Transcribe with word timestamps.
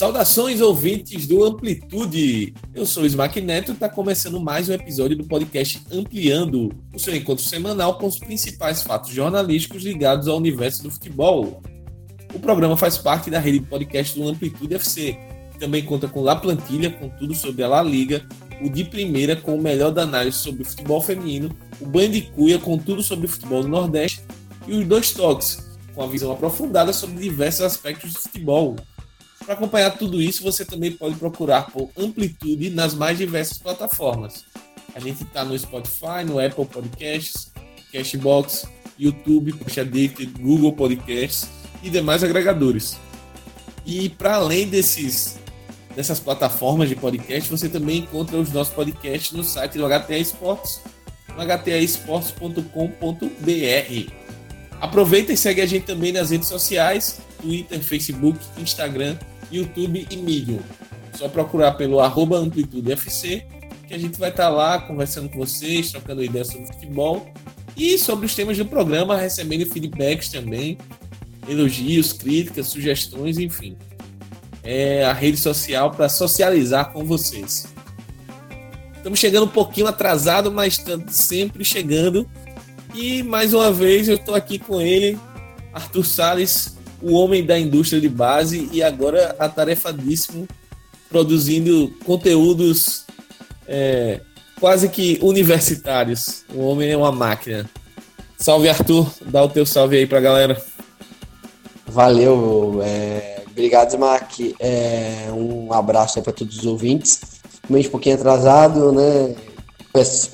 Saudações 0.00 0.62
ouvintes 0.62 1.26
do 1.26 1.44
Amplitude. 1.44 2.54
Eu 2.74 2.86
sou 2.86 3.02
o 3.02 3.06
Smack 3.06 3.38
Neto 3.38 3.72
e 3.72 3.74
está 3.74 3.86
começando 3.86 4.40
mais 4.40 4.66
um 4.66 4.72
episódio 4.72 5.14
do 5.14 5.24
podcast 5.24 5.78
Ampliando, 5.92 6.72
o 6.94 6.98
seu 6.98 7.14
encontro 7.14 7.44
semanal 7.44 7.98
com 7.98 8.06
os 8.06 8.18
principais 8.18 8.82
fatos 8.82 9.12
jornalísticos 9.12 9.82
ligados 9.82 10.26
ao 10.26 10.38
universo 10.38 10.82
do 10.82 10.90
futebol. 10.90 11.62
O 12.32 12.38
programa 12.38 12.78
faz 12.78 12.96
parte 12.96 13.30
da 13.30 13.38
rede 13.38 13.58
de 13.58 13.66
podcast 13.66 14.18
do 14.18 14.26
Amplitude 14.26 14.74
FC. 14.76 15.18
Também 15.58 15.84
conta 15.84 16.08
com 16.08 16.22
La 16.22 16.34
Plantilha, 16.34 16.88
com 16.92 17.10
tudo 17.10 17.34
sobre 17.34 17.62
a 17.62 17.68
La 17.68 17.82
Liga, 17.82 18.26
o 18.62 18.70
de 18.70 18.84
primeira 18.84 19.36
com 19.36 19.54
o 19.54 19.60
melhor 19.60 19.90
da 19.90 20.04
análise 20.04 20.38
sobre 20.38 20.62
o 20.62 20.64
futebol 20.64 21.02
feminino, 21.02 21.54
o 21.78 21.84
Banho 21.84 22.10
de 22.10 22.58
com 22.60 22.78
tudo 22.78 23.02
sobre 23.02 23.26
o 23.26 23.28
futebol 23.28 23.60
do 23.60 23.68
Nordeste 23.68 24.22
e 24.66 24.72
os 24.72 24.86
dois 24.86 25.10
toques, 25.10 25.62
com 25.94 26.02
a 26.02 26.06
visão 26.06 26.32
aprofundada 26.32 26.90
sobre 26.90 27.20
diversos 27.20 27.60
aspectos 27.60 28.14
do 28.14 28.18
futebol. 28.18 28.76
Para 29.50 29.56
acompanhar 29.56 29.98
tudo 29.98 30.22
isso, 30.22 30.44
você 30.44 30.64
também 30.64 30.92
pode 30.92 31.16
procurar 31.16 31.72
por 31.72 31.90
Amplitude 31.98 32.70
nas 32.70 32.94
mais 32.94 33.18
diversas 33.18 33.58
plataformas. 33.58 34.44
A 34.94 35.00
gente 35.00 35.24
está 35.24 35.44
no 35.44 35.58
Spotify, 35.58 36.22
no 36.24 36.38
Apple 36.38 36.66
Podcasts, 36.66 37.50
Cashbox, 37.92 38.68
YouTube, 38.96 39.52
Post 39.54 39.80
Addicted, 39.80 40.40
Google 40.40 40.72
Podcasts 40.72 41.48
e 41.82 41.90
demais 41.90 42.22
agregadores. 42.22 42.96
E 43.84 44.08
para 44.08 44.36
além 44.36 44.68
desses 44.68 45.40
dessas 45.96 46.20
plataformas 46.20 46.88
de 46.88 46.94
podcast, 46.94 47.50
você 47.50 47.68
também 47.68 48.02
encontra 48.02 48.36
os 48.36 48.52
nossos 48.52 48.72
podcasts 48.72 49.32
no 49.32 49.42
site 49.42 49.78
do 49.78 49.88
HTA 49.88 50.16
Esportes, 50.16 50.80
no 51.36 51.42
htaesportes.com.br. 51.42 54.12
Aproveita 54.80 55.32
e 55.32 55.36
segue 55.36 55.60
a 55.60 55.66
gente 55.66 55.86
também 55.86 56.12
nas 56.12 56.30
redes 56.30 56.46
sociais, 56.46 57.20
Twitter, 57.42 57.80
Facebook, 57.80 58.38
Instagram 58.56 59.18
YouTube 59.50 60.06
e 60.10 60.16
Medium. 60.16 60.60
Só 61.14 61.28
procurar 61.28 61.72
pelo 61.72 62.00
arroba 62.00 62.38
Amplitude 62.38 62.92
FC, 62.92 63.44
que 63.86 63.94
a 63.94 63.98
gente 63.98 64.18
vai 64.18 64.30
estar 64.30 64.44
tá 64.44 64.48
lá 64.48 64.78
conversando 64.80 65.28
com 65.28 65.38
vocês, 65.38 65.90
trocando 65.90 66.22
ideias 66.22 66.48
sobre 66.48 66.66
futebol 66.66 67.26
e 67.76 67.98
sobre 67.98 68.26
os 68.26 68.34
temas 68.34 68.56
do 68.56 68.64
programa, 68.64 69.16
recebendo 69.16 69.66
feedbacks 69.70 70.28
também, 70.28 70.78
elogios, 71.48 72.12
críticas, 72.12 72.68
sugestões, 72.68 73.38
enfim. 73.38 73.76
É 74.62 75.04
a 75.04 75.12
rede 75.12 75.38
social 75.38 75.90
para 75.90 76.08
socializar 76.08 76.92
com 76.92 77.04
vocês. 77.04 77.66
Estamos 78.96 79.18
chegando 79.18 79.44
um 79.44 79.48
pouquinho 79.48 79.86
atrasado, 79.86 80.52
mas 80.52 80.74
estamos 80.74 81.16
sempre 81.16 81.64
chegando. 81.64 82.28
E 82.94 83.22
mais 83.22 83.54
uma 83.54 83.72
vez 83.72 84.08
eu 84.08 84.16
estou 84.16 84.34
aqui 84.34 84.58
com 84.58 84.80
ele, 84.80 85.18
Arthur 85.72 86.04
Sales, 86.04 86.76
o 87.02 87.14
homem 87.14 87.44
da 87.44 87.58
indústria 87.58 88.00
de 88.00 88.08
base 88.08 88.68
e 88.72 88.82
agora 88.82 89.34
atarefadíssimo 89.38 90.46
produzindo 91.08 91.92
conteúdos 92.04 93.04
é, 93.66 94.20
quase 94.58 94.88
que 94.88 95.18
universitários. 95.22 96.44
O 96.54 96.60
homem 96.60 96.90
é 96.90 96.96
uma 96.96 97.10
máquina. 97.10 97.68
Salve, 98.38 98.68
Arthur. 98.68 99.10
Dá 99.26 99.42
o 99.42 99.48
teu 99.48 99.66
salve 99.66 99.96
aí 99.96 100.06
pra 100.06 100.20
galera. 100.20 100.60
Valeu. 101.86 102.80
É... 102.82 103.42
Obrigado, 103.50 103.90
Smack. 103.90 104.54
É... 104.60 105.28
Um 105.32 105.72
abraço 105.72 106.18
aí 106.18 106.22
para 106.22 106.32
todos 106.32 106.58
os 106.58 106.66
ouvintes. 106.66 107.20
Um 107.68 107.82
pouquinho 107.84 108.16
atrasado, 108.16 108.92
né? 108.92 109.34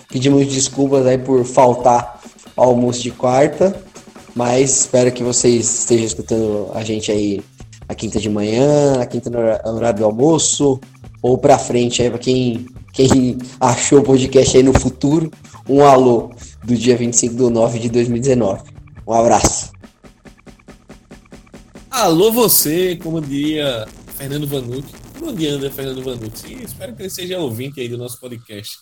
Pedimos 0.08 0.46
desculpas 0.46 1.06
aí 1.06 1.18
por 1.18 1.44
faltar 1.44 2.20
ao 2.56 2.70
almoço 2.70 3.02
de 3.02 3.10
quarta. 3.10 3.85
Mas 4.36 4.80
espero 4.80 5.10
que 5.10 5.22
vocês 5.22 5.78
estejam 5.78 6.04
escutando 6.04 6.70
a 6.74 6.84
gente 6.84 7.10
aí 7.10 7.42
a 7.88 7.94
quinta 7.94 8.20
de 8.20 8.28
manhã, 8.28 9.00
a 9.00 9.06
quinta 9.06 9.30
no 9.30 9.38
horário 9.74 10.00
do 10.00 10.04
almoço, 10.04 10.78
ou 11.22 11.38
pra 11.38 11.58
frente 11.58 12.02
aí 12.02 12.10
pra 12.10 12.18
quem, 12.18 12.66
quem 12.92 13.38
achou 13.58 14.00
o 14.00 14.02
podcast 14.02 14.54
aí 14.54 14.62
no 14.62 14.78
futuro. 14.78 15.30
Um 15.66 15.82
alô 15.86 16.32
do 16.62 16.76
dia 16.76 16.94
25 16.98 17.34
de 17.34 17.50
9 17.50 17.78
de 17.78 17.88
2019. 17.88 18.62
Um 19.06 19.12
abraço. 19.14 19.72
Alô 21.90 22.30
você, 22.30 22.94
como 22.96 23.22
diria 23.22 23.86
Fernando 24.18 24.46
Vanucci. 24.46 24.92
Como 25.18 25.30
anda 25.30 25.70
Fernando 25.70 26.04
Vanucci? 26.04 26.62
Espero 26.62 26.94
que 26.94 27.04
ele 27.04 27.10
seja 27.10 27.38
ouvinte 27.38 27.80
aí 27.80 27.88
do 27.88 27.96
nosso 27.96 28.20
podcast. 28.20 28.76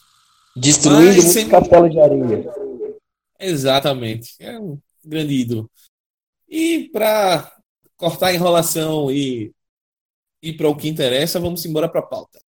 Destruindo 0.57 1.23
Mas, 1.23 1.33
muito 1.33 1.49
castelo 1.49 1.89
de 1.89 2.01
areia. 2.01 2.53
Exatamente. 3.39 4.35
É 4.41 4.59
um 4.59 4.79
grande 5.05 5.35
ídolo. 5.35 5.71
E 6.49 6.89
para 6.93 7.53
cortar 7.97 8.29
a 8.29 8.35
enrolação 8.35 9.11
e 9.11 9.53
ir 10.43 10.55
para 10.57 10.69
o 10.69 10.77
que 10.77 10.89
interessa, 10.89 11.41
vamos 11.41 11.65
embora 11.65 11.89
para 11.89 12.01
a 12.01 12.07
pauta. 12.07 12.39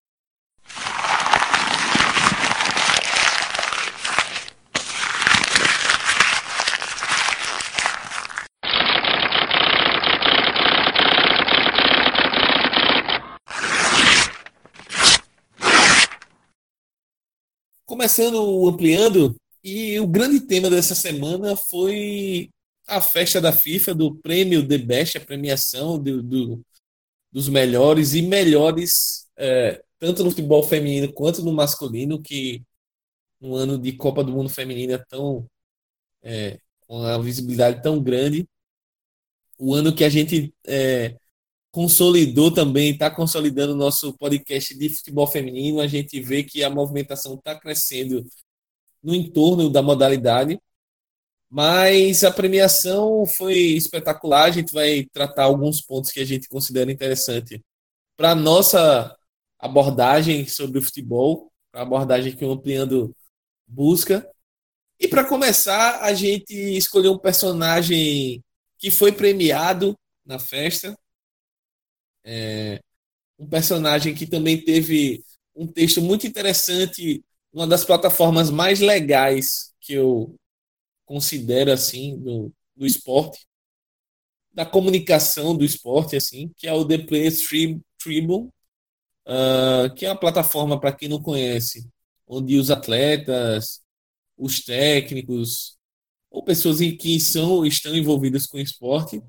Começando 17.87 18.69
ampliando, 18.69 19.35
e 19.67 19.99
o 19.99 20.07
grande 20.07 20.41
tema 20.41 20.71
dessa 20.71 20.95
semana 20.95 21.57
foi 21.57 22.51
a 22.87 23.01
festa 23.01 23.41
da 23.41 23.51
FIFA, 23.51 23.95
do 23.97 24.15
prêmio 24.15 24.67
The 24.67 24.79
Best, 24.79 25.19
a 25.19 25.21
premiação 25.21 25.99
do, 26.01 26.23
do 26.23 26.65
dos 27.33 27.49
melhores 27.49 28.15
e 28.15 28.23
melhores, 28.23 29.29
é, 29.37 29.83
tanto 29.99 30.23
no 30.23 30.31
futebol 30.31 30.63
feminino 30.63 31.13
quanto 31.13 31.43
no 31.43 31.53
masculino, 31.53 32.23
que 32.23 32.63
um 33.41 33.57
ano 33.57 33.77
de 33.77 33.93
Copa 33.93 34.23
do 34.23 34.33
Mundo 34.33 34.49
Feminina 34.49 34.95
é 34.95 34.99
tão. 34.99 35.47
É, 36.23 36.61
com 36.87 37.01
uma 37.01 37.21
visibilidade 37.21 37.83
tão 37.83 38.01
grande. 38.01 38.49
O 39.59 39.75
ano 39.75 39.95
que 39.95 40.05
a 40.05 40.09
gente 40.09 40.55
é, 40.65 41.17
consolidou 41.73 42.53
também, 42.53 42.93
está 42.93 43.11
consolidando 43.11 43.73
o 43.73 43.77
nosso 43.77 44.17
podcast 44.17 44.77
de 44.79 44.89
futebol 44.91 45.27
feminino. 45.27 45.81
A 45.81 45.89
gente 45.89 46.21
vê 46.21 46.45
que 46.45 46.63
a 46.63 46.71
movimentação 46.71 47.35
está 47.35 47.59
crescendo 47.59 48.25
no 49.07 49.15
entorno 49.15 49.71
da 49.71 49.81
modalidade. 49.81 50.61
Mas 51.49 52.25
a 52.25 52.31
premiação 52.33 53.25
foi 53.25 53.55
espetacular. 53.55 54.47
A 54.47 54.51
gente 54.51 54.73
vai 54.73 55.07
tratar 55.13 55.45
alguns 55.45 55.81
pontos 55.81 56.11
que 56.11 56.19
a 56.19 56.25
gente 56.25 56.49
considera 56.49 56.91
interessante 56.91 57.63
para 58.17 58.35
nossa 58.35 59.17
abordagem 59.61 60.49
sobre 60.49 60.81
o 60.81 60.83
futebol, 60.83 61.53
a 61.73 61.83
abordagem 61.83 62.35
que 62.35 62.45
o 62.45 62.51
Ampliando 62.51 63.15
busca. 63.65 64.29
E 64.99 65.07
para 65.07 65.25
começar, 65.25 66.03
a 66.03 66.13
gente 66.13 66.53
escolheu 66.77 67.13
um 67.13 67.19
personagem 67.19 68.43
que 68.77 68.91
foi 68.91 69.13
premiado 69.13 69.97
na 70.25 70.41
festa. 70.41 70.99
É, 72.25 72.81
um 73.39 73.47
personagem 73.49 74.15
que 74.17 74.27
também 74.27 74.61
teve 74.61 75.23
um 75.55 75.67
texto 75.67 76.03
muito 76.03 76.27
interessante 76.27 77.23
uma 77.57 77.67
das 77.67 77.87
plataformas 77.87 78.51
mais 78.51 78.81
legais 78.81 79.73
que 79.81 79.95
eu 79.95 80.39
considero 81.07 81.73
assim 81.73 82.19
do, 82.19 82.53
do 82.77 82.85
esporte, 82.85 83.47
da 84.53 84.67
comunicação 84.67 85.57
do 85.57 85.65
esporte, 85.65 86.17
assim, 86.17 86.53
que 86.59 86.69
é 86.69 86.73
o 86.75 86.87
The 86.87 86.99
Players 86.99 87.43
Tribune, 87.99 88.51
uh, 89.27 89.95
que 89.95 90.05
é 90.05 90.11
uma 90.11 90.21
plataforma 90.21 90.79
para 90.79 90.93
quem 90.93 91.09
não 91.09 91.23
conhece, 91.23 91.89
onde 92.27 92.59
os 92.59 92.71
atletas, 92.71 93.83
os 94.37 94.63
técnicos 94.63 95.79
ou 96.31 96.45
pessoas 96.45 96.79
que 96.79 97.19
são 97.19 97.65
estão 97.65 97.97
envolvidas 97.97 98.47
com 98.47 98.59
esporte, 98.59 99.23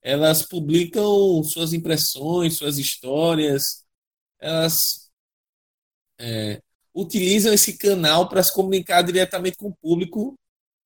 elas 0.00 0.42
publicam 0.42 1.42
suas 1.44 1.74
impressões, 1.74 2.56
suas 2.56 2.78
histórias, 2.78 3.84
elas 4.40 5.10
é, 6.18 6.62
utilizam 6.96 7.52
esse 7.52 7.76
canal 7.76 8.28
para 8.28 8.42
se 8.42 8.52
comunicar 8.52 9.02
diretamente 9.02 9.56
com 9.56 9.68
o 9.68 9.76
público 9.76 10.34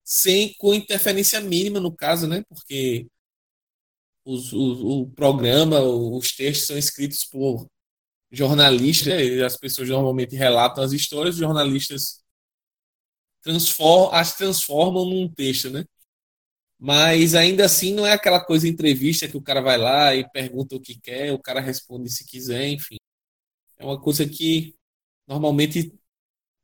sem 0.04 0.54
com 0.54 0.74
interferência 0.74 1.40
mínima 1.40 1.78
no 1.78 1.94
caso, 1.94 2.26
né? 2.26 2.42
Porque 2.48 3.06
os, 4.24 4.52
o, 4.52 5.02
o 5.02 5.10
programa, 5.12 5.80
os 5.80 6.32
textos 6.32 6.66
são 6.66 6.76
escritos 6.76 7.24
por 7.24 7.66
jornalistas, 8.30 9.40
as 9.42 9.56
pessoas 9.56 9.88
normalmente 9.88 10.34
relatam 10.34 10.82
as 10.82 10.92
histórias, 10.92 11.36
os 11.36 11.40
jornalistas 11.40 12.20
transform, 13.42 14.12
as 14.12 14.36
transformam 14.36 15.04
num 15.04 15.28
texto, 15.32 15.70
né? 15.70 15.84
Mas 16.78 17.34
ainda 17.34 17.66
assim 17.66 17.94
não 17.94 18.06
é 18.06 18.12
aquela 18.12 18.44
coisa 18.44 18.66
entrevista 18.66 19.28
que 19.28 19.36
o 19.36 19.42
cara 19.42 19.60
vai 19.60 19.78
lá 19.78 20.14
e 20.14 20.28
pergunta 20.30 20.74
o 20.74 20.80
que 20.80 20.98
quer, 20.98 21.32
o 21.32 21.38
cara 21.38 21.60
responde 21.60 22.10
se 22.10 22.24
quiser, 22.26 22.68
enfim. 22.68 22.96
É 23.78 23.84
uma 23.84 24.00
coisa 24.00 24.28
que 24.28 24.74
normalmente 25.26 25.99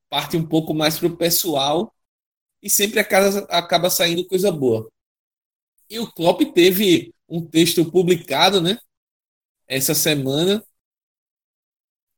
parte 0.08 0.36
um 0.36 0.46
pouco 0.46 0.74
mais 0.74 0.98
para 0.98 1.08
o 1.08 1.16
pessoal 1.16 1.94
e 2.62 2.70
sempre 2.70 3.00
acaba, 3.00 3.38
acaba 3.50 3.90
saindo 3.90 4.26
coisa 4.26 4.50
boa. 4.50 4.90
E 5.88 5.98
o 5.98 6.10
Klopp 6.10 6.42
teve 6.54 7.14
um 7.28 7.44
texto 7.44 7.90
publicado, 7.90 8.60
né, 8.60 8.78
essa 9.68 9.94
semana, 9.94 10.64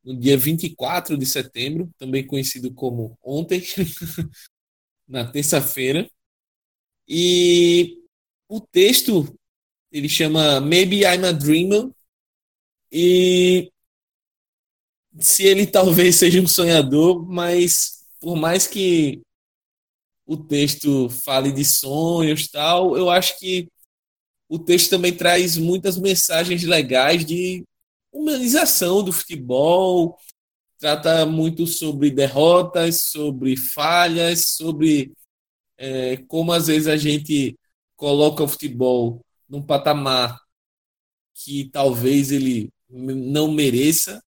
no 0.03 0.15
dia 0.17 0.37
24 0.37 1.17
de 1.17 1.25
setembro, 1.25 1.89
também 1.97 2.25
conhecido 2.25 2.73
como 2.73 3.17
ontem, 3.21 3.61
na 5.07 5.29
terça-feira. 5.29 6.09
E 7.07 8.03
o 8.47 8.61
texto 8.61 9.35
ele 9.91 10.07
chama 10.07 10.61
Maybe 10.61 11.01
I'm 11.01 11.25
a 11.25 11.31
Dreamer. 11.31 11.89
E 12.91 13.71
se 15.19 15.43
ele 15.43 15.65
talvez 15.65 16.15
seja 16.15 16.41
um 16.41 16.47
sonhador, 16.47 17.25
mas 17.27 18.05
por 18.19 18.35
mais 18.35 18.67
que 18.67 19.21
o 20.25 20.37
texto 20.37 21.09
fale 21.09 21.51
de 21.51 21.65
sonhos 21.65 22.47
tal, 22.47 22.97
eu 22.97 23.09
acho 23.09 23.39
que 23.39 23.67
o 24.47 24.59
texto 24.59 24.89
também 24.89 25.15
traz 25.15 25.57
muitas 25.57 25.97
mensagens 25.97 26.63
legais 26.63 27.25
de 27.25 27.63
humanização 28.11 29.03
do 29.03 29.11
futebol, 29.11 30.17
trata 30.79 31.25
muito 31.25 31.67
sobre 31.67 32.09
derrotas, 32.09 33.01
sobre 33.03 33.55
falhas, 33.57 34.45
sobre 34.57 35.13
é, 35.77 36.17
como 36.27 36.51
às 36.51 36.67
vezes 36.67 36.87
a 36.87 36.97
gente 36.97 37.57
coloca 37.95 38.43
o 38.43 38.47
futebol 38.47 39.21
num 39.47 39.61
patamar 39.61 40.39
que 41.33 41.69
talvez 41.71 42.31
ele 42.31 42.71
não 42.89 43.51
mereça. 43.51 44.21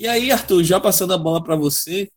E 0.00 0.08
aí, 0.08 0.32
Arthur, 0.32 0.64
já 0.64 0.80
passando 0.80 1.12
a 1.12 1.18
bola 1.18 1.44
para 1.44 1.54
você, 1.54 2.10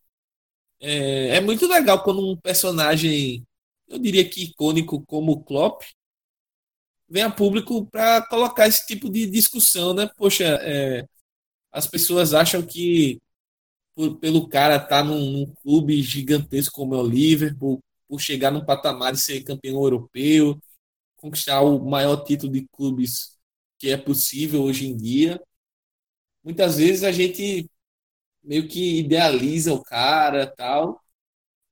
é, 0.80 1.38
é, 1.38 1.42
muito 1.42 1.68
legal 1.68 2.04
quando 2.04 2.32
um 2.32 2.38
personagem, 2.38 3.46
eu 3.90 4.00
diria 4.00 4.28
que 4.30 4.44
icônico 4.44 5.06
como 5.06 5.34
o 5.34 5.44
Klopp, 5.44 5.84
vem 7.10 7.24
a 7.24 7.32
público 7.32 7.86
para 7.88 8.26
colocar 8.28 8.68
esse 8.68 8.86
tipo 8.88 9.10
de 9.10 9.26
discussão, 9.28 9.94
né? 9.94 10.10
Poxa, 10.18 10.46
é, 10.62 11.06
as 11.72 11.88
pessoas 11.88 12.34
acham 12.34 12.62
que 12.64 13.22
por, 13.96 14.18
pelo 14.20 14.48
cara 14.50 14.78
estar 14.78 14.88
tá 14.90 15.04
num, 15.04 15.32
num, 15.32 15.54
clube 15.56 16.02
gigantesco 16.02 16.76
como 16.76 16.96
é 16.96 17.00
o 17.00 17.08
Liverpool, 17.08 17.84
por 18.08 18.20
chegar 18.22 18.52
num 18.52 18.66
patamar 18.66 19.14
de 19.14 19.22
ser 19.22 19.44
campeão 19.44 19.76
europeu, 19.84 20.62
conquistar 21.18 21.62
o 21.62 21.80
maior 21.86 22.24
título 22.26 22.54
de 22.54 22.68
clubes 22.74 23.38
que 23.80 23.90
é 23.92 23.98
possível 23.98 24.64
hoje 24.64 24.88
em 24.88 24.98
dia. 24.98 25.42
Muitas 26.44 26.78
vezes 26.78 27.04
a 27.04 27.12
gente 27.12 27.70
meio 28.44 28.68
que 28.68 29.00
idealiza 29.00 29.74
o 29.74 29.84
cara 29.84 30.48
tal. 30.48 31.02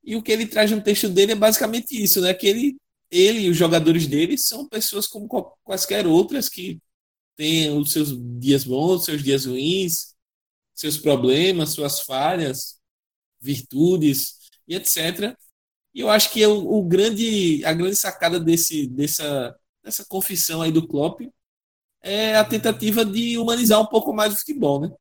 E 0.04 0.16
o 0.16 0.24
que 0.24 0.32
ele 0.32 0.48
traz 0.48 0.72
no 0.72 0.82
texto 0.82 1.10
dele 1.10 1.34
é 1.34 1.36
basicamente 1.36 1.92
isso, 2.02 2.22
né? 2.22 2.34
Que 2.34 2.48
ele, 2.48 2.78
ele 3.10 3.42
e 3.42 3.50
os 3.50 3.58
jogadores 3.58 4.08
dele 4.08 4.38
são 4.38 4.68
pessoas 4.68 5.08
como 5.08 5.28
quaisquer 5.64 6.08
outras 6.08 6.50
que 6.50 6.80
têm 7.36 7.78
os 7.78 7.92
seus 7.92 8.10
dias 8.40 8.64
bons, 8.64 9.06
seus 9.06 9.24
dias 9.24 9.46
ruins, 9.46 10.16
seus 10.74 10.98
problemas, 10.98 11.72
suas 11.72 12.02
falhas, 12.02 12.80
virtudes 13.40 14.38
e 14.68 14.76
etc. 14.76 15.36
E 15.94 16.00
eu 16.02 16.10
acho 16.10 16.32
que 16.32 16.42
é 16.42 16.48
o, 16.48 16.80
o, 16.80 16.84
grande, 16.84 17.64
a 17.66 17.74
grande 17.74 17.96
sacada 17.96 18.40
desse, 18.40 18.88
dessa, 18.88 19.56
dessa 19.84 20.06
confissão 20.06 20.62
aí 20.62 20.72
do 20.72 20.88
Klopp 20.88 21.22
é 22.02 22.36
a 22.36 22.46
tentativa 22.46 23.06
de 23.06 23.38
humanizar 23.38 23.80
um 23.82 23.86
pouco 23.88 24.14
mais 24.14 24.34
o 24.34 24.38
futebol, 24.38 24.82
né? 24.82 24.92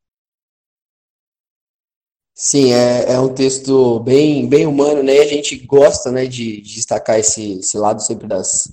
Sim, 2.42 2.72
é, 2.72 3.12
é 3.12 3.20
um 3.20 3.34
texto 3.34 4.00
bem, 4.00 4.48
bem 4.48 4.66
humano, 4.66 5.02
né? 5.02 5.18
A 5.18 5.26
gente 5.26 5.54
gosta, 5.66 6.10
né, 6.10 6.24
de, 6.24 6.62
de 6.62 6.74
destacar 6.74 7.18
esse, 7.18 7.58
esse 7.58 7.76
lado 7.76 8.00
sempre 8.00 8.26
das, 8.26 8.72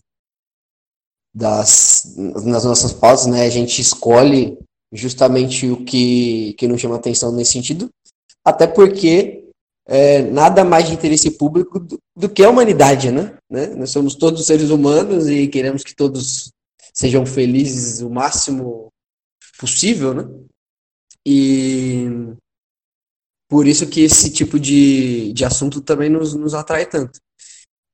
das 1.35 2.15
nas 2.15 2.63
nossas 2.63 2.93
pautas, 2.93 3.25
né? 3.25 3.43
A 3.43 3.49
gente 3.49 3.81
escolhe 3.81 4.57
justamente 4.93 5.67
o 5.67 5.83
que, 5.83 6.53
que 6.53 6.65
nos 6.65 6.79
chama 6.79 6.95
atenção 6.95 7.33
nesse 7.33 7.51
sentido, 7.51 7.89
até 8.45 8.65
porque 8.65 9.49
é, 9.85 10.21
nada 10.21 10.63
mais 10.63 10.87
de 10.87 10.93
interesse 10.93 11.31
público 11.31 11.77
do, 11.77 11.99
do, 12.15 12.29
que 12.29 12.45
a 12.45 12.49
humanidade, 12.49 13.11
né? 13.11 13.37
né? 13.51 13.67
Nós 13.75 13.89
somos 13.89 14.15
todos 14.15 14.45
seres 14.45 14.69
humanos 14.69 15.27
e 15.27 15.45
queremos 15.49 15.83
que 15.83 15.93
todos 15.93 16.53
sejam 16.93 17.25
felizes 17.25 17.99
o 17.99 18.09
máximo 18.09 18.87
possível, 19.59 20.13
né? 20.13 20.25
E 21.25 22.07
por 23.49 23.67
isso 23.67 23.88
que 23.88 24.01
esse 24.01 24.29
tipo 24.29 24.59
de, 24.59 25.31
de 25.33 25.45
assunto 25.45 25.81
também 25.81 26.09
nos, 26.09 26.33
nos 26.33 26.53
atrai 26.53 26.85
tanto. 26.85 27.19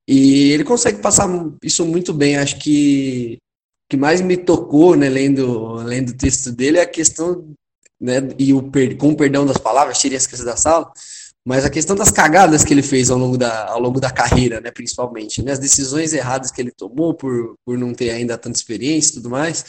E 0.08 0.52
ele 0.52 0.64
consegue 0.64 1.00
passar 1.00 1.30
isso 1.64 1.86
muito 1.86 2.14
bem. 2.14 2.38
Acho 2.38 2.60
que 2.60 3.38
o 3.86 3.90
que 3.90 3.98
mais 3.98 4.22
me 4.22 4.36
tocou, 4.36 4.96
né, 4.96 5.10
lendo, 5.10 5.76
lendo 5.76 6.10
o 6.10 6.18
texto 6.18 6.52
dele, 6.52 6.78
é 6.80 6.82
a 6.82 6.90
questão, 6.90 7.54
né, 8.00 8.18
e 8.38 8.54
o, 8.54 8.64
com 8.98 9.12
o 9.12 9.16
perdão 9.16 9.46
das 9.46 9.58
palavras, 9.58 10.00
tirem 10.00 10.18
as 10.18 10.26
crianças 10.26 10.46
da 10.46 10.58
sala, 10.58 10.92
mas 11.46 11.66
a 11.66 11.70
questão 11.70 11.96
das 11.96 12.10
cagadas 12.10 12.64
que 12.64 12.74
ele 12.74 12.82
fez 12.82 13.12
ao 13.12 13.18
longo 13.18 13.38
da, 13.38 13.70
ao 13.70 13.80
longo 13.80 14.00
da 14.00 14.10
carreira, 14.10 14.60
né, 14.62 14.72
principalmente, 14.72 15.44
né, 15.44 15.52
as 15.52 15.60
decisões 15.60 16.14
erradas 16.14 16.52
que 16.52 16.62
ele 16.62 16.72
tomou 16.72 17.14
por, 17.14 17.56
por 17.66 17.78
não 17.78 17.94
ter 17.94 18.10
ainda 18.10 18.38
tanta 18.38 18.58
experiência 18.58 19.12
e 19.12 19.14
tudo 19.16 19.30
mais, 19.30 19.64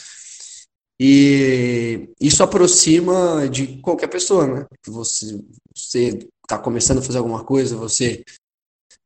e 0.99 2.09
isso 2.19 2.41
aproxima 2.43 3.47
de 3.49 3.79
qualquer 3.81 4.07
pessoa, 4.07 4.47
né, 4.47 4.65
você 4.87 5.39
você 5.75 6.19
está 6.43 6.57
começando 6.57 6.99
a 6.99 7.01
fazer 7.01 7.17
alguma 7.17 7.43
coisa, 7.43 7.75
você 7.75 8.23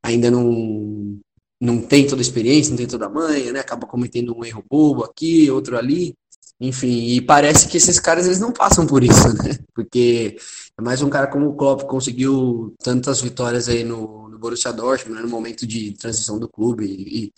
ainda 0.04 0.30
não 0.30 1.20
não 1.62 1.82
tem 1.82 2.08
toda 2.08 2.22
a 2.22 2.24
experiência, 2.24 2.70
não 2.70 2.78
tem 2.78 2.88
toda 2.88 3.08
a 3.08 3.10
manha, 3.10 3.52
né, 3.52 3.60
acaba 3.60 3.86
cometendo 3.88 4.38
um 4.38 4.46
erro 4.46 4.64
bobo 4.70 5.04
aqui, 5.04 5.52
outro 5.52 5.78
ali, 5.78 6.16
enfim, 6.60 7.08
e 7.08 7.22
parece 7.22 7.68
que 7.68 7.78
esses 7.78 8.00
caras 8.00 8.26
eles 8.26 8.40
não 8.40 8.52
passam 8.52 8.86
por 8.86 9.04
isso, 9.04 9.30
né? 9.44 9.58
Porque 9.74 10.38
é 10.78 10.82
mais 10.82 11.02
um 11.02 11.10
cara 11.10 11.28
como 11.28 11.48
o 11.48 11.56
Klopp 11.56 11.84
conseguiu 11.84 12.76
tantas 12.84 13.22
vitórias 13.22 13.70
aí 13.70 13.84
no, 13.84 14.30
no 14.30 14.38
Borussia 14.38 14.72
Dortmund, 14.74 15.16
né, 15.16 15.22
no 15.22 15.30
momento 15.30 15.66
de 15.66 15.94
transição 15.94 16.38
do 16.38 16.50
clube 16.50 16.86
e, 16.86 17.26
e 17.26 17.34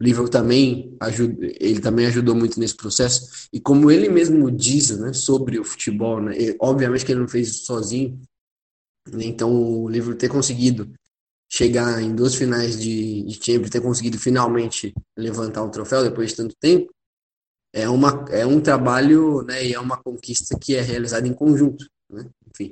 o 0.00 0.04
Liverpool 0.04 0.30
também 0.30 0.96
ajuda, 0.98 1.36
ele 1.60 1.80
também 1.80 2.06
ajudou 2.06 2.34
muito 2.34 2.58
nesse 2.58 2.74
processo. 2.74 3.48
E 3.52 3.60
como 3.60 3.90
ele 3.90 4.08
mesmo 4.08 4.50
diz, 4.50 4.98
né, 4.98 5.12
sobre 5.12 5.58
o 5.58 5.64
futebol, 5.64 6.20
né, 6.22 6.34
e, 6.38 6.56
obviamente 6.58 7.04
que 7.04 7.12
ele 7.12 7.20
não 7.20 7.28
fez 7.28 7.48
isso 7.48 7.66
sozinho. 7.66 8.18
Né, 9.12 9.24
então 9.24 9.52
o 9.52 9.88
Liverpool 9.88 10.16
ter 10.16 10.28
conseguido 10.28 10.90
chegar 11.52 12.00
em 12.00 12.14
duas 12.14 12.34
finais 12.34 12.80
de, 12.80 13.24
de 13.24 13.34
Champions, 13.34 13.70
ter 13.70 13.80
conseguido 13.82 14.18
finalmente 14.18 14.94
levantar 15.18 15.64
o 15.64 15.70
troféu 15.70 16.02
depois 16.02 16.30
de 16.30 16.36
tanto 16.36 16.54
tempo, 16.58 16.90
é, 17.72 17.88
uma, 17.88 18.24
é 18.30 18.46
um 18.46 18.60
trabalho 18.60 19.42
né, 19.42 19.64
e 19.64 19.74
é 19.74 19.80
uma 19.80 20.02
conquista 20.02 20.56
que 20.58 20.74
é 20.74 20.80
realizada 20.80 21.28
em 21.28 21.34
conjunto. 21.34 21.84
Né? 22.08 22.26
Enfim. 22.48 22.70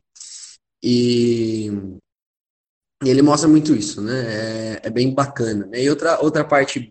E, 0.82 1.70
e, 3.04 3.08
ele 3.08 3.20
mostra 3.20 3.48
muito 3.48 3.74
isso, 3.74 4.00
né? 4.00 4.76
É, 4.76 4.80
é, 4.84 4.90
bem 4.90 5.14
bacana. 5.14 5.66
Né? 5.66 5.82
E 5.82 5.90
outra, 5.90 6.20
outra 6.20 6.44
parte 6.44 6.90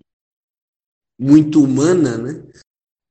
muito 1.20 1.64
humana, 1.64 2.18
né? 2.18 2.44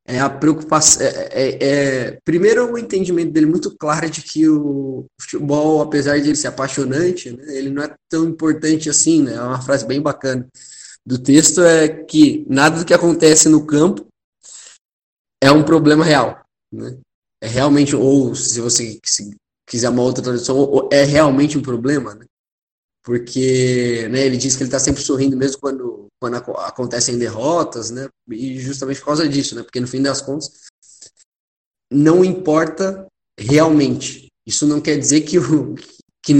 É 0.09 0.21
a 0.21 0.31
preocupação. 0.31 1.03
É, 1.03 1.29
é, 1.33 1.65
é, 1.65 2.19
primeiro, 2.25 2.73
o 2.73 2.79
entendimento 2.79 3.33
dele 3.33 3.47
muito 3.47 3.77
claro 3.77 4.09
de 4.09 4.23
que 4.23 4.49
o 4.49 5.05
futebol, 5.21 5.83
apesar 5.83 6.19
de 6.21 6.29
ele 6.29 6.37
ser 6.37 6.47
apaixonante, 6.47 7.33
né, 7.33 7.45
ele 7.57 7.71
não 7.71 7.83
é 7.83 7.93
tão 8.09 8.25
importante 8.25 8.89
assim, 8.89 9.23
né? 9.23 9.35
É 9.35 9.43
uma 9.43 9.61
frase 9.61 9.85
bem 9.85 10.01
bacana 10.01 10.47
do 11.07 11.19
texto 11.19 11.63
é 11.63 11.89
que 11.89 12.45
nada 12.49 12.81
do 12.81 12.85
que 12.85 12.93
acontece 12.93 13.49
no 13.49 13.65
campo 13.65 14.05
é 15.41 15.53
um 15.53 15.63
problema 15.63 16.05
real, 16.05 16.45
né? 16.73 16.99
É 17.41 17.47
realmente, 17.47 17.95
ou 17.95 18.35
se 18.35 18.61
você 18.61 18.99
quiser 19.69 19.89
uma 19.91 20.03
outra 20.03 20.25
tradução, 20.25 20.89
é 20.91 21.05
realmente 21.05 21.57
um 21.57 21.63
problema, 21.63 22.15
né? 22.15 22.25
Porque 23.07 24.09
né, 24.11 24.27
ele 24.27 24.37
diz 24.37 24.57
que 24.57 24.65
ele 24.65 24.69
está 24.69 24.81
sempre 24.81 25.01
sorrindo 25.01 25.37
mesmo 25.37 25.61
quando, 25.61 26.09
quando 26.21 26.35
acontecem 26.35 27.17
derrotas, 27.17 27.93
né? 27.93 28.09
E 28.29 28.59
justamente 28.59 28.99
por 28.99 29.07
causa 29.07 29.29
disso, 29.29 29.55
né? 29.55 29.63
Porque 29.63 29.79
no 29.79 29.87
fim 29.87 30.03
das 30.03 30.21
contas, 30.21 30.51
não 31.89 32.25
importa 32.25 33.07
realmente. 33.39 34.27
Isso 34.45 34.67
não 34.67 34.81
quer 34.81 34.99
dizer 34.99 35.21
que 35.21 35.39
o 35.39 35.77
que, 36.21 36.35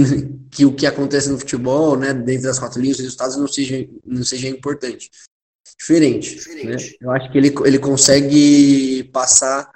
que 0.51 0.65
o 0.65 0.75
que 0.75 0.85
acontece 0.85 1.29
no 1.29 1.39
futebol, 1.39 1.97
né, 1.97 2.13
dentro 2.13 2.43
das 2.43 2.59
quatro 2.59 2.81
linhas, 2.81 2.97
os 2.97 3.03
resultados 3.03 3.37
não 3.37 3.47
seja, 3.47 3.87
não 4.05 4.25
seja 4.25 4.49
importante 4.49 5.09
diferente. 5.79 6.35
diferente. 6.35 6.91
Né? 6.91 6.97
Eu 6.99 7.11
acho 7.11 7.31
que 7.31 7.37
ele, 7.37 7.53
ele 7.65 7.79
consegue 7.79 9.05
passar 9.13 9.71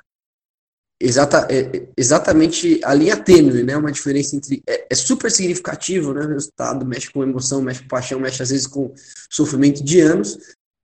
exata, 1.02 1.48
é, 1.50 1.88
exatamente 1.98 2.80
a 2.84 2.94
linha 2.94 3.18
tênue, 3.18 3.64
né? 3.64 3.76
Uma 3.76 3.92
diferença 3.92 4.36
entre. 4.36 4.62
É, 4.68 4.88
é, 4.90 4.96
super 4.96 5.32
significativo, 5.32 6.14
né? 6.14 6.26
O 6.26 6.30
resultado 6.30 6.86
mexe 6.86 7.12
com 7.12 7.24
emoção, 7.24 7.62
mexe 7.62 7.82
com 7.82 7.88
paixão, 7.88 8.20
mexe 8.20 8.42
às 8.42 8.50
vezes 8.50 8.68
com 8.68 8.94
sofrimento 9.30 9.84
de 9.84 10.00
anos, 10.00 10.38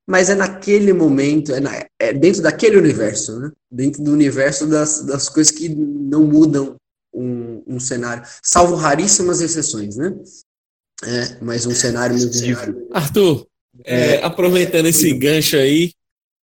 mas 0.10 0.30
é 0.30 0.36
naquele 0.36 0.94
momento, 0.94 1.54
é, 1.54 1.60
na, 1.60 1.86
é 2.00 2.14
dentro 2.14 2.42
daquele 2.42 2.78
universo, 2.78 3.40
né? 3.40 3.52
Dentro 3.72 4.04
do 4.04 4.12
universo 4.12 4.66
das, 4.68 5.06
das 5.06 5.30
coisas 5.30 5.52
que 5.52 5.70
não 5.70 6.24
mudam 6.24 6.76
um, 7.14 7.64
um 7.68 7.80
cenário, 7.80 8.24
salvo 8.44 8.76
raríssimas 8.76 9.42
exceções, 9.42 9.96
né? 9.96 10.16
É, 11.04 11.38
mas 11.42 11.66
um 11.66 11.76
cenário 11.76 12.18
muito 12.18 12.32
difícil. 12.32 12.88
Arthur, 12.92 13.48
é, 13.84 14.18
aproveitando 14.24 14.88
esse 14.88 15.14
gancho 15.14 15.58
aí, 15.58 15.92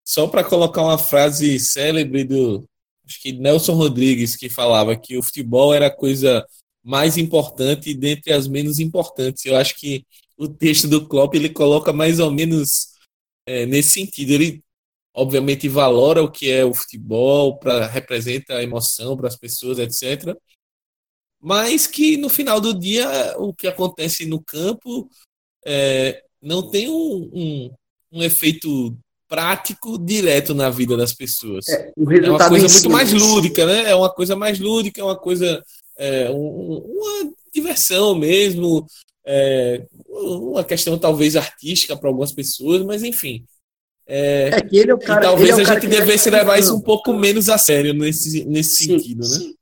só 0.06 0.28
para 0.28 0.44
colocar 0.44 0.82
uma 0.82 0.98
frase 0.98 1.58
célebre 1.58 2.22
do, 2.22 2.64
acho 3.06 3.20
que 3.20 3.32
Nelson 3.32 3.74
Rodrigues 3.74 4.36
que 4.36 4.48
falava 4.48 4.96
que 4.96 5.16
o 5.16 5.22
futebol 5.22 5.74
era 5.74 5.86
a 5.86 5.94
coisa 5.94 6.44
mais 6.82 7.16
importante 7.16 7.94
dentre 7.94 8.32
as 8.32 8.46
menos 8.46 8.78
importantes. 8.78 9.44
Eu 9.44 9.56
acho 9.56 9.74
que 9.76 10.04
o 10.36 10.48
texto 10.48 10.88
do 10.88 11.06
Klopp 11.06 11.34
ele 11.34 11.48
coloca 11.48 11.92
mais 11.92 12.18
ou 12.18 12.30
menos 12.30 12.88
é, 13.46 13.66
nesse 13.66 13.90
sentido. 13.90 14.32
Ele 14.32 14.62
obviamente 15.14 15.68
valora 15.68 16.22
o 16.22 16.30
que 16.30 16.50
é 16.50 16.64
o 16.64 16.74
futebol, 16.74 17.58
para 17.58 17.86
representa 17.86 18.56
a 18.56 18.62
emoção 18.62 19.16
para 19.16 19.28
as 19.28 19.36
pessoas, 19.36 19.78
etc. 19.78 20.36
Mas 21.40 21.86
que 21.86 22.16
no 22.16 22.28
final 22.28 22.60
do 22.60 22.78
dia 22.78 23.06
o 23.38 23.54
que 23.54 23.66
acontece 23.66 24.26
no 24.26 24.42
campo 24.42 25.08
é, 25.64 26.22
não 26.42 26.68
tem 26.70 26.88
um, 26.88 27.30
um, 27.32 27.74
um 28.12 28.22
efeito 28.22 28.96
prático 29.34 29.98
direto 29.98 30.54
na 30.54 30.70
vida 30.70 30.96
das 30.96 31.12
pessoas. 31.12 31.68
É, 31.68 31.92
é 31.96 32.30
uma 32.30 32.48
coisa 32.48 32.68
muito 32.68 32.90
mais 32.90 33.12
lúdica, 33.12 33.66
né? 33.66 33.90
É 33.90 33.94
uma 33.94 34.10
coisa 34.10 34.36
mais 34.36 34.60
lúdica, 34.60 35.00
é 35.00 35.04
uma 35.04 35.16
coisa. 35.16 35.60
É, 35.98 36.30
um, 36.30 36.78
uma 36.78 37.32
diversão 37.52 38.14
mesmo, 38.14 38.86
é, 39.26 39.84
uma 40.08 40.62
questão 40.62 40.96
talvez 40.96 41.34
artística 41.34 41.96
para 41.96 42.08
algumas 42.08 42.32
pessoas, 42.32 42.82
mas 42.84 43.02
enfim. 43.02 43.44
É, 44.06 44.50
é 44.52 44.60
que 44.60 44.76
ele 44.76 44.90
é 44.90 44.94
o 44.94 44.98
cara, 44.98 45.22
talvez 45.22 45.58
é 45.58 45.62
a 45.62 45.64
gente 45.64 45.86
devesse 45.88 46.30
levar 46.30 46.58
isso 46.58 46.76
um 46.76 46.80
pouco 46.80 47.12
menos 47.12 47.48
a 47.48 47.56
sério 47.56 47.94
nesse, 47.94 48.44
nesse 48.44 48.76
sim, 48.76 48.98
sentido, 48.98 49.20
né? 49.20 49.36
Sim. 49.38 49.54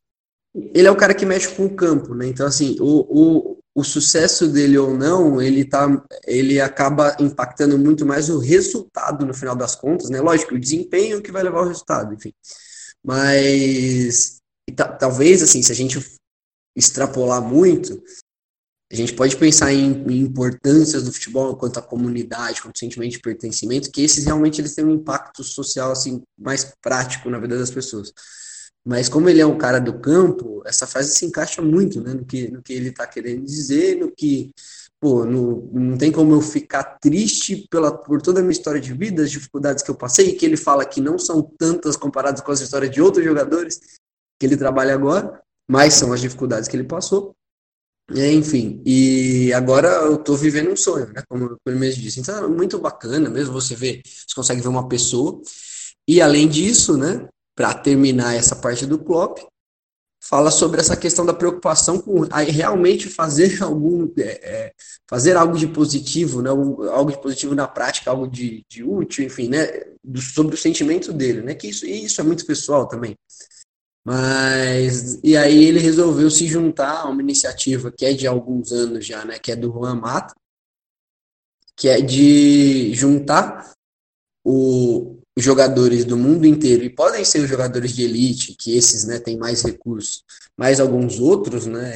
Ele 0.74 0.86
é 0.86 0.90
o 0.90 0.96
cara 0.96 1.14
que 1.14 1.24
mexe 1.24 1.48
com 1.48 1.64
o 1.64 1.74
campo, 1.74 2.14
né? 2.14 2.26
Então, 2.26 2.46
assim, 2.46 2.76
o, 2.78 3.06
o, 3.08 3.51
o 3.74 3.82
sucesso 3.82 4.48
dele 4.48 4.76
ou 4.76 4.96
não, 4.96 5.40
ele, 5.40 5.64
tá, 5.64 5.86
ele 6.26 6.60
acaba 6.60 7.16
impactando 7.18 7.78
muito 7.78 8.04
mais 8.04 8.28
o 8.28 8.38
resultado 8.38 9.24
no 9.24 9.32
final 9.32 9.56
das 9.56 9.74
contas, 9.74 10.10
né? 10.10 10.20
Lógico, 10.20 10.54
o 10.54 10.60
desempenho 10.60 11.22
que 11.22 11.32
vai 11.32 11.42
levar 11.42 11.60
ao 11.60 11.68
resultado, 11.68 12.12
enfim. 12.12 12.34
Mas 13.02 14.40
talvez, 14.98 15.42
assim, 15.42 15.62
se 15.62 15.72
a 15.72 15.74
gente 15.74 15.98
extrapolar 16.76 17.40
muito, 17.40 18.02
a 18.92 18.94
gente 18.94 19.14
pode 19.14 19.36
pensar 19.38 19.72
em, 19.72 20.04
em, 20.06 20.18
importâncias 20.18 21.04
do 21.04 21.12
futebol 21.12 21.56
quanto 21.56 21.78
à 21.78 21.82
comunidade, 21.82 22.60
quanto 22.60 22.76
ao 22.76 22.78
sentimento 22.78 23.12
de 23.12 23.20
pertencimento, 23.20 23.90
que 23.90 24.02
esses 24.02 24.26
realmente 24.26 24.60
eles 24.60 24.74
têm 24.74 24.84
um 24.84 24.94
impacto 24.94 25.42
social 25.42 25.90
assim 25.90 26.22
mais 26.38 26.74
prático 26.82 27.30
na 27.30 27.38
vida 27.38 27.58
das 27.58 27.70
pessoas. 27.70 28.12
Mas 28.84 29.08
como 29.08 29.28
ele 29.28 29.40
é 29.40 29.46
um 29.46 29.56
cara 29.56 29.78
do 29.78 29.98
campo, 30.00 30.62
essa 30.66 30.86
frase 30.86 31.14
se 31.14 31.24
encaixa 31.24 31.62
muito 31.62 32.00
né, 32.00 32.14
no, 32.14 32.24
que, 32.24 32.50
no 32.50 32.62
que 32.62 32.72
ele 32.72 32.88
está 32.88 33.06
querendo 33.06 33.44
dizer, 33.44 33.96
no 33.96 34.10
que, 34.10 34.52
pô, 35.00 35.24
no, 35.24 35.70
não 35.72 35.96
tem 35.96 36.10
como 36.10 36.34
eu 36.34 36.40
ficar 36.40 36.98
triste 37.00 37.66
pela, 37.70 37.96
por 37.96 38.20
toda 38.20 38.40
a 38.40 38.42
minha 38.42 38.52
história 38.52 38.80
de 38.80 38.92
vida, 38.92 39.22
as 39.22 39.30
dificuldades 39.30 39.84
que 39.84 39.90
eu 39.90 39.94
passei, 39.94 40.34
que 40.34 40.44
ele 40.44 40.56
fala 40.56 40.84
que 40.84 41.00
não 41.00 41.16
são 41.16 41.42
tantas 41.42 41.96
comparadas 41.96 42.40
com 42.40 42.50
as 42.50 42.60
histórias 42.60 42.90
de 42.90 43.00
outros 43.00 43.24
jogadores 43.24 43.80
que 44.38 44.46
ele 44.46 44.56
trabalha 44.56 44.94
agora, 44.94 45.40
mas 45.70 45.94
são 45.94 46.12
as 46.12 46.20
dificuldades 46.20 46.68
que 46.68 46.76
ele 46.76 46.84
passou. 46.84 47.36
É, 48.14 48.32
enfim, 48.32 48.82
e 48.84 49.52
agora 49.54 49.88
eu 49.88 50.16
estou 50.16 50.36
vivendo 50.36 50.70
um 50.70 50.76
sonho, 50.76 51.06
né? 51.12 51.22
Como 51.28 51.56
ele 51.64 51.78
mesmo 51.78 52.02
disse. 52.02 52.20
Então 52.20 52.44
é 52.44 52.48
muito 52.48 52.78
bacana 52.78 53.30
mesmo 53.30 53.52
você 53.52 53.74
ver, 53.74 54.02
você 54.04 54.34
consegue 54.34 54.60
ver 54.60 54.68
uma 54.68 54.88
pessoa. 54.88 55.40
E 56.06 56.20
além 56.20 56.48
disso, 56.48 56.96
né? 56.96 57.28
Para 57.54 57.74
terminar 57.74 58.34
essa 58.34 58.56
parte 58.56 58.86
do 58.86 58.98
Klopp, 58.98 59.38
fala 60.22 60.52
sobre 60.52 60.80
essa 60.80 60.96
questão 60.96 61.26
da 61.26 61.34
preocupação 61.34 62.00
com 62.00 62.20
realmente 62.20 63.08
fazer 63.08 63.60
algum 63.62 64.08
é, 64.16 64.22
é, 64.22 64.72
fazer 65.08 65.36
algo 65.36 65.58
de 65.58 65.66
positivo, 65.66 66.40
né, 66.40 66.50
algo 66.50 67.10
de 67.10 67.20
positivo 67.20 67.54
na 67.54 67.66
prática, 67.66 68.10
algo 68.10 68.28
de, 68.28 68.64
de 68.68 68.84
útil, 68.84 69.24
enfim, 69.24 69.48
né, 69.48 69.66
do, 70.02 70.20
sobre 70.20 70.54
o 70.54 70.58
sentimento 70.58 71.12
dele, 71.12 71.42
né, 71.42 71.54
que 71.54 71.68
isso, 71.68 71.84
isso 71.84 72.20
é 72.20 72.24
muito 72.24 72.46
pessoal 72.46 72.86
também. 72.86 73.16
Mas 74.04 75.20
e 75.22 75.36
aí 75.36 75.64
ele 75.64 75.78
resolveu 75.78 76.30
se 76.30 76.46
juntar 76.46 77.02
a 77.02 77.08
uma 77.08 77.22
iniciativa 77.22 77.92
que 77.92 78.04
é 78.04 78.12
de 78.12 78.26
alguns 78.26 78.72
anos 78.72 79.04
já, 79.04 79.24
né, 79.24 79.38
que 79.38 79.50
é 79.50 79.56
do 79.56 79.72
Juan 79.72 79.96
Mata, 79.96 80.34
que 81.76 81.88
é 81.88 82.00
de 82.00 82.94
juntar 82.94 83.72
o, 84.44 85.21
jogadores 85.36 86.04
do 86.04 86.16
mundo 86.16 86.46
inteiro, 86.46 86.84
e 86.84 86.90
podem 86.90 87.24
ser 87.24 87.40
os 87.40 87.48
jogadores 87.48 87.92
de 87.92 88.02
elite, 88.02 88.54
que 88.58 88.76
esses 88.76 89.04
né, 89.04 89.18
têm 89.18 89.36
mais 89.36 89.62
recursos, 89.62 90.22
mas 90.56 90.78
alguns 90.78 91.18
outros 91.18 91.66
né, 91.66 91.92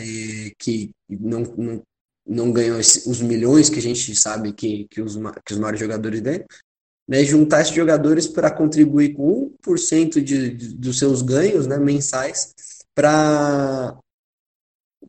que 0.58 0.90
não, 1.08 1.42
não, 1.42 1.82
não 2.26 2.52
ganham 2.52 2.78
os 2.78 3.20
milhões 3.20 3.68
que 3.68 3.78
a 3.78 3.82
gente 3.82 4.14
sabe 4.16 4.52
que, 4.52 4.86
que, 4.88 5.02
os, 5.02 5.16
que 5.44 5.52
os 5.52 5.58
maiores 5.58 5.80
jogadores 5.80 6.20
ganham, 6.20 6.44
né, 7.06 7.24
juntar 7.24 7.60
esses 7.60 7.74
jogadores 7.74 8.26
para 8.26 8.50
contribuir 8.50 9.14
com 9.14 9.52
1% 9.66 10.20
de, 10.22 10.50
de, 10.50 10.74
dos 10.74 10.98
seus 10.98 11.22
ganhos 11.22 11.66
né, 11.66 11.78
mensais 11.78 12.54
para 12.94 13.96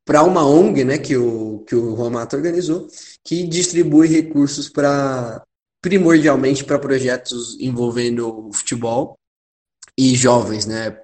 para 0.06 0.24
uma 0.24 0.46
ONG 0.46 0.86
né, 0.86 0.98
que 0.98 1.18
o, 1.18 1.60
que 1.68 1.76
o 1.76 1.94
Romato 1.94 2.36
organizou, 2.36 2.88
que 3.24 3.46
distribui 3.46 4.08
recursos 4.08 4.70
para 4.70 5.44
primordialmente 5.82 6.64
para 6.64 6.80
projetos 6.80 7.58
envolvendo 7.60 8.50
futebol 8.54 9.18
e 9.98 10.16
jovens, 10.16 10.66
né, 10.66 11.00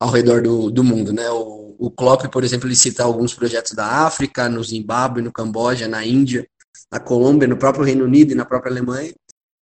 ao 0.00 0.10
redor 0.10 0.42
do, 0.42 0.70
do 0.70 0.84
mundo, 0.84 1.12
né? 1.12 1.30
O, 1.30 1.74
o 1.78 1.90
Klopp, 1.90 2.26
por 2.30 2.44
exemplo, 2.44 2.68
ele 2.68 2.76
cita 2.76 3.02
alguns 3.02 3.34
projetos 3.34 3.72
da 3.72 4.06
África, 4.06 4.48
no 4.48 4.62
Zimbábue, 4.62 5.22
no 5.22 5.32
Camboja, 5.32 5.88
na 5.88 6.04
Índia, 6.04 6.46
na 6.90 7.00
Colômbia, 7.00 7.48
no 7.48 7.56
próprio 7.56 7.84
Reino 7.84 8.04
Unido 8.04 8.32
e 8.32 8.34
na 8.34 8.44
própria 8.44 8.70
Alemanha. 8.70 9.12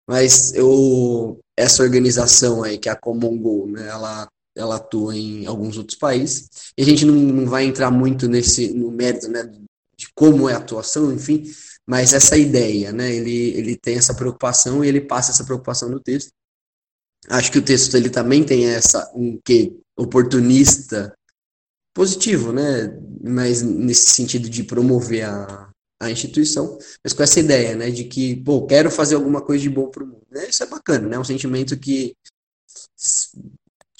Mas 0.09 0.52
eu, 0.55 1.38
essa 1.57 1.83
organização 1.83 2.62
aí, 2.62 2.76
que 2.76 2.88
é 2.88 2.93
a 2.93 2.97
Common 2.97 3.38
Goal, 3.38 3.69
né, 3.69 3.88
ela, 3.88 4.29
ela 4.57 4.76
atua 4.76 5.17
em 5.17 5.47
alguns 5.47 5.79
outros 5.79 5.97
países. 5.97 6.73
E 6.76 6.83
a 6.83 6.85
gente 6.85 7.05
não, 7.05 7.14
não 7.14 7.47
vai 7.47 7.64
entrar 7.64 7.91
muito 7.91 8.29
nesse 8.29 8.73
no 8.75 8.91
mérito 8.91 9.29
né, 9.29 9.45
de 9.97 10.09
como 10.14 10.49
é 10.49 10.55
a 10.55 10.59
atuação, 10.59 11.12
enfim, 11.12 11.45
mas 11.87 12.12
essa 12.12 12.37
ideia, 12.37 12.93
né? 12.93 13.12
Ele, 13.12 13.51
ele 13.51 13.77
tem 13.77 13.97
essa 13.97 14.15
preocupação 14.15 14.85
e 14.85 14.89
ele 14.89 15.01
passa 15.01 15.33
essa 15.33 15.45
preocupação 15.45 15.89
no 15.89 16.01
texto. 16.01 16.33
Acho 17.29 17.53
que 17.53 17.59
o 17.59 17.65
texto 17.65 17.97
ele 17.97 18.11
também 18.11 18.45
tem 18.45 18.67
essa 18.67 19.11
um 19.15 19.39
que 19.45 19.77
oportunista 19.97 21.15
positivo, 21.95 22.53
né? 22.53 22.89
Mas 23.23 23.62
nesse 23.62 24.11
sentido 24.11 24.49
de 24.49 24.65
promover 24.65 25.25
a, 25.25 25.71
a 26.01 26.11
instituição, 26.11 26.79
mas 27.03 27.12
com 27.12 27.23
essa 27.23 27.39
ideia, 27.39 27.77
né, 27.77 27.91
de 27.91 28.05
que, 28.05 28.37
pô, 28.43 28.67
quero 28.67 28.91
fazer 28.91 29.15
alguma 29.15 29.41
coisa 29.41 29.62
de 29.62 29.71
bom 29.71 29.89
para 29.89 30.03
o 30.03 30.07
mundo. 30.07 30.27
Né? 30.31 30.49
Isso 30.49 30.62
é 30.62 30.67
bacana, 30.67 31.09
né? 31.09 31.17
É 31.17 31.21
um 31.21 31.25
sentimento 31.25 31.79
que 31.79 32.17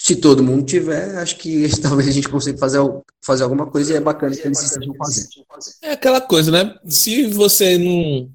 se 0.03 0.17
todo 0.17 0.43
mundo 0.43 0.67
tiver, 0.67 1.17
acho 1.19 1.37
que 1.37 1.69
talvez 1.81 2.09
a 2.09 2.11
gente 2.11 2.29
consiga 2.29 2.59
fazer, 2.59 2.81
fazer 3.25 3.45
alguma 3.45 3.71
coisa 3.71 3.93
e 3.93 3.97
é 3.97 4.01
bacana 4.01 4.35
que 4.35 4.43
eles 4.43 4.61
estejam 4.61 4.93
fazendo. 4.97 5.47
É 5.81 5.93
aquela 5.93 6.21
coisa, 6.21 6.51
né? 6.51 6.77
Se 6.87 7.29
você 7.29 7.79
não, 7.79 8.29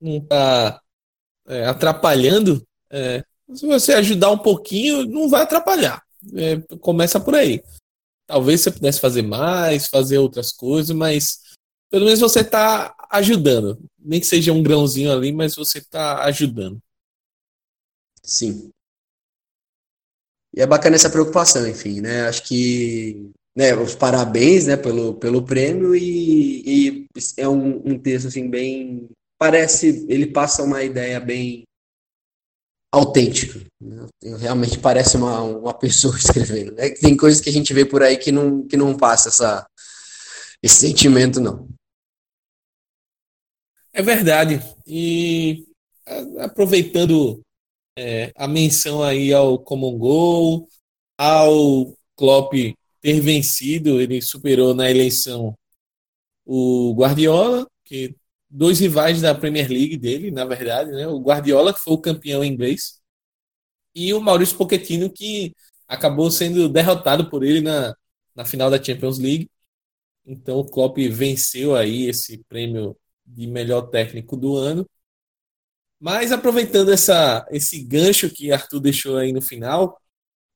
não 0.00 0.20
tá 0.20 0.80
é, 1.46 1.66
atrapalhando, 1.66 2.66
é, 2.90 3.24
se 3.54 3.64
você 3.64 3.92
ajudar 3.92 4.32
um 4.32 4.38
pouquinho, 4.38 5.06
não 5.06 5.28
vai 5.28 5.42
atrapalhar. 5.42 6.02
É, 6.34 6.56
começa 6.78 7.20
por 7.20 7.36
aí. 7.36 7.62
Talvez 8.26 8.62
você 8.62 8.72
pudesse 8.72 8.98
fazer 8.98 9.22
mais, 9.22 9.86
fazer 9.86 10.18
outras 10.18 10.50
coisas, 10.50 10.96
mas 10.96 11.42
pelo 11.90 12.06
menos 12.06 12.18
você 12.18 12.40
está 12.40 12.92
ajudando. 13.08 13.78
Nem 14.00 14.18
que 14.18 14.26
seja 14.26 14.52
um 14.52 14.64
grãozinho 14.64 15.12
ali, 15.12 15.30
mas 15.30 15.54
você 15.54 15.78
está 15.78 16.24
ajudando. 16.24 16.80
Sim. 18.20 18.73
E 20.56 20.60
é 20.60 20.66
bacana 20.66 20.94
essa 20.96 21.10
preocupação, 21.10 21.66
enfim, 21.66 22.00
né? 22.00 22.28
Acho 22.28 22.44
que 22.44 23.30
né, 23.56 23.74
os 23.74 23.94
parabéns 23.94 24.66
né, 24.66 24.76
pelo, 24.76 25.14
pelo 25.14 25.44
prêmio 25.44 25.94
e, 25.94 26.62
e 26.66 27.06
é 27.36 27.48
um, 27.48 27.82
um, 27.84 27.98
texto 27.98 28.28
assim 28.28 28.48
bem. 28.48 29.08
Parece, 29.38 30.06
ele 30.08 30.26
passa 30.26 30.62
uma 30.62 30.82
ideia 30.82 31.20
bem 31.20 31.64
autêntica. 32.92 33.60
Né? 33.80 34.06
Realmente 34.38 34.78
parece 34.78 35.16
uma, 35.16 35.42
uma 35.42 35.74
pessoa 35.74 36.14
escrevendo. 36.18 36.72
Né? 36.72 36.90
Tem 36.90 37.16
coisas 37.16 37.40
que 37.40 37.50
a 37.50 37.52
gente 37.52 37.74
vê 37.74 37.84
por 37.84 38.02
aí 38.02 38.16
que 38.16 38.30
não, 38.30 38.66
que 38.66 38.76
não 38.76 38.96
passa 38.96 39.28
essa, 39.28 39.66
esse 40.62 40.86
sentimento, 40.86 41.40
não. 41.40 41.68
É 43.92 44.02
verdade. 44.02 44.60
E 44.86 45.64
aproveitando 46.38 47.40
é, 47.96 48.32
a 48.36 48.48
menção 48.48 49.02
aí 49.02 49.32
ao 49.32 49.58
Common 49.58 49.98
Goal, 49.98 50.68
ao 51.18 51.96
Klopp 52.16 52.52
ter 53.00 53.20
vencido, 53.20 54.00
ele 54.00 54.20
superou 54.22 54.74
na 54.74 54.90
eleição 54.90 55.56
o 56.44 56.94
Guardiola, 56.94 57.66
que 57.84 58.16
dois 58.50 58.80
rivais 58.80 59.20
da 59.22 59.34
Premier 59.34 59.68
League 59.70 59.96
dele, 59.96 60.30
na 60.30 60.44
verdade, 60.44 60.90
né? 60.92 61.06
O 61.08 61.20
Guardiola 61.20 61.72
que 61.74 61.80
foi 61.80 61.94
o 61.94 61.98
campeão 61.98 62.44
inglês 62.44 63.00
e 63.94 64.12
o 64.14 64.20
Maurício 64.20 64.56
Pochettino 64.56 65.10
que 65.10 65.54
acabou 65.88 66.30
sendo 66.30 66.68
derrotado 66.68 67.30
por 67.30 67.44
ele 67.44 67.60
na, 67.60 67.94
na 68.34 68.44
final 68.44 68.70
da 68.70 68.82
Champions 68.82 69.18
League. 69.18 69.50
Então 70.26 70.58
o 70.60 70.66
Klopp 70.70 70.98
venceu 71.10 71.74
aí 71.76 72.04
esse 72.08 72.38
prêmio 72.48 72.96
de 73.26 73.46
melhor 73.46 73.82
técnico 73.90 74.36
do 74.36 74.56
ano 74.56 74.88
mas 76.04 76.32
aproveitando 76.32 76.92
essa, 76.92 77.46
esse 77.50 77.82
gancho 77.82 78.28
que 78.28 78.52
Arthur 78.52 78.78
deixou 78.78 79.16
aí 79.16 79.32
no 79.32 79.40
final, 79.40 79.98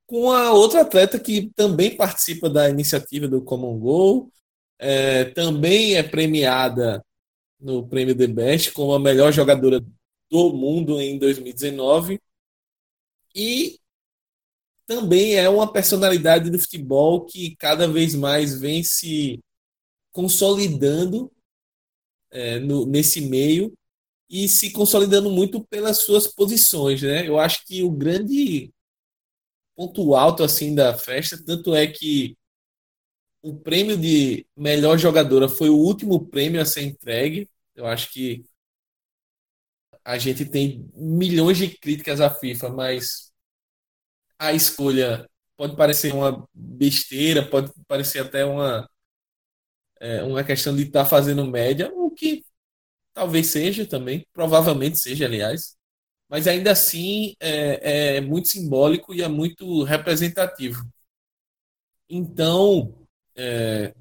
com 0.07 0.31
a 0.31 0.53
outra 0.53 0.83
atleta 0.83 1.19
que 1.19 1.51
também 1.57 1.97
participa 1.97 2.51
da 2.51 2.69
iniciativa 2.69 3.27
do 3.27 3.41
Common 3.43 3.79
Goal, 3.79 4.31
é, 4.79 5.25
também 5.25 5.95
é 5.97 6.03
premiada 6.03 7.03
no 7.59 7.89
Prêmio 7.89 8.15
The 8.15 8.27
Best 8.27 8.73
como 8.73 8.93
a 8.93 9.01
melhor 9.01 9.33
jogadora 9.33 9.81
do 10.31 10.53
mundo 10.53 11.01
em 11.01 11.19
2019 11.19 12.21
e 13.35 13.79
também 14.87 15.35
é 15.35 15.49
uma 15.49 15.73
personalidade 15.73 16.51
do 16.51 16.59
futebol 16.59 17.25
que 17.25 17.57
cada 17.57 17.89
vez 17.89 18.15
mais 18.15 18.61
vem 18.61 18.85
se 18.85 19.41
consolidando 20.13 21.33
é, 22.31 22.59
no, 22.59 22.85
nesse 22.85 23.23
meio 23.23 23.78
e 24.29 24.49
se 24.49 24.73
consolidando 24.73 25.31
muito 25.31 25.65
pelas 25.67 25.99
suas 25.99 26.27
posições, 26.27 27.03
né? 27.03 27.27
Eu 27.27 27.39
acho 27.39 27.65
que 27.65 27.83
o 27.83 27.91
grande 27.91 28.73
ponto 29.77 30.15
alto 30.15 30.43
assim 30.43 30.75
da 30.75 30.97
festa, 30.97 31.43
tanto 31.45 31.75
é 31.75 31.87
que 31.87 32.37
o 33.43 33.57
prêmio 33.57 33.97
de 33.97 34.47
melhor 34.57 34.99
jogadora 34.99 35.49
foi 35.49 35.69
o 35.71 35.77
último 35.77 36.27
prêmio 36.27 36.61
a 36.61 36.65
ser 36.65 36.83
entregue. 36.83 37.49
Eu 37.75 37.87
acho 37.87 38.13
que 38.13 38.45
a 40.05 40.19
gente 40.19 40.45
tem 40.45 40.91
milhões 40.95 41.59
de 41.59 41.69
críticas 41.69 42.21
à 42.21 42.31
FIFA, 42.31 42.71
mas 42.71 43.31
a 44.39 44.53
escolha 44.53 45.29
pode 45.57 45.77
parecer 45.77 46.13
uma 46.15 46.49
besteira, 46.55 47.45
pode 47.49 47.73
parecer 47.87 48.21
até 48.21 48.45
uma 48.45 48.89
é, 50.01 50.23
uma 50.23 50.45
questão 50.45 50.75
de 50.77 50.85
estar 50.85 51.05
tá 51.05 51.09
fazendo 51.09 51.45
média, 51.45 51.91
o 51.95 52.11
que 52.11 52.45
talvez 53.19 53.49
seja 53.49 53.87
também, 53.87 54.27
provavelmente 54.33 54.99
seja, 54.99 55.25
aliás 55.27 55.79
mas 56.29 56.47
ainda 56.47 56.73
assim 56.73 57.35
é, 57.41 58.17
é 58.17 58.21
muito 58.21 58.49
simbólico 58.49 59.15
e 59.15 59.23
é 59.23 59.29
muito 59.29 59.83
representativo. 59.83 60.87
Então, 62.09 62.95
é, 63.37 63.95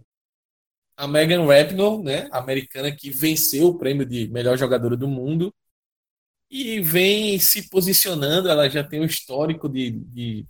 a 0.97 1.07
Megan 1.07 1.45
Rapinoe, 1.45 2.03
né, 2.03 2.29
americana 2.31 2.93
que 2.93 3.09
venceu 3.09 3.69
o 3.69 3.77
prêmio 3.77 4.05
de 4.05 4.27
melhor 4.29 4.57
jogadora 4.57 4.97
do 4.97 5.07
mundo 5.07 5.53
e 6.50 6.81
vem 6.81 7.39
se 7.39 7.69
posicionando, 7.69 8.50
ela 8.50 8.69
já 8.69 8.83
tem 8.83 9.01
um 9.01 9.05
histórico 9.05 9.69
de, 9.69 9.91
de 9.91 10.45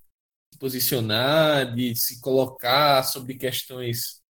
se 0.51 0.59
posicionar, 0.59 1.75
de 1.75 1.95
se 1.95 2.21
colocar 2.21 3.03
sobre 3.03 3.36
questões 3.36 4.21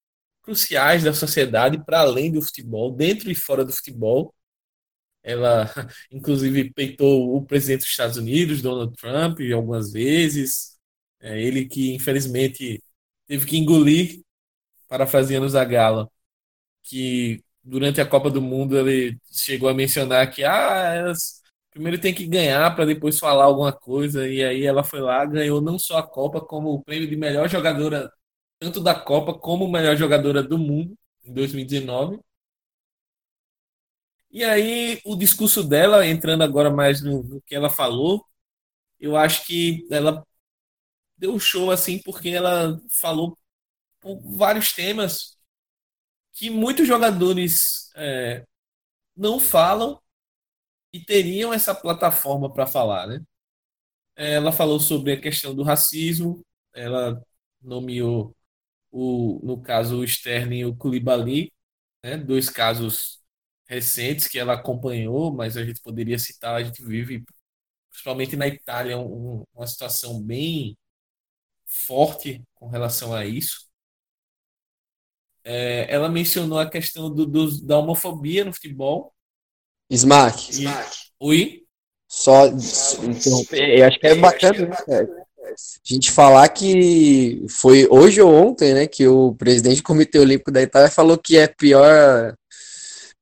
cruciais 0.46 1.04
da 1.04 1.12
sociedade 1.12 1.84
para 1.84 2.00
além 2.00 2.32
do 2.32 2.42
futebol, 2.42 2.92
dentro 2.92 3.30
e 3.30 3.34
fora 3.34 3.64
do 3.64 3.72
futebol. 3.72 4.34
Ela, 5.22 5.70
inclusive, 6.10 6.72
peitou 6.72 7.36
o 7.36 7.44
presidente 7.46 7.80
dos 7.80 7.90
Estados 7.90 8.16
Unidos, 8.16 8.62
Donald 8.62 8.94
Trump, 8.96 9.40
algumas 9.54 9.92
vezes. 9.92 10.78
É 11.20 11.40
ele 11.40 11.66
que, 11.66 11.94
infelizmente, 11.94 12.82
teve 13.26 13.46
que 13.46 13.58
engolir, 13.58 14.22
parafraseando 14.88 15.48
Zagallo, 15.48 16.10
que 16.84 17.44
durante 17.64 18.00
a 18.00 18.06
Copa 18.06 18.30
do 18.30 18.42
Mundo 18.42 18.78
ele 18.78 19.18
chegou 19.32 19.68
a 19.68 19.74
mencionar 19.74 20.30
que 20.30 20.44
ah, 20.44 20.94
elas 20.94 21.42
primeiro 21.70 22.00
tem 22.00 22.14
que 22.14 22.26
ganhar 22.26 22.74
para 22.74 22.86
depois 22.86 23.18
falar 23.18 23.44
alguma 23.44 23.72
coisa. 23.72 24.28
E 24.28 24.42
aí 24.44 24.64
ela 24.64 24.82
foi 24.84 25.00
lá, 25.00 25.24
ganhou 25.26 25.60
não 25.60 25.78
só 25.78 25.98
a 25.98 26.02
Copa, 26.02 26.40
como 26.40 26.70
o 26.72 26.82
prêmio 26.82 27.08
de 27.08 27.16
melhor 27.16 27.48
jogadora, 27.48 28.10
tanto 28.58 28.80
da 28.82 28.94
Copa 28.94 29.34
como 29.38 29.68
melhor 29.70 29.96
jogadora 29.96 30.42
do 30.42 30.58
mundo 30.58 30.96
em 31.24 31.32
2019. 31.32 32.20
E 34.30 34.44
aí, 34.44 35.00
o 35.04 35.16
discurso 35.16 35.62
dela, 35.64 36.06
entrando 36.06 36.42
agora 36.42 36.70
mais 36.70 37.00
no, 37.02 37.22
no 37.22 37.40
que 37.42 37.54
ela 37.54 37.70
falou, 37.70 38.24
eu 39.00 39.16
acho 39.16 39.46
que 39.46 39.86
ela 39.90 40.26
deu 41.18 41.38
show 41.40 41.70
assim, 41.70 42.00
porque 42.02 42.30
ela 42.30 42.80
falou 42.90 43.38
por 44.00 44.20
vários 44.36 44.72
temas 44.74 45.38
que 46.34 46.50
muitos 46.50 46.86
jogadores 46.88 47.90
é, 47.96 48.44
não 49.16 49.40
falam 49.40 50.00
e 50.92 51.00
teriam 51.00 51.52
essa 51.54 51.74
plataforma 51.74 52.52
para 52.52 52.66
falar, 52.66 53.06
né? 53.08 53.22
Ela 54.16 54.52
falou 54.52 54.80
sobre 54.80 55.12
a 55.12 55.20
questão 55.20 55.54
do 55.54 55.62
racismo, 55.62 56.44
ela 56.74 57.22
nomeou 57.62 58.35
o, 58.96 59.40
no 59.44 59.60
caso 59.60 59.98
o 59.98 60.04
Sterling 60.04 60.60
e 60.60 60.64
o 60.64 60.74
Koulibaly, 60.74 61.52
né? 62.02 62.16
dois 62.16 62.48
casos 62.48 63.20
recentes 63.66 64.26
que 64.26 64.38
ela 64.38 64.54
acompanhou, 64.54 65.30
mas 65.34 65.56
a 65.56 65.64
gente 65.64 65.82
poderia 65.82 66.18
citar, 66.18 66.54
a 66.54 66.62
gente 66.62 66.82
vive, 66.82 67.22
principalmente 67.90 68.36
na 68.36 68.46
Itália, 68.46 68.96
um, 68.96 69.44
uma 69.54 69.66
situação 69.66 70.22
bem 70.22 70.78
forte 71.66 72.42
com 72.54 72.68
relação 72.68 73.12
a 73.12 73.26
isso. 73.26 73.66
É, 75.44 75.92
ela 75.92 76.08
mencionou 76.08 76.58
a 76.58 76.68
questão 76.68 77.12
do, 77.12 77.26
do, 77.26 77.66
da 77.66 77.78
homofobia 77.78 78.46
no 78.46 78.52
futebol. 78.52 79.14
Smack. 79.90 80.62
E... 80.62 80.66
Oi? 81.20 81.66
Só 82.08 82.46
interromper, 82.46 83.78
eu 83.78 83.86
acho 83.86 83.98
que 83.98 84.06
é 84.06 84.14
bacana, 84.14 84.66
né, 84.68 84.76
cara? 84.86 85.25
A 85.48 85.54
gente 85.84 86.10
falar 86.10 86.48
que 86.48 87.44
foi 87.48 87.86
hoje 87.90 88.20
ou 88.20 88.32
ontem, 88.32 88.74
né, 88.74 88.86
que 88.86 89.06
o 89.06 89.34
presidente 89.34 89.76
do 89.76 89.82
Comitê 89.82 90.18
Olímpico 90.18 90.50
da 90.50 90.62
Itália 90.62 90.90
falou 90.90 91.16
que 91.16 91.36
é 91.36 91.46
pior 91.46 92.34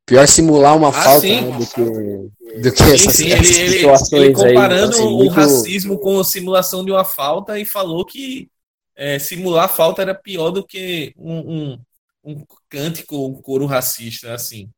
Pior 0.06 0.28
simular 0.28 0.76
uma 0.76 0.88
ah, 0.88 0.92
falta 0.92 1.26
né, 1.26 1.58
do 1.58 1.66
que, 1.66 2.60
do 2.60 2.72
que 2.72 2.82
sim, 2.82 2.92
essas, 2.92 3.16
sim. 3.16 3.26
Ele, 3.30 3.38
ele, 3.38 3.78
situações 3.78 4.22
ele 4.22 4.34
comparando 4.34 4.96
aí, 4.96 5.00
então, 5.00 5.06
assim, 5.06 5.16
muito... 5.16 5.30
o 5.30 5.34
racismo 5.34 5.98
com 5.98 6.20
a 6.20 6.24
simulação 6.24 6.84
de 6.84 6.90
uma 6.90 7.04
falta 7.04 7.58
e 7.58 7.64
falou 7.64 8.04
que 8.04 8.50
é, 8.94 9.18
simular 9.18 9.66
falta 9.66 10.02
era 10.02 10.14
pior 10.14 10.50
do 10.50 10.64
que 10.64 11.14
um, 11.16 11.38
um, 11.38 11.78
um 12.22 12.44
cântico, 12.68 13.26
um 13.26 13.40
coro 13.40 13.64
racista, 13.64 14.34
assim. 14.34 14.68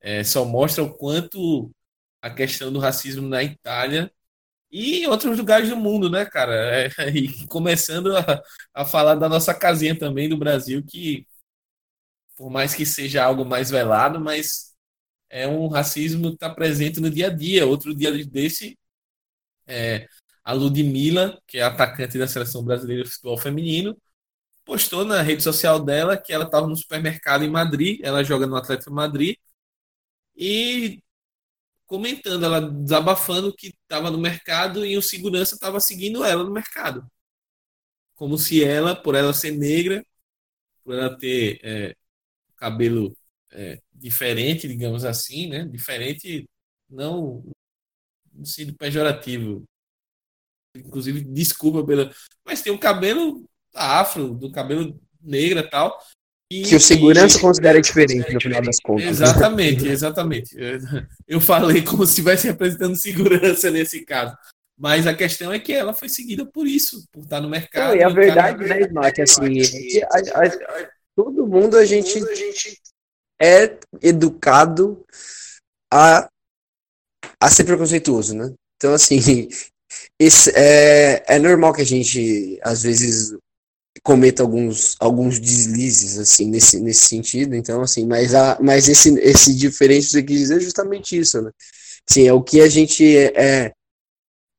É, 0.00 0.24
só 0.24 0.44
mostra 0.44 0.82
o 0.82 0.92
quanto 0.92 1.70
a 2.20 2.28
questão 2.28 2.72
do 2.72 2.80
racismo 2.80 3.28
na 3.28 3.42
Itália 3.42 4.10
e 4.74 5.06
outros 5.06 5.38
lugares 5.38 5.68
do 5.68 5.76
mundo, 5.76 6.10
né, 6.10 6.24
cara? 6.26 6.54
É, 6.98 7.10
e 7.14 7.46
começando 7.46 8.16
a, 8.16 8.42
a 8.74 8.84
falar 8.84 9.14
da 9.14 9.28
nossa 9.28 9.54
casinha 9.54 9.96
também 9.98 10.28
do 10.28 10.36
Brasil, 10.36 10.84
que 10.84 11.26
por 12.36 12.50
mais 12.50 12.74
que 12.74 12.84
seja 12.86 13.24
algo 13.24 13.44
mais 13.44 13.70
velado, 13.70 14.20
mas 14.20 14.74
é 15.30 15.48
um 15.48 15.68
racismo 15.68 16.30
que 16.30 16.34
está 16.36 16.50
presente 16.50 17.00
no 17.00 17.10
dia 17.10 17.28
a 17.28 17.30
dia. 17.30 17.66
Outro 17.66 17.94
dia 17.94 18.12
desse, 18.26 18.78
é, 19.66 20.08
a 20.44 20.52
Ludmilla, 20.52 21.40
que 21.46 21.58
é 21.58 21.62
atacante 21.62 22.18
da 22.18 22.28
seleção 22.28 22.64
brasileira 22.64 23.04
de 23.04 23.10
futebol 23.10 23.38
feminino, 23.38 23.96
postou 24.64 25.04
na 25.04 25.22
rede 25.22 25.42
social 25.42 25.80
dela 25.84 26.16
que 26.18 26.32
ela 26.32 26.44
estava 26.46 26.66
no 26.68 26.76
supermercado 26.76 27.44
em 27.44 27.50
Madrid, 27.50 28.00
ela 28.04 28.24
joga 28.24 28.46
no 28.46 28.56
Atlético 28.56 28.92
Madrid, 28.92 29.36
e 30.36 31.02
comentando, 31.94 32.44
ela 32.44 32.60
desabafando 32.60 33.54
que 33.54 33.68
estava 33.68 34.10
no 34.10 34.18
mercado 34.18 34.84
e 34.84 34.96
o 34.96 35.02
segurança 35.02 35.54
estava 35.54 35.78
seguindo 35.78 36.24
ela 36.24 36.42
no 36.42 36.50
mercado. 36.50 37.06
Como 38.16 38.36
se 38.36 38.64
ela, 38.64 38.96
por 38.96 39.14
ela 39.14 39.32
ser 39.32 39.52
negra, 39.52 40.04
por 40.82 40.94
ela 40.94 41.16
ter 41.16 41.60
é, 41.62 41.94
cabelo 42.56 43.16
é, 43.52 43.80
diferente, 43.92 44.66
digamos 44.66 45.04
assim, 45.04 45.48
né? 45.48 45.64
Diferente, 45.66 46.48
não 46.90 47.44
no 48.32 48.44
sentido 48.44 48.76
pejorativo. 48.76 49.64
Inclusive, 50.74 51.22
desculpa 51.24 51.86
pela. 51.86 52.12
Mas 52.44 52.60
tem 52.60 52.72
um 52.72 52.78
cabelo 52.78 53.48
afro, 53.72 54.34
do 54.34 54.50
cabelo 54.50 55.00
negro 55.20 55.60
e 55.60 55.70
tal. 55.70 55.96
Que 56.62 56.76
o 56.76 56.80
segurança 56.80 57.38
considera 57.40 57.80
diferente 57.80 58.32
no 58.32 58.40
final 58.40 58.62
das 58.62 58.78
contas. 58.78 59.06
Exatamente, 59.06 59.88
exatamente. 59.88 60.56
Eu 61.26 61.40
falei 61.40 61.82
como 61.82 62.04
se 62.04 62.12
estivesse 62.12 62.46
representando 62.46 62.96
segurança 62.96 63.70
nesse 63.70 64.04
caso. 64.04 64.36
Mas 64.76 65.06
a 65.06 65.14
questão 65.14 65.52
é 65.52 65.58
que 65.58 65.72
ela 65.72 65.94
foi 65.94 66.08
seguida 66.08 66.44
por 66.44 66.66
isso, 66.66 67.06
por 67.12 67.22
estar 67.22 67.40
no 67.40 67.48
mercado. 67.48 67.90
Não, 67.90 67.96
e 67.96 68.02
a 68.02 68.08
verdade, 68.08 68.64
né, 68.64 68.80
Smack, 68.80 69.22
assim, 69.22 69.60
é 69.60 70.04
a, 70.04 70.44
a, 70.44 70.88
todo 71.14 71.46
mundo 71.46 71.76
a 71.76 71.84
gente, 71.84 72.18
mundo 72.18 72.28
a 72.28 72.34
gente 72.34 72.80
é 73.40 73.78
educado 74.02 75.04
a, 75.92 76.28
a 77.40 77.50
ser 77.50 77.64
preconceituoso, 77.64 78.34
né? 78.34 78.52
Então, 78.76 78.92
assim, 78.94 79.48
esse, 80.18 80.50
é, 80.56 81.22
é 81.26 81.38
normal 81.38 81.72
que 81.72 81.82
a 81.82 81.86
gente, 81.86 82.58
às 82.62 82.82
vezes, 82.82 83.36
cometa 84.04 84.42
alguns, 84.42 84.96
alguns 85.00 85.40
deslizes, 85.40 86.18
assim, 86.18 86.50
nesse, 86.50 86.78
nesse 86.78 87.06
sentido. 87.06 87.56
Então, 87.56 87.80
assim, 87.80 88.06
mas, 88.06 88.34
a, 88.34 88.58
mas 88.60 88.86
esse, 88.86 89.18
esse 89.18 89.54
diferente 89.54 90.06
você 90.06 90.22
quis 90.22 90.38
dizer 90.40 90.58
é 90.58 90.60
justamente 90.60 91.18
isso, 91.18 91.40
né? 91.40 91.50
Sim, 92.08 92.28
é 92.28 92.32
o 92.32 92.42
que 92.42 92.60
a 92.60 92.68
gente 92.68 93.16
é, 93.16 93.32
é 93.34 93.72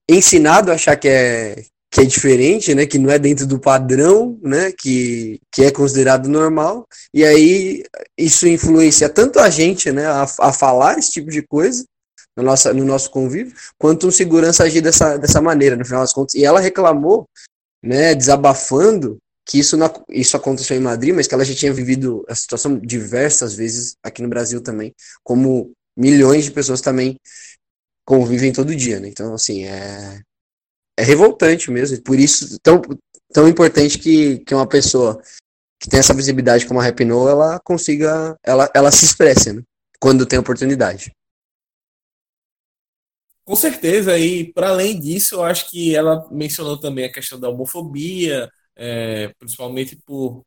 ensinado 0.10 0.72
a 0.72 0.74
achar 0.76 0.96
que 0.96 1.08
é, 1.08 1.64
que 1.92 2.02
é 2.02 2.06
diferente, 2.06 2.74
né, 2.74 2.88
que 2.88 2.98
não 2.98 3.12
é 3.12 3.20
dentro 3.20 3.46
do 3.46 3.60
padrão, 3.60 4.38
né, 4.42 4.72
que, 4.72 5.40
que 5.52 5.64
é 5.64 5.72
considerado 5.72 6.28
normal, 6.28 6.86
e 7.14 7.24
aí 7.24 7.84
isso 8.18 8.48
influencia 8.48 9.08
tanto 9.08 9.40
a 9.40 9.50
gente, 9.50 9.92
né, 9.92 10.06
a, 10.08 10.24
a 10.40 10.52
falar 10.52 10.98
esse 10.98 11.12
tipo 11.12 11.30
de 11.30 11.44
coisa 11.44 11.86
no, 12.36 12.44
nossa, 12.44 12.74
no 12.74 12.84
nosso 12.84 13.12
convívio, 13.12 13.56
quanto 13.78 14.08
um 14.08 14.12
segurança 14.12 14.64
agir 14.64 14.82
dessa, 14.82 15.18
dessa 15.18 15.42
maneira, 15.42 15.76
no 15.76 15.86
final 15.86 16.02
das 16.02 16.12
contas. 16.12 16.36
E 16.36 16.44
ela 16.44 16.60
reclamou 16.60 17.30
né, 17.82 18.14
desabafando 18.16 19.18
que 19.46 19.60
isso, 19.60 19.78
isso 20.10 20.36
aconteceu 20.36 20.76
em 20.76 20.82
Madrid, 20.82 21.14
mas 21.14 21.28
que 21.28 21.34
ela 21.34 21.46
já 21.46 21.54
tinha 21.54 21.72
vivido 21.72 22.26
a 22.28 22.34
situação 22.34 22.80
diversas 22.80 23.54
vezes 23.54 23.96
aqui 24.02 24.22
no 24.22 24.28
Brasil 24.28 24.62
também, 24.62 24.94
como 25.24 25.72
milhões 25.96 26.46
de 26.46 26.52
pessoas 26.52 26.82
também 26.82 27.18
convivem 28.04 28.52
todo 28.52 28.76
dia, 28.76 29.00
né? 29.00 29.08
Então, 29.08 29.34
assim, 29.34 29.66
é, 29.66 30.20
é 30.98 31.04
revoltante 31.04 31.70
mesmo, 31.70 32.02
por 32.02 32.20
isso 32.20 32.58
tão, 32.62 32.82
tão 33.32 33.48
importante 33.48 34.00
que, 34.00 34.40
que 34.40 34.56
uma 34.56 34.68
pessoa 34.68 35.22
que 35.80 35.90
tem 35.90 36.00
essa 36.00 36.14
visibilidade 36.14 36.66
como 36.66 36.80
a 36.80 36.84
Rapino, 36.84 37.28
ela 37.28 37.60
consiga, 37.60 38.36
ela, 38.44 38.70
ela 38.74 38.92
se 38.92 39.06
expresse, 39.06 39.54
né? 39.54 39.62
Quando 40.00 40.26
tem 40.26 40.40
oportunidade. 40.40 41.12
Com 43.44 43.56
certeza, 43.56 44.18
e 44.18 44.52
para 44.54 44.70
além 44.70 45.00
disso, 45.00 45.36
eu 45.36 45.44
acho 45.44 45.70
que 45.70 45.96
ela 45.96 46.28
mencionou 46.32 46.80
também 46.80 47.06
a 47.06 47.12
questão 47.12 47.40
da 47.40 47.48
homofobia, 47.48 48.50
é, 48.76 49.30
principalmente 49.40 49.96
por 50.06 50.44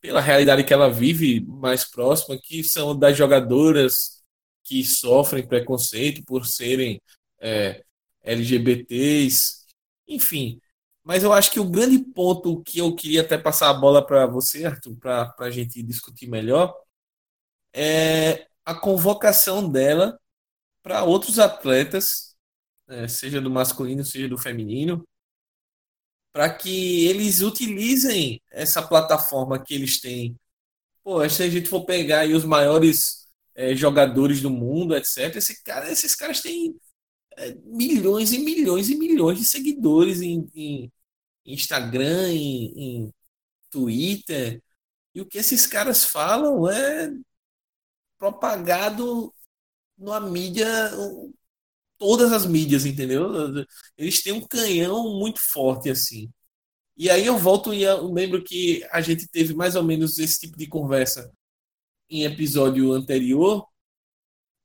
pela 0.00 0.20
realidade 0.20 0.64
que 0.64 0.72
ela 0.72 0.90
vive 0.90 1.40
mais 1.46 1.84
próxima, 1.84 2.38
que 2.38 2.64
são 2.64 2.98
das 2.98 3.16
jogadoras 3.16 4.22
que 4.64 4.82
sofrem 4.84 5.46
preconceito 5.46 6.24
por 6.24 6.46
serem 6.46 7.00
é, 7.40 7.84
LGBTs, 8.22 9.66
enfim. 10.08 10.60
Mas 11.04 11.22
eu 11.22 11.32
acho 11.32 11.50
que 11.50 11.60
o 11.60 11.68
grande 11.68 11.98
ponto 11.98 12.62
que 12.62 12.78
eu 12.78 12.94
queria 12.94 13.22
até 13.22 13.36
passar 13.36 13.70
a 13.70 13.74
bola 13.74 14.04
para 14.06 14.26
você, 14.26 14.64
Arthur, 14.64 14.96
para 14.96 15.34
a 15.38 15.50
gente 15.50 15.82
discutir 15.82 16.28
melhor, 16.28 16.74
é 17.74 18.46
a 18.64 18.74
convocação 18.74 19.68
dela 19.68 20.18
para 20.82 21.04
outros 21.04 21.38
atletas 21.38 22.36
é, 22.88 23.06
seja 23.08 23.40
do 23.40 23.50
masculino, 23.50 24.04
seja 24.04 24.28
do 24.28 24.36
feminino, 24.38 25.06
para 26.32 26.52
que 26.52 27.06
eles 27.06 27.40
utilizem 27.42 28.40
essa 28.50 28.82
plataforma 28.82 29.62
que 29.62 29.74
eles 29.74 30.00
têm. 30.00 30.38
Pô, 31.02 31.28
se 31.28 31.42
a 31.42 31.50
gente 31.50 31.68
for 31.68 31.84
pegar 31.84 32.20
aí 32.20 32.34
os 32.34 32.44
maiores 32.44 33.28
é, 33.54 33.74
jogadores 33.76 34.40
do 34.40 34.50
mundo, 34.50 34.96
etc., 34.96 35.36
esse 35.36 35.62
cara, 35.62 35.90
esses 35.90 36.14
caras 36.14 36.40
têm 36.40 36.76
é, 37.36 37.54
milhões 37.64 38.32
e 38.32 38.38
milhões 38.38 38.90
e 38.90 38.96
milhões 38.96 39.38
de 39.38 39.44
seguidores 39.44 40.20
em, 40.22 40.48
em 40.54 40.92
Instagram, 41.46 42.30
em, 42.32 42.72
em 42.76 43.14
Twitter. 43.70 44.62
E 45.14 45.20
o 45.20 45.26
que 45.26 45.38
esses 45.38 45.66
caras 45.66 46.04
falam 46.04 46.68
é 46.70 47.12
propagado 48.18 49.32
numa 49.98 50.20
mídia 50.20 50.66
todas 52.00 52.32
as 52.32 52.46
mídias, 52.46 52.86
entendeu? 52.86 53.30
Eles 53.96 54.22
têm 54.22 54.32
um 54.32 54.40
canhão 54.40 55.18
muito 55.18 55.38
forte 55.40 55.90
assim. 55.90 56.32
E 56.96 57.10
aí 57.10 57.26
eu 57.26 57.38
volto 57.38 57.74
e 57.74 57.82
eu 57.84 58.10
lembro 58.12 58.42
que 58.42 58.84
a 58.90 59.00
gente 59.02 59.28
teve 59.28 59.54
mais 59.54 59.76
ou 59.76 59.84
menos 59.84 60.18
esse 60.18 60.40
tipo 60.40 60.56
de 60.56 60.66
conversa 60.66 61.30
em 62.10 62.24
episódio 62.24 62.92
anterior 62.92 63.66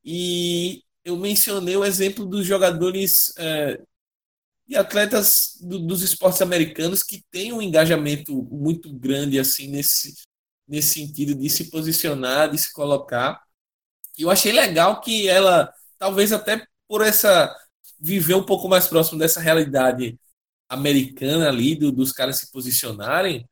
e 0.04 0.84
eu 1.04 1.18
mencionei 1.18 1.76
o 1.78 1.86
exemplo 1.86 2.26
dos 2.26 2.46
jogadores 2.46 3.34
é, 3.38 3.80
e 4.68 4.76
atletas 4.76 5.58
do, 5.62 5.80
dos 5.80 6.02
esportes 6.04 6.42
americanos 6.42 7.04
que 7.04 7.24
têm 7.32 7.54
um 7.54 7.62
engajamento 7.62 8.34
muito 8.52 8.94
grande 8.94 9.40
assim 9.40 9.68
nesse 9.68 10.16
nesse 10.68 10.96
sentido 10.96 11.36
de 11.36 11.50
se 11.50 11.70
posicionar, 11.70 12.50
de 12.50 12.58
se 12.58 12.74
colocar. 12.74 13.40
E 14.18 14.24
eu 14.24 14.32
achei 14.32 14.52
legal 14.52 15.00
que 15.02 15.28
ela 15.28 15.72
talvez 16.00 16.32
até 16.34 16.66
por 16.88 17.02
essa 17.02 17.56
viver 18.00 18.36
um 18.36 18.46
pouco 18.46 18.68
mais 18.68 18.88
próximo 18.88 19.18
dessa 19.18 19.40
realidade 19.40 20.18
americana 20.70 21.48
ali, 21.50 21.76
do, 21.76 21.92
dos 21.92 22.12
caras 22.12 22.38
se 22.38 22.52
posicionarem, 22.52 23.48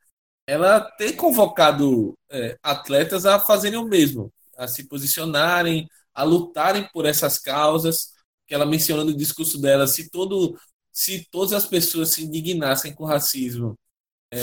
ela 0.48 0.82
ter 0.82 1.14
convocado 1.14 2.18
é, 2.30 2.58
atletas 2.62 3.26
a 3.26 3.40
fazerem 3.40 3.80
o 3.80 3.86
mesmo, 3.88 4.32
a 4.58 4.68
se 4.68 4.88
posicionarem, 4.88 5.88
a 6.14 6.24
lutarem 6.24 6.88
por 6.92 7.06
essas 7.06 7.40
causas, 7.40 8.14
que 8.48 8.54
ela 8.54 8.66
mencionando 8.66 9.12
no 9.12 9.18
discurso 9.18 9.60
dela, 9.60 9.88
se 9.88 10.10
todo 10.10 10.58
se 10.92 11.28
todas 11.32 11.54
as 11.54 11.66
pessoas 11.66 12.10
se 12.10 12.24
indignassem 12.24 12.94
com 12.94 13.04
o 13.04 13.08
racismo, 13.08 13.76
é, 14.32 14.38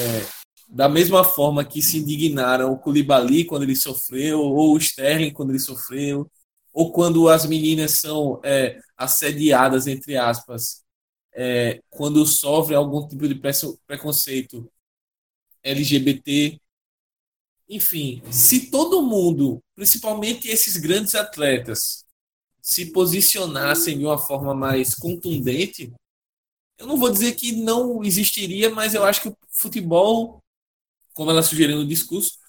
da 0.69 0.89
mesma 0.89 1.23
forma 1.23 1.65
que 1.65 1.81
se 1.81 1.99
indignaram 1.99 2.73
o 2.73 2.79
Koulibaly 2.79 3.45
quando 3.45 3.63
ele 3.63 3.77
sofreu, 3.77 4.41
ou 4.41 4.75
o 4.75 4.79
Sterling 4.79 5.33
quando 5.33 5.51
ele 5.51 5.61
sofreu, 5.61 6.29
ou 6.73 6.93
quando 6.93 7.29
as 7.29 7.47
meninas 7.47 7.99
são 7.99 8.41
é, 8.45 8.81
assediadas, 8.97 9.87
entre 9.87 10.17
aspas, 10.17 10.83
é, 11.33 11.81
quando 11.89 12.25
sofrem 12.27 12.77
algum 12.77 13.07
tipo 13.07 13.27
de 13.27 13.41
preconceito 13.87 14.71
LGBT. 15.63 16.61
Enfim, 17.69 18.23
se 18.31 18.71
todo 18.71 19.03
mundo, 19.03 19.63
principalmente 19.75 20.49
esses 20.49 20.77
grandes 20.77 21.15
atletas, 21.15 22.05
se 22.61 22.93
posicionassem 22.93 23.99
de 23.99 24.05
uma 24.05 24.19
forma 24.19 24.55
mais 24.55 24.95
contundente, 24.95 25.93
eu 26.79 26.87
não 26.87 26.97
vou 26.97 27.11
dizer 27.11 27.35
que 27.35 27.53
não 27.53 28.03
existiria, 28.03 28.71
mas 28.71 28.95
eu 28.95 29.05
acho 29.05 29.23
que 29.23 29.29
o 29.29 29.37
futebol, 29.51 30.43
como 31.15 31.31
ela 31.31 31.43
sugeriu 31.43 31.77
no 31.77 31.87
discurso, 31.87 32.40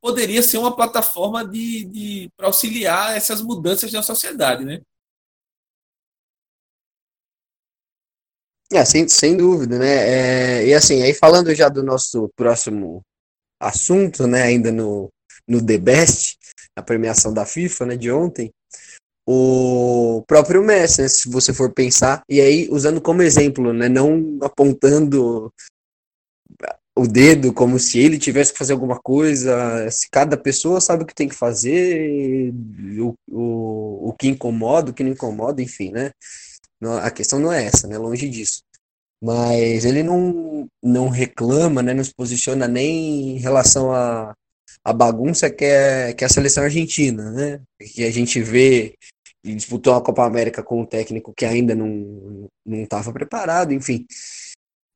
poderia 0.00 0.42
ser 0.42 0.58
uma 0.58 0.74
plataforma 0.74 1.46
de, 1.46 1.84
de 1.84 2.30
para 2.36 2.46
auxiliar 2.46 3.16
essas 3.16 3.40
mudanças 3.40 3.92
na 3.92 4.02
sociedade, 4.02 4.64
né? 4.64 4.80
É, 8.70 8.84
sem, 8.84 9.08
sem 9.08 9.36
dúvida, 9.36 9.78
né? 9.78 10.60
É, 10.60 10.66
e 10.66 10.74
assim, 10.74 11.02
aí 11.02 11.14
falando 11.14 11.54
já 11.54 11.68
do 11.68 11.82
nosso 11.82 12.28
próximo 12.36 13.02
assunto, 13.60 14.26
né? 14.26 14.42
Ainda 14.42 14.70
no, 14.70 15.10
no 15.48 15.64
The 15.64 15.78
Best, 15.78 16.38
a 16.76 16.82
premiação 16.82 17.32
da 17.32 17.46
FIFA, 17.46 17.86
né? 17.86 17.96
De 17.96 18.10
ontem, 18.10 18.52
o 19.30 20.24
próprio 20.26 20.64
Messi, 20.64 21.02
né, 21.02 21.08
se 21.08 21.28
você 21.28 21.52
for 21.52 21.70
pensar, 21.70 22.22
e 22.26 22.40
aí 22.40 22.66
usando 22.70 22.98
como 22.98 23.20
exemplo, 23.20 23.74
né? 23.74 23.86
Não 23.86 24.38
apontando 24.42 25.52
o 26.98 27.06
dedo 27.06 27.52
como 27.52 27.78
se 27.78 27.98
ele 28.00 28.18
tivesse 28.18 28.52
que 28.52 28.58
fazer 28.58 28.72
alguma 28.72 28.98
coisa, 28.98 29.88
se 29.90 30.08
cada 30.10 30.36
pessoa 30.36 30.80
sabe 30.80 31.04
o 31.04 31.06
que 31.06 31.14
tem 31.14 31.28
que 31.28 31.34
fazer, 31.34 32.52
o, 32.98 33.14
o, 33.30 34.08
o 34.08 34.12
que 34.18 34.26
incomoda, 34.26 34.90
o 34.90 34.94
que 34.94 35.04
não 35.04 35.12
incomoda, 35.12 35.62
enfim, 35.62 35.92
né? 35.92 36.10
A 37.02 37.10
questão 37.10 37.38
não 37.38 37.52
é 37.52 37.64
essa, 37.64 37.86
né? 37.86 37.96
Longe 37.98 38.28
disso. 38.28 38.62
Mas 39.22 39.84
ele 39.84 40.02
não, 40.02 40.68
não 40.82 41.08
reclama, 41.08 41.82
né? 41.82 41.94
Não 41.94 42.02
se 42.02 42.12
posiciona 42.14 42.66
nem 42.66 43.36
em 43.36 43.38
relação 43.38 43.92
a, 43.92 44.34
a 44.84 44.92
bagunça 44.92 45.48
que 45.50 45.64
é, 45.64 46.12
que 46.12 46.24
é 46.24 46.26
a 46.26 46.30
seleção 46.30 46.64
argentina, 46.64 47.30
né? 47.30 47.60
Que 47.94 48.04
a 48.04 48.10
gente 48.10 48.40
vê 48.42 48.94
e 49.44 49.54
disputou 49.54 49.94
a 49.94 50.02
Copa 50.02 50.24
América 50.26 50.62
com 50.64 50.80
um 50.82 50.86
técnico 50.86 51.32
que 51.36 51.44
ainda 51.44 51.74
não 51.76 52.48
estava 52.66 53.12
preparado, 53.12 53.72
enfim. 53.72 54.04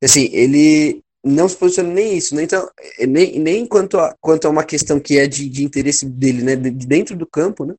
Assim, 0.02 0.28
ele, 0.32 1.00
não 1.24 1.48
se 1.48 1.56
posiciona 1.56 1.92
nem 1.92 2.16
isso, 2.16 2.34
né? 2.34 2.42
então, 2.42 2.68
nem, 3.06 3.38
nem 3.38 3.66
quanto, 3.66 3.98
a, 3.98 4.14
quanto 4.20 4.46
a 4.46 4.50
uma 4.50 4.64
questão 4.64 4.98
que 4.98 5.18
é 5.18 5.26
de, 5.26 5.48
de 5.48 5.64
interesse 5.64 6.04
dele, 6.04 6.42
né? 6.42 6.56
De, 6.56 6.70
de 6.70 6.86
dentro 6.86 7.16
do 7.16 7.26
campo, 7.26 7.64
né? 7.64 7.74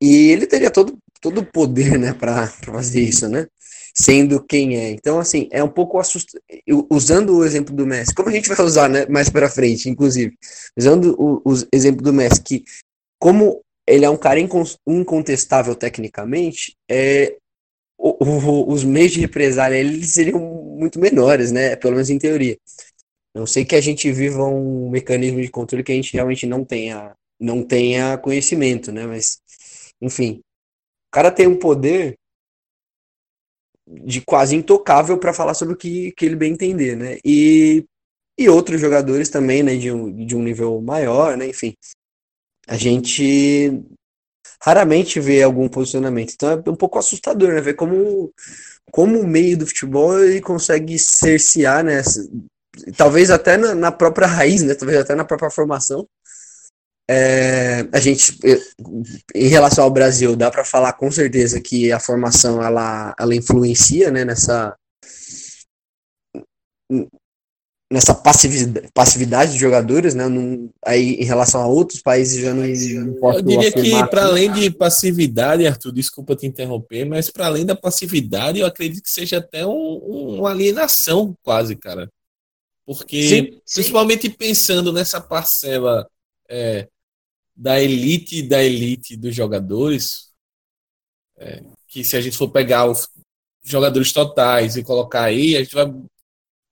E 0.00 0.30
ele 0.30 0.46
teria 0.46 0.70
todo, 0.70 0.98
todo 1.20 1.40
o 1.40 1.46
poder, 1.46 1.98
né, 1.98 2.12
para 2.12 2.46
fazer 2.46 3.00
isso, 3.00 3.28
né? 3.28 3.46
Sendo 3.96 4.42
quem 4.44 4.76
é. 4.76 4.90
Então, 4.90 5.18
assim, 5.18 5.48
é 5.50 5.62
um 5.62 5.68
pouco 5.68 5.98
assustador. 5.98 6.42
Usando 6.90 7.36
o 7.36 7.44
exemplo 7.44 7.74
do 7.74 7.86
Messi, 7.86 8.14
como 8.14 8.28
a 8.28 8.32
gente 8.32 8.48
vai 8.48 8.60
usar, 8.60 8.88
né, 8.88 9.06
mais 9.06 9.30
para 9.30 9.48
frente, 9.48 9.88
inclusive, 9.88 10.36
usando 10.76 11.14
o, 11.18 11.40
o 11.44 11.54
exemplo 11.72 12.02
do 12.02 12.12
Messi, 12.12 12.42
que 12.42 12.64
como 13.18 13.62
ele 13.86 14.04
é 14.04 14.10
um 14.10 14.16
cara 14.16 14.40
incontestável 14.86 15.74
tecnicamente, 15.74 16.76
é, 16.90 17.36
o, 18.04 18.24
o, 18.24 18.72
os 18.72 18.84
meios 18.84 19.12
de 19.12 19.20
represália 19.20 19.78
eles 19.78 20.12
seriam 20.12 20.38
muito 20.78 21.00
menores, 21.00 21.50
né? 21.50 21.74
Pelo 21.76 21.94
menos 21.94 22.10
em 22.10 22.18
teoria. 22.18 22.58
Não 23.34 23.46
sei 23.46 23.64
que 23.64 23.74
a 23.74 23.80
gente 23.80 24.12
viva 24.12 24.44
um 24.44 24.90
mecanismo 24.90 25.40
de 25.40 25.48
controle 25.48 25.82
que 25.82 25.92
a 25.92 25.94
gente 25.94 26.12
realmente 26.12 26.46
não 26.46 26.64
tenha, 26.64 27.16
não 27.40 27.62
tenha 27.64 28.18
conhecimento, 28.18 28.92
né? 28.92 29.06
Mas, 29.06 29.40
enfim, 30.00 30.40
o 31.08 31.10
cara 31.10 31.30
tem 31.30 31.46
um 31.46 31.58
poder 31.58 32.18
de 33.86 34.20
quase 34.20 34.54
intocável 34.54 35.18
para 35.18 35.32
falar 35.32 35.54
sobre 35.54 35.74
o 35.74 35.76
que, 35.76 36.12
que 36.12 36.26
ele 36.26 36.36
bem 36.36 36.52
entender, 36.52 36.96
né? 36.96 37.18
E, 37.24 37.84
e 38.38 38.48
outros 38.48 38.80
jogadores 38.80 39.30
também, 39.30 39.62
né? 39.62 39.76
De 39.76 39.90
um, 39.90 40.26
de 40.26 40.36
um 40.36 40.42
nível 40.42 40.80
maior, 40.82 41.36
né? 41.38 41.48
Enfim, 41.48 41.74
a 42.66 42.76
gente 42.76 43.82
raramente 44.60 45.20
vê 45.20 45.42
algum 45.42 45.68
posicionamento. 45.68 46.32
Então 46.34 46.50
é 46.50 46.70
um 46.70 46.76
pouco 46.76 46.98
assustador, 46.98 47.52
né? 47.52 47.60
Ver 47.60 47.74
como, 47.74 48.32
como 48.90 49.20
o 49.20 49.26
meio 49.26 49.58
do 49.58 49.66
futebol 49.66 50.18
ele 50.22 50.40
consegue 50.40 50.98
cercear, 50.98 51.84
né? 51.84 52.02
Talvez 52.96 53.30
até 53.30 53.56
na, 53.56 53.74
na 53.74 53.92
própria 53.92 54.26
raiz, 54.26 54.62
né? 54.62 54.74
Talvez 54.74 55.00
até 55.00 55.14
na 55.14 55.24
própria 55.24 55.50
formação. 55.50 56.06
É, 57.08 57.86
a 57.92 58.00
gente, 58.00 58.38
em 59.34 59.48
relação 59.48 59.84
ao 59.84 59.90
Brasil, 59.90 60.34
dá 60.34 60.50
para 60.50 60.64
falar 60.64 60.94
com 60.94 61.10
certeza 61.10 61.60
que 61.60 61.92
a 61.92 62.00
formação 62.00 62.62
ela, 62.62 63.14
ela 63.20 63.34
influencia 63.34 64.10
né, 64.10 64.24
nessa, 64.24 64.74
nessa 67.90 68.14
passividade, 68.14 68.88
passividade 68.92 69.52
de 69.52 69.58
jogadores, 69.58 70.14
né? 70.14 70.24
Aí 70.84 71.14
em 71.14 71.24
relação 71.24 71.60
a 71.60 71.66
outros 71.66 72.00
países 72.00 72.40
já 72.40 72.54
não, 72.54 72.66
não 72.66 73.14
posso 73.20 73.38
Eu 73.38 73.42
diria 73.42 73.72
que 73.72 74.08
para 74.08 74.24
além 74.24 74.52
de 74.52 74.70
passividade, 74.70 75.66
Arthur, 75.66 75.92
desculpa 75.92 76.34
te 76.34 76.46
interromper, 76.46 77.04
mas 77.04 77.30
para 77.30 77.46
além 77.46 77.64
da 77.64 77.76
passividade, 77.76 78.58
eu 78.58 78.66
acredito 78.66 79.02
que 79.02 79.10
seja 79.10 79.38
até 79.38 79.66
um, 79.66 79.70
um, 79.70 80.38
uma 80.40 80.50
alienação 80.50 81.36
quase, 81.42 81.76
cara. 81.76 82.10
Porque 82.86 83.28
sim, 83.28 83.60
principalmente 83.72 84.28
sim. 84.28 84.30
pensando 84.30 84.92
nessa 84.92 85.20
parcela 85.20 86.06
é, 86.48 86.88
da 87.56 87.80
elite 87.80 88.42
da 88.42 88.62
elite 88.62 89.16
dos 89.16 89.34
jogadores, 89.34 90.30
é, 91.38 91.62
que 91.88 92.02
se 92.02 92.16
a 92.16 92.20
gente 92.20 92.36
for 92.36 92.50
pegar 92.50 92.90
os 92.90 93.08
jogadores 93.62 94.12
totais 94.12 94.76
e 94.76 94.82
colocar 94.82 95.24
aí, 95.24 95.56
a 95.56 95.62
gente 95.62 95.74
vai 95.74 95.86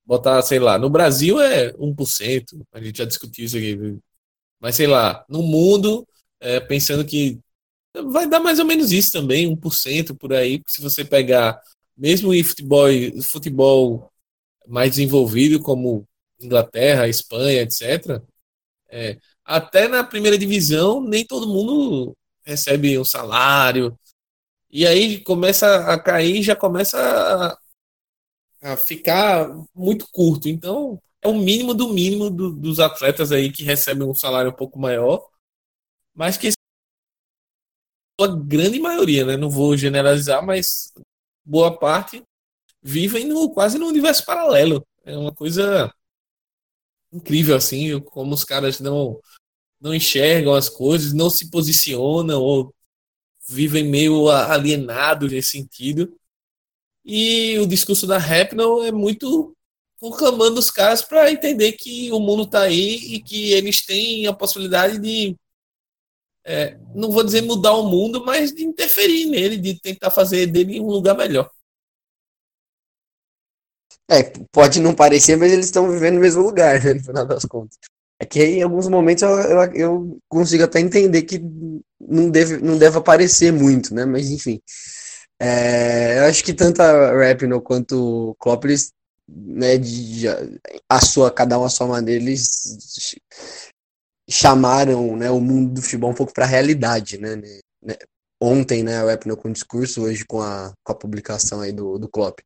botar, 0.05 0.43
sei 0.43 0.59
lá, 0.59 0.79
no 0.79 0.91
Brasil 0.91 1.41
é 1.41 1.73
1%, 1.75 2.67
a 2.73 2.81
gente 2.81 2.99
já 2.99 3.05
discutiu 3.05 3.45
isso 3.45 3.57
aqui, 3.57 3.99
mas 4.61 4.77
sei 4.77 4.87
lá, 4.87 5.25
no 5.29 5.43
mundo, 5.43 6.07
é, 6.41 6.61
pensando 6.61 7.05
que 7.05 7.39
vai 8.11 8.29
dar 8.29 8.41
mais 8.41 8.59
ou 8.59 8.65
menos 8.65 8.93
isso 8.93 9.13
também, 9.13 9.47
1% 9.47 10.15
por 10.15 10.33
aí, 10.33 10.63
se 10.67 10.81
você 10.81 11.05
pegar, 11.05 11.61
mesmo 11.97 12.33
em 12.35 12.43
futebol, 12.43 12.89
futebol 13.23 14.13
mais 14.67 14.91
desenvolvido, 14.93 15.61
como 15.61 16.07
Inglaterra, 16.41 17.09
Espanha, 17.09 17.63
etc., 17.63 18.23
é, 18.91 19.19
até 19.45 19.89
na 19.89 20.05
primeira 20.05 20.39
divisão, 20.39 21.01
nem 21.03 21.25
todo 21.27 21.49
mundo 21.49 22.17
recebe 22.45 22.99
um 22.99 23.05
salário. 23.05 23.99
E 24.71 24.87
aí 24.87 25.21
começa 25.21 25.93
a 25.93 25.99
cair, 25.99 26.43
já 26.43 26.57
começa 26.57 27.59
a, 28.63 28.77
ficar 28.77 29.49
muito 29.75 30.07
curto. 30.11 30.49
Então, 30.49 31.01
é 31.21 31.29
o 31.29 31.35
mínimo 31.35 31.75
do 31.75 31.89
mínimo 31.89 32.31
do, 32.31 32.53
dos 32.53 32.81
atletas 32.81 33.33
aí 33.33 33.53
que 33.53 33.65
recebem 33.65 34.09
um 34.09 34.15
salário 34.15 34.51
um 34.51 34.55
pouco 34.55 34.79
maior, 34.79 35.27
mas 36.15 36.37
que 36.37 36.51
a 38.21 38.27
grande 38.27 38.79
maioria, 38.79 39.25
né? 39.25 39.37
Não 39.37 39.51
vou 39.51 39.77
generalizar, 39.77 40.45
mas 40.45 40.93
boa 41.45 41.77
parte 41.77 42.23
vivem 42.83 43.27
no, 43.27 43.51
quase 43.51 43.79
no 43.79 43.87
universo 43.87 44.25
paralelo. 44.25 44.87
É 45.05 45.17
uma 45.17 45.35
coisa 45.35 45.93
incrível 47.13 47.57
assim, 47.57 48.01
como 48.01 48.35
os 48.35 48.45
caras 48.45 48.81
não 48.81 49.21
não 49.81 49.93
enxergam 49.93 50.55
as 50.55 50.69
coisas, 50.69 51.13
não 51.13 51.29
se 51.29 51.51
posicionam 51.51 52.41
ou 52.41 52.73
vivem 53.49 53.85
meio 53.85 54.31
alienados 54.31 55.31
nesse 55.33 55.51
sentido. 55.51 56.17
E 57.05 57.59
o 57.59 57.67
discurso 57.67 58.07
da 58.07 58.19
Rapnell 58.19 58.85
é 58.85 58.93
muito 58.93 59.57
conclamando 59.99 60.59
os 60.59 60.71
caras 60.71 61.03
para 61.03 61.31
entender 61.31 61.73
que 61.73 62.11
o 62.13 62.19
mundo 62.19 62.43
está 62.43 62.63
aí 62.63 63.15
e 63.15 63.23
que 63.23 63.53
eles 63.53 63.85
têm 63.85 64.27
a 64.27 64.33
possibilidade 64.33 64.99
de, 64.99 65.37
é, 66.45 66.77
não 66.95 67.11
vou 67.11 67.23
dizer 67.23 67.43
mudar 67.43 67.75
o 67.75 67.89
mundo, 67.89 68.25
mas 68.25 68.53
de 68.53 68.65
interferir 68.65 69.27
nele, 69.27 69.57
de 69.57 69.81
tentar 69.81 70.11
fazer 70.11 70.47
dele 70.47 70.81
um 70.81 70.87
lugar 70.87 71.17
melhor. 71.17 71.49
É, 74.11 74.25
pode 74.51 74.81
não 74.81 74.95
parecer, 74.95 75.37
mas 75.37 75.53
eles 75.53 75.67
estão 75.67 75.91
vivendo 75.91 76.17
no 76.17 76.21
mesmo 76.21 76.43
lugar, 76.43 76.83
né, 76.83 76.95
no 76.95 77.05
final 77.05 77.25
das 77.25 77.45
contas. 77.45 77.79
É 78.19 78.25
que 78.25 78.43
em 78.43 78.63
alguns 78.63 78.89
momentos 78.89 79.23
eu, 79.23 79.31
eu, 79.31 79.73
eu, 79.75 80.19
consigo 80.29 80.65
até 80.65 80.81
entender 80.81 81.23
que 81.23 81.41
não 82.01 82.31
deve, 82.31 82.59
não 82.59 82.79
deve 82.79 82.99
aparecer 82.99 83.53
muito, 83.53 83.95
né? 83.95 84.05
Mas 84.05 84.31
enfim. 84.31 84.61
É, 85.41 86.19
eu 86.19 86.25
acho 86.25 86.45
que 86.45 86.55
tanto 86.55 86.81
a 86.81 87.13
Rapino 87.27 87.61
quanto 87.61 88.31
o 88.31 88.35
Klopp, 88.37 88.65
eles, 88.65 88.93
né, 89.29 89.77
de, 89.79 90.27
a 90.89 91.01
sua, 91.01 91.31
cada 91.31 91.59
um 91.59 91.65
a 91.65 91.69
sua 91.69 91.87
maneira, 91.87 92.23
eles 92.23 93.17
chamaram 94.31 95.17
né, 95.17 95.31
o 95.31 95.41
mundo 95.41 95.75
do 95.75 95.83
futebol 95.83 96.11
um 96.11 96.15
pouco 96.15 96.33
para 96.33 96.45
a 96.45 96.49
realidade, 96.49 97.19
né, 97.19 97.37
né? 97.37 97.97
Ontem, 98.41 98.83
né, 98.83 98.99
a 98.99 99.05
Rapino 99.05 99.37
com 99.37 99.49
o 99.49 99.53
discurso, 99.53 100.03
hoje 100.03 100.25
com 100.25 100.41
a, 100.41 100.73
com 100.85 100.93
a 100.93 100.97
publicação 100.97 101.61
aí 101.61 101.73
do, 101.73 101.99
do 101.99 102.09
Klopp. 102.09 102.41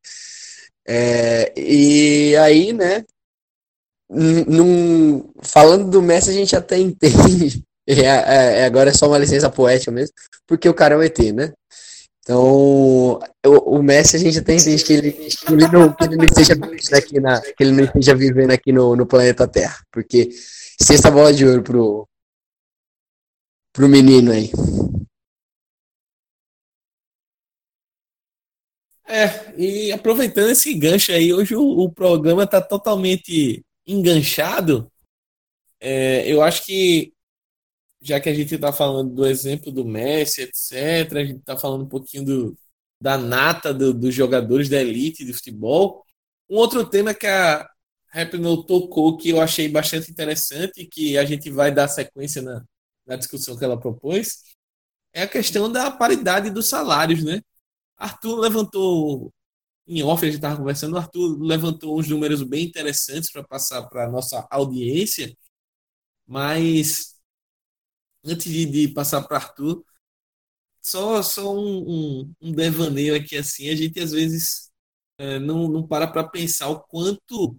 É, 0.87 1.53
e 1.59 2.37
aí, 2.37 2.73
né, 2.73 3.05
num, 4.09 5.31
falando 5.43 5.91
do 5.91 6.03
Messi, 6.03 6.31
a 6.31 6.33
gente 6.33 6.55
até 6.55 6.79
entende. 6.79 7.65
É, 7.89 8.03
é, 8.03 8.65
agora 8.65 8.91
é 8.91 8.93
só 8.93 9.07
uma 9.07 9.19
licença 9.19 9.49
poética 9.49 9.93
mesmo, 9.93 10.13
porque 10.47 10.69
o 10.69 10.75
cara 10.75 10.95
é 10.95 10.99
um 10.99 11.03
ET, 11.03 11.19
né? 11.33 11.53
Então, 12.27 13.21
o, 13.47 13.77
o 13.77 13.83
Messi 13.85 14.17
a 14.17 14.19
gente 14.19 14.41
até 14.41 14.53
entende 14.53 14.83
que 14.83 14.93
ele, 14.93 15.13
que 15.13 15.53
ele, 15.53 15.69
não, 15.69 15.93
que 15.95 16.03
ele 16.03 16.17
não 16.17 16.25
esteja 16.25 16.55
aqui, 16.99 17.21
na, 17.21 17.41
que 17.41 17.63
ele 17.63 17.71
não 17.71 17.85
esteja 17.85 18.17
vivendo 18.17 18.51
aqui 18.51 18.73
no, 18.73 18.97
no 18.97 19.07
planeta 19.07 19.47
Terra. 19.47 19.79
Porque 19.93 20.31
sexta 20.83 21.09
bola 21.09 21.33
de 21.33 21.47
ouro 21.47 21.63
pro, 21.63 22.09
pro 23.73 23.89
menino 23.89 24.33
aí. 24.33 24.51
É, 29.07 29.55
e 29.57 29.93
aproveitando 29.93 30.51
esse 30.51 30.75
gancho 30.75 31.13
aí, 31.13 31.33
hoje 31.33 31.55
o, 31.55 31.63
o 31.63 31.93
programa 31.93 32.43
está 32.43 32.61
totalmente 32.61 33.65
enganchado. 33.87 34.91
É, 35.81 36.27
eu 36.27 36.43
acho 36.43 36.67
que 36.67 37.15
já 38.07 38.21
que 38.21 38.29
a 38.29 38.35
gente 38.35 38.55
está 38.55 38.73
falando 38.73 39.15
do 39.15 39.27
exemplo 39.27 39.73
do 39.73 39.85
Messi, 39.85 40.43
etc., 40.43 41.19
a 41.19 41.25
gente 41.25 41.41
está 41.41 41.57
falando 41.57 41.85
um 41.85 41.89
pouquinho 41.89 42.25
do, 42.25 42.59
da 43.01 43.19
nata 43.19 43.75
do, 43.75 43.93
dos 43.93 44.15
jogadores 44.15 44.69
da 44.69 44.81
elite 44.81 45.25
de 45.25 45.33
futebol. 45.33 46.05
Um 46.49 46.57
outro 46.57 46.89
tema 46.89 47.15
que 47.15 47.27
a 47.27 47.69
Rapnell 48.09 48.63
tocou 48.65 49.17
que 49.17 49.31
eu 49.31 49.41
achei 49.41 49.69
bastante 49.69 50.11
interessante 50.11 50.87
que 50.87 51.19
a 51.19 51.25
gente 51.25 51.51
vai 51.51 51.73
dar 51.73 51.89
sequência 51.89 52.41
na, 52.43 52.65
na 53.07 53.17
discussão 53.17 53.57
que 53.57 53.65
ela 53.65 53.79
propôs 53.79 54.43
é 55.13 55.23
a 55.23 55.29
questão 55.29 55.71
da 55.71 55.91
paridade 55.91 56.51
dos 56.51 56.67
salários, 56.69 57.25
né? 57.25 57.41
Arthur 57.97 58.39
levantou 58.39 59.33
em 59.87 60.03
off, 60.03 60.25
a 60.25 60.27
gente 60.27 60.37
estava 60.37 60.57
conversando, 60.57 60.97
Arthur 60.99 61.39
levantou 61.41 61.99
uns 61.99 62.09
números 62.09 62.43
bem 62.43 62.67
interessantes 62.67 63.31
para 63.33 63.45
passar 63.45 63.83
para 63.89 64.05
a 64.07 64.11
nossa 64.11 64.47
audiência, 64.51 65.35
mas 66.27 67.16
antes 68.27 68.53
de, 68.53 68.67
de 68.67 68.89
passar 68.89 69.23
para 69.23 69.37
Arthur, 69.39 69.85
só, 70.83 71.23
só 71.23 71.55
um, 71.55 72.21
um, 72.21 72.35
um, 72.41 72.53
devaneio 72.53 73.17
aqui 73.17 73.37
assim, 73.37 73.69
a 73.69 73.75
gente 73.75 73.99
às 74.01 74.13
vezes 74.13 74.71
é, 75.19 75.39
não, 75.39 75.69
não 75.69 75.87
para 75.87 76.07
para 76.07 76.29
pensar 76.29 76.69
o 76.69 76.81
quanto, 76.81 77.57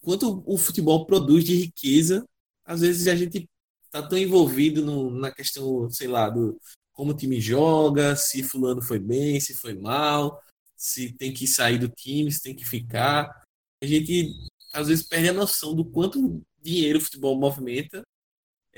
quanto 0.00 0.42
o 0.46 0.56
futebol 0.56 1.06
produz 1.06 1.44
de 1.44 1.54
riqueza. 1.54 2.24
Às 2.64 2.80
vezes 2.80 3.08
a 3.08 3.16
gente 3.16 3.48
está 3.86 4.06
tão 4.06 4.18
envolvido 4.18 4.84
no, 4.84 5.10
na 5.10 5.30
questão, 5.32 5.90
sei 5.90 6.08
lá, 6.08 6.30
do 6.30 6.60
como 6.92 7.12
o 7.12 7.16
time 7.16 7.40
joga, 7.40 8.16
se 8.16 8.42
fulano 8.42 8.82
foi 8.82 8.98
bem, 8.98 9.38
se 9.40 9.54
foi 9.54 9.74
mal, 9.74 10.42
se 10.76 11.12
tem 11.12 11.32
que 11.32 11.46
sair 11.46 11.78
do 11.78 11.88
time, 11.88 12.32
se 12.32 12.42
tem 12.42 12.56
que 12.56 12.64
ficar. 12.64 13.44
A 13.82 13.86
gente 13.86 14.32
às 14.72 14.88
vezes 14.88 15.06
perde 15.06 15.28
a 15.28 15.32
noção 15.32 15.74
do 15.74 15.84
quanto 15.84 16.42
dinheiro 16.60 16.98
o 16.98 17.02
futebol 17.02 17.38
movimenta 17.38 18.02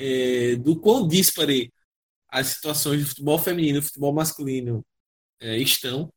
é, 0.01 0.57
do 0.57 0.81
quão 0.81 1.07
dispare 1.07 1.73
as 2.29 2.49
situações 2.49 3.01
de 3.01 3.07
futebol 3.07 3.39
feminino 3.39 3.79
e 3.79 3.83
futebol 3.83 4.15
masculino 4.15 4.85
é, 5.41 5.59
estão, 5.59 6.13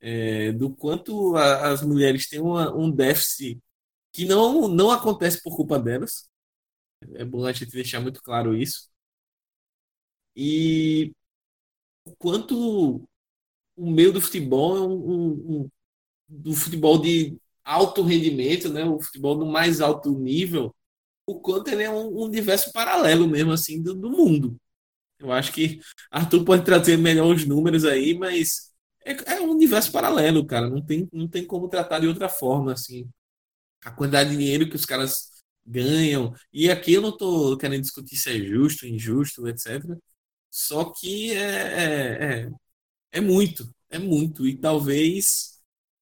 é, 0.00 0.52
do 0.52 0.74
quanto 0.74 1.36
a, 1.36 1.70
as 1.70 1.82
mulheres 1.82 2.28
têm 2.28 2.40
uma, 2.40 2.74
um 2.74 2.90
déficit 2.90 3.60
que 4.12 4.24
não, 4.26 4.68
não 4.68 4.90
acontece 4.90 5.42
por 5.42 5.56
culpa 5.56 5.78
delas. 5.78 6.28
É 7.14 7.24
bom 7.24 7.44
a 7.46 7.52
gente 7.52 7.72
deixar 7.72 8.00
muito 8.00 8.22
claro 8.22 8.56
isso. 8.56 8.90
E 10.36 11.12
o 12.04 12.14
quanto 12.16 13.08
o 13.76 13.90
meio 13.90 14.12
do 14.12 14.20
futebol 14.20 14.76
é 14.76 14.80
um, 14.80 14.92
um, 14.92 15.60
um 15.62 15.70
do 16.28 16.54
futebol 16.54 17.00
de 17.00 17.38
alto 17.64 18.02
rendimento, 18.02 18.68
né? 18.70 18.84
o 18.84 19.00
futebol 19.00 19.36
do 19.38 19.46
mais 19.46 19.80
alto 19.80 20.18
nível, 20.18 20.74
o 21.28 21.40
quanto 21.40 21.68
ele 21.68 21.82
é 21.82 21.90
um, 21.90 22.08
universo 22.16 22.72
paralelo 22.72 23.28
mesmo, 23.28 23.52
assim, 23.52 23.82
do, 23.82 23.94
do, 23.94 24.10
mundo. 24.10 24.58
Eu 25.18 25.32
acho 25.32 25.52
que 25.52 25.80
Arthur 26.10 26.44
pode 26.44 26.64
trazer 26.64 26.96
melhor 26.96 27.34
os 27.34 27.44
números 27.46 27.84
aí, 27.84 28.14
mas 28.14 28.72
é, 29.04 29.34
é, 29.34 29.40
um 29.40 29.50
universo 29.50 29.92
paralelo, 29.92 30.46
cara. 30.46 30.70
Não 30.70 30.84
tem, 30.84 31.08
não 31.12 31.28
tem 31.28 31.44
como 31.46 31.68
tratar 31.68 32.00
de 32.00 32.08
outra 32.08 32.28
forma, 32.28 32.72
assim. 32.72 33.08
A 33.84 33.90
quantidade 33.92 34.30
de 34.30 34.36
dinheiro 34.38 34.68
que 34.70 34.76
os 34.76 34.86
caras 34.86 35.30
ganham. 35.66 36.34
E 36.52 36.70
aqui 36.70 36.94
eu 36.94 37.02
não 37.02 37.16
tô 37.16 37.56
querendo 37.58 37.82
discutir 37.82 38.16
se 38.16 38.30
é 38.30 38.40
justo, 38.40 38.86
injusto, 38.86 39.46
etc. 39.48 39.82
Só 40.50 40.92
que 40.92 41.32
é, 41.32 41.38
é, 41.38 42.44
é, 42.46 42.50
é 43.12 43.20
muito, 43.20 43.68
é 43.90 43.98
muito. 43.98 44.46
E 44.46 44.56
talvez 44.56 45.58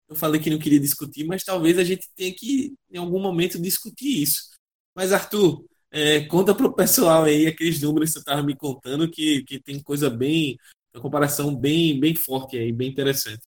eu 0.08 0.16
falei 0.16 0.40
que 0.40 0.50
não 0.50 0.58
queria 0.58 0.80
discutir, 0.80 1.24
mas 1.26 1.44
talvez 1.44 1.78
a 1.78 1.84
gente 1.84 2.08
tenha 2.14 2.32
que, 2.34 2.74
em 2.90 2.98
algum 2.98 3.20
momento, 3.20 3.60
discutir 3.60 4.22
isso. 4.22 4.55
Mas, 4.96 5.12
Arthur, 5.12 5.62
é, 5.90 6.22
conta 6.22 6.54
para 6.54 6.66
o 6.66 6.72
pessoal 6.72 7.24
aí 7.24 7.46
aqueles 7.46 7.82
números 7.82 8.08
que 8.08 8.14
você 8.14 8.18
estava 8.20 8.42
me 8.42 8.56
contando, 8.56 9.10
que, 9.10 9.44
que 9.44 9.60
tem 9.60 9.78
coisa 9.78 10.08
bem, 10.08 10.56
uma 10.94 11.02
comparação 11.02 11.54
bem, 11.54 12.00
bem 12.00 12.14
forte 12.14 12.56
aí, 12.56 12.72
bem 12.72 12.88
interessante. 12.88 13.42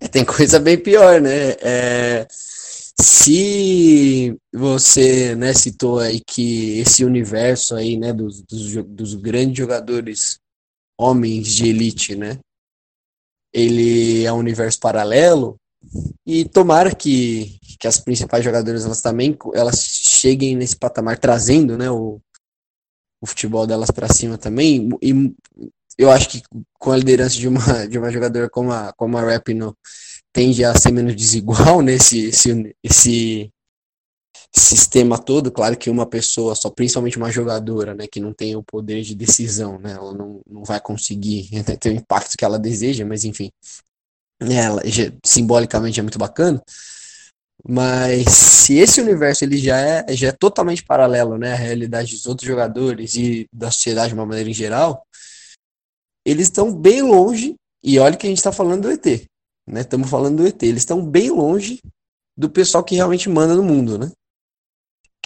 É, 0.00 0.08
tem 0.08 0.24
coisa 0.24 0.58
bem 0.58 0.82
pior, 0.82 1.20
né? 1.20 1.50
É, 1.60 2.26
Se 2.30 4.34
você 4.50 5.36
né, 5.36 5.52
citou 5.52 5.98
aí 5.98 6.22
que 6.26 6.78
esse 6.78 7.04
universo 7.04 7.74
aí, 7.74 7.98
né, 7.98 8.10
dos, 8.10 8.40
dos, 8.40 8.74
dos 8.86 9.14
grandes 9.14 9.58
jogadores 9.58 10.38
homens 10.98 11.48
de 11.48 11.68
elite, 11.68 12.16
né, 12.16 12.38
ele 13.52 14.24
é 14.24 14.32
um 14.32 14.38
universo 14.38 14.80
paralelo 14.80 15.58
e 16.26 16.44
tomara 16.44 16.94
que, 16.94 17.58
que 17.78 17.86
as 17.86 17.98
principais 17.98 18.44
jogadoras 18.44 18.84
elas 18.84 19.00
também 19.00 19.36
elas 19.54 19.80
cheguem 19.80 20.56
nesse 20.56 20.76
patamar 20.76 21.18
trazendo, 21.18 21.78
né, 21.78 21.90
o, 21.90 22.20
o 23.20 23.26
futebol 23.26 23.66
delas 23.66 23.90
para 23.90 24.12
cima 24.12 24.36
também. 24.36 24.88
E 25.00 25.34
eu 25.98 26.10
acho 26.10 26.28
que 26.28 26.42
com 26.78 26.92
a 26.92 26.96
liderança 26.96 27.36
de 27.36 27.48
uma 27.48 27.58
de 27.86 27.98
uma 27.98 28.10
jogadora 28.10 28.50
como 28.50 28.72
a 28.72 28.92
como 28.94 29.16
a 29.16 29.22
Rapino 29.22 29.76
tende 30.32 30.64
a 30.64 30.74
ser 30.76 30.92
menos 30.92 31.16
desigual 31.16 31.80
nesse 31.80 32.26
esse, 32.26 32.76
esse 32.82 33.50
sistema 34.52 35.18
todo, 35.18 35.50
claro 35.50 35.76
que 35.76 35.90
uma 35.90 36.06
pessoa 36.06 36.54
só, 36.54 36.70
principalmente 36.70 37.18
uma 37.18 37.30
jogadora, 37.30 37.94
né, 37.94 38.06
que 38.06 38.20
não 38.20 38.32
tem 38.32 38.56
o 38.56 38.62
poder 38.62 39.02
de 39.02 39.14
decisão, 39.14 39.78
né, 39.78 39.92
ela 39.92 40.14
não, 40.14 40.40
não 40.48 40.64
vai 40.64 40.80
conseguir 40.80 41.50
ter 41.78 41.90
o 41.90 41.92
impacto 41.92 42.36
que 42.36 42.44
ela 42.44 42.58
deseja, 42.58 43.04
mas 43.04 43.24
enfim, 43.24 43.50
ela 44.40 44.82
simbolicamente 45.24 45.98
é 45.98 46.02
muito 46.02 46.18
bacana, 46.18 46.62
mas 47.66 48.28
se 48.30 48.74
esse 48.74 49.00
universo 49.00 49.44
ele 49.44 49.58
já 49.58 49.78
é, 49.78 50.04
já 50.14 50.28
é 50.28 50.32
totalmente 50.32 50.84
paralelo, 50.84 51.38
né, 51.38 51.52
à 51.52 51.56
realidade 51.56 52.12
dos 52.12 52.26
outros 52.26 52.46
jogadores 52.46 53.14
e 53.16 53.46
da 53.52 53.70
sociedade 53.70 54.08
de 54.08 54.14
uma 54.14 54.26
maneira 54.26 54.50
em 54.50 54.54
geral, 54.54 55.06
eles 56.24 56.48
estão 56.48 56.74
bem 56.74 57.02
longe, 57.02 57.54
e 57.82 57.98
olha 57.98 58.16
que 58.16 58.26
a 58.26 58.28
gente 58.28 58.38
está 58.38 58.52
falando 58.52 58.82
do 58.82 58.90
ET, 58.90 59.26
né, 59.66 59.80
estamos 59.80 60.10
falando 60.10 60.38
do 60.38 60.46
ET, 60.46 60.62
eles 60.62 60.82
estão 60.82 61.04
bem 61.04 61.30
longe 61.30 61.80
do 62.36 62.50
pessoal 62.50 62.84
que 62.84 62.94
realmente 62.94 63.28
manda 63.28 63.54
no 63.54 63.62
mundo, 63.62 63.98
né? 63.98 64.10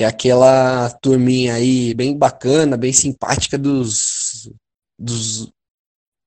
que 0.01 0.05
é 0.05 0.07
aquela 0.07 0.89
turminha 1.03 1.55
aí 1.55 1.93
bem 1.93 2.17
bacana, 2.17 2.75
bem 2.75 2.91
simpática 2.91 3.59
dos, 3.59 4.51
dos 4.99 5.53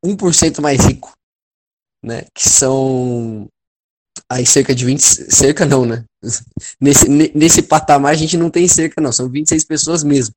1% 0.05 0.61
mais 0.61 0.85
rico, 0.85 1.11
né? 2.03 2.23
Que 2.33 2.47
são 2.47 3.47
aí 4.29 4.45
cerca 4.45 4.75
de 4.75 4.85
20, 4.85 5.01
cerca 5.01 5.65
não, 5.65 5.85
né? 5.85 6.03
Nesse, 6.79 7.07
nesse 7.09 7.61
patamar 7.61 8.11
a 8.11 8.15
gente 8.15 8.37
não 8.37 8.49
tem 8.49 8.67
cerca 8.67 9.01
não, 9.01 9.11
são 9.11 9.29
26 9.29 9.63
pessoas 9.65 10.03
mesmo. 10.03 10.33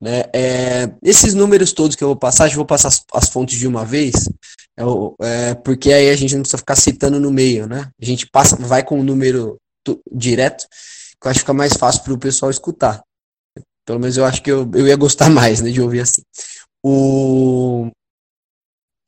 Né? 0.00 0.24
É, 0.32 0.90
esses 1.02 1.34
números 1.34 1.72
todos 1.72 1.96
que 1.96 2.04
eu 2.04 2.08
vou 2.08 2.16
passar, 2.16 2.48
eu 2.48 2.54
vou 2.54 2.66
passar 2.66 2.88
as, 2.88 3.04
as 3.12 3.28
fontes 3.28 3.58
de 3.58 3.66
uma 3.66 3.84
vez, 3.84 4.28
é, 4.76 4.82
é, 5.22 5.54
porque 5.54 5.92
aí 5.92 6.08
a 6.10 6.16
gente 6.16 6.34
não 6.34 6.42
precisa 6.42 6.58
ficar 6.58 6.76
citando 6.76 7.18
no 7.18 7.32
meio, 7.32 7.66
né? 7.66 7.90
A 8.00 8.04
gente 8.04 8.26
passa, 8.26 8.54
vai 8.56 8.84
com 8.84 9.00
o 9.00 9.04
número 9.04 9.56
direto 10.12 10.66
que 11.20 11.26
eu 11.26 11.30
acho 11.30 11.38
que 11.38 11.44
fica 11.44 11.54
mais 11.54 11.72
fácil 11.74 12.02
para 12.02 12.12
o 12.12 12.18
pessoal 12.18 12.50
escutar. 12.50 13.02
Pelo 13.84 13.98
menos 13.98 14.16
eu 14.16 14.24
acho 14.24 14.42
que 14.42 14.50
eu, 14.50 14.70
eu 14.74 14.86
ia 14.86 14.96
gostar 14.96 15.28
mais 15.30 15.60
né, 15.60 15.70
de 15.70 15.80
ouvir 15.80 16.00
assim. 16.00 16.22
O, 16.84 17.90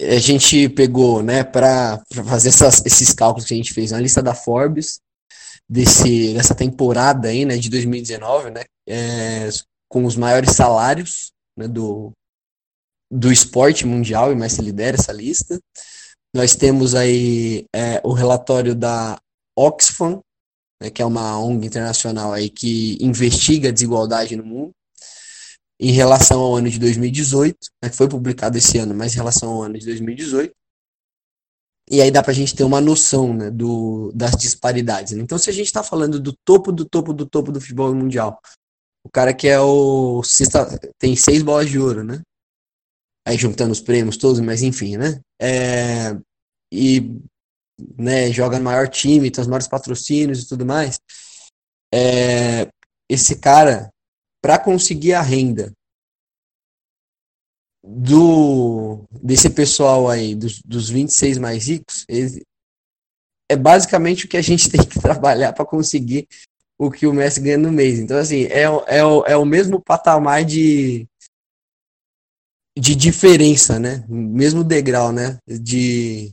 a 0.01 0.19
gente 0.19 0.69
pegou, 0.71 1.23
né, 1.23 1.45
para 1.45 2.03
fazer 2.25 2.49
essas, 2.49 2.85
esses 2.87 3.13
cálculos 3.13 3.47
que 3.47 3.55
a 3.55 3.57
gente 3.57 3.73
fez 3.73 3.91
na 3.91 4.01
lista 4.01 4.23
da 4.23 4.35
Forbes 4.35 5.01
desse, 5.69 6.33
dessa 6.35 6.55
temporada 6.55 7.29
aí, 7.29 7.45
né, 7.45 7.57
de 7.59 7.69
2019, 7.69 8.51
né, 8.51 8.65
é, 8.89 9.49
com 9.89 10.05
os 10.05 10.17
maiores 10.17 10.53
salários 10.53 11.33
né, 11.57 11.69
do, 11.69 12.13
do 13.11 13.31
esporte 13.31 13.87
mundial, 13.87 14.33
e 14.33 14.37
mais 14.37 14.53
se 14.53 14.63
lidera 14.63 14.97
essa 14.97 15.13
lista. 15.13 15.61
Nós 16.35 16.57
temos 16.57 16.95
aí 16.95 17.67
é, 17.75 18.01
o 18.05 18.13
relatório 18.13 18.75
da 18.75 19.19
Oxfam, 19.57 20.21
né, 20.81 20.89
que 20.91 21.03
é 21.03 21.05
uma 21.05 21.39
ONG 21.39 21.67
internacional 21.67 22.33
aí 22.33 22.49
que 22.49 22.97
investiga 23.01 23.69
a 23.69 23.73
desigualdade 23.73 24.35
no 24.37 24.45
mundo, 24.45 24.71
em 25.81 25.93
relação 25.93 26.41
ao 26.41 26.57
ano 26.57 26.69
de 26.69 26.79
2018, 26.79 27.57
né, 27.83 27.89
que 27.89 27.97
foi 27.97 28.07
publicado 28.07 28.59
esse 28.59 28.77
ano, 28.77 28.95
mas 28.95 29.15
em 29.15 29.17
relação 29.17 29.51
ao 29.51 29.63
ano 29.63 29.79
de 29.79 29.87
2018. 29.87 30.55
E 31.91 32.03
aí 32.03 32.11
dá 32.11 32.23
para 32.23 32.33
a 32.33 32.35
gente 32.35 32.55
ter 32.55 32.65
uma 32.65 32.83
noção 32.83 33.33
né, 33.33 33.51
do, 33.51 34.13
das 34.15 34.33
disparidades. 34.33 35.15
Então, 35.15 35.39
se 35.39 35.49
a 35.49 35.53
gente 35.53 35.67
está 35.67 35.83
falando 35.83 36.21
do 36.21 36.35
topo, 36.45 36.71
do 36.71 36.85
topo, 36.85 37.15
do 37.15 37.27
topo 37.27 37.51
do 37.51 37.61
futebol 37.61 37.95
mundial, 37.95 38.39
o 39.03 39.11
cara 39.11 39.33
que 39.33 39.49
é 39.49 39.59
o 39.59 40.23
sexta, 40.23 40.79
tem 40.99 41.17
seis 41.17 41.43
bolas 41.43 41.69
de 41.69 41.79
ouro, 41.79 42.05
né? 42.05 42.21
Aí 43.27 43.37
juntando 43.39 43.73
os 43.73 43.81
prêmios 43.81 44.19
todos, 44.19 44.39
mas 44.41 44.63
enfim, 44.63 44.99
né? 44.99 45.21
É, 45.41 46.15
e 46.71 47.19
né, 47.99 48.31
joga 48.31 48.59
no 48.59 48.65
maior 48.65 48.87
time, 48.87 49.31
tem 49.31 49.41
os 49.41 49.49
maiores 49.49 49.67
patrocínios 49.67 50.43
e 50.43 50.49
tudo 50.49 50.67
mais. 50.67 51.01
É, 51.93 52.69
esse 53.09 53.37
cara, 53.37 53.91
para 54.43 54.59
conseguir 54.59 55.15
a 55.15 55.23
renda 55.23 55.73
do 57.83 59.05
desse 59.23 59.51
pessoal 59.51 60.09
aí, 60.09 60.35
dos, 60.35 60.61
dos 60.63 60.89
26 60.89 61.39
mais 61.39 61.67
ricos, 61.67 62.05
ele, 62.09 62.43
é 63.51 63.57
basicamente 63.57 64.25
o 64.25 64.29
que 64.29 64.37
a 64.37 64.43
gente 64.43 64.69
tem 64.71 64.85
que 64.85 65.01
trabalhar 65.01 65.53
para 65.53 65.65
conseguir 65.65 66.29
o 66.79 66.91
que 66.91 67.07
o 67.07 67.13
Messi 67.13 67.41
ganha 67.41 67.59
no 67.59 67.71
mês. 67.71 67.99
Então, 67.99 68.17
assim, 68.17 68.45
é, 68.45 68.63
é, 68.87 69.01
é 69.27 69.37
o 69.37 69.45
mesmo 69.45 69.83
patamar 69.83 70.45
de, 70.45 71.07
de 72.79 72.95
diferença, 72.95 73.79
né? 73.79 74.03
Mesmo 74.09 74.65
degrau, 74.65 75.13
né? 75.13 75.37
De, 75.47 76.33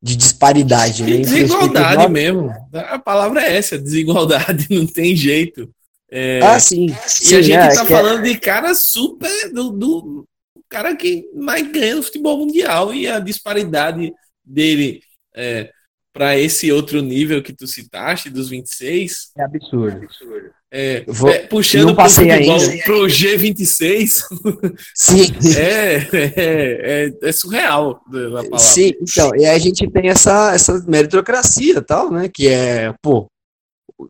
de 0.00 0.14
disparidade. 0.14 1.02
Né? 1.02 1.16
Desigualdade 1.16 2.08
mesmo. 2.12 2.50
A 2.72 2.98
palavra 2.98 3.42
é 3.42 3.56
essa, 3.56 3.76
desigualdade, 3.76 4.68
não 4.70 4.86
tem 4.86 5.16
jeito. 5.16 5.68
É, 6.10 6.40
ah, 6.42 6.60
sim. 6.60 6.86
E 6.86 7.08
sim, 7.08 7.36
a 7.36 7.42
gente 7.42 7.56
é, 7.56 7.74
tá 7.74 7.86
falando 7.86 8.20
é... 8.20 8.30
de 8.30 8.38
cara 8.38 8.74
super 8.74 9.52
do, 9.52 9.70
do 9.70 10.28
cara 10.68 10.94
que 10.94 11.28
mais 11.34 11.70
ganha 11.70 11.96
no 11.96 12.02
futebol 12.02 12.38
mundial 12.38 12.92
e 12.92 13.06
a 13.06 13.18
disparidade 13.18 14.12
dele 14.44 15.02
é, 15.34 15.70
para 16.12 16.38
esse 16.38 16.70
outro 16.70 17.02
nível 17.02 17.42
que 17.42 17.52
tu 17.52 17.66
citaste, 17.66 18.30
dos 18.30 18.48
26. 18.48 19.32
É 19.36 19.42
absurdo. 19.42 19.98
É 20.00 20.04
absurdo. 20.04 20.50
É, 20.76 21.04
Vou, 21.06 21.30
é, 21.30 21.38
puxando 21.46 21.94
para 21.94 22.06
o 22.06 23.06
G26. 23.06 24.24
Sim. 24.94 25.34
É, 25.56 25.96
é, 25.96 26.32
é, 26.36 27.12
é, 27.22 27.32
surreal 27.32 28.00
a 28.08 28.10
palavra. 28.10 28.58
Sim, 28.58 28.92
então, 29.00 29.30
e 29.36 29.46
a 29.46 29.56
gente 29.58 29.88
tem 29.88 30.08
essa, 30.08 30.52
essa 30.52 30.84
meritocracia 30.88 31.80
tal, 31.80 32.10
né? 32.10 32.28
Que 32.28 32.48
é, 32.48 32.92
pô, 33.00 33.28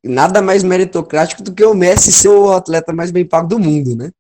nada 0.03 0.41
mais 0.41 0.63
meritocrático 0.63 1.43
do 1.43 1.55
que 1.55 1.65
o 1.65 1.75
Messi 1.75 2.13
ser 2.13 2.29
o 2.29 2.53
atleta 2.53 2.93
mais 2.93 3.11
bem 3.11 3.27
pago 3.27 3.49
do 3.49 3.59
mundo, 3.59 3.97
né? 3.97 4.11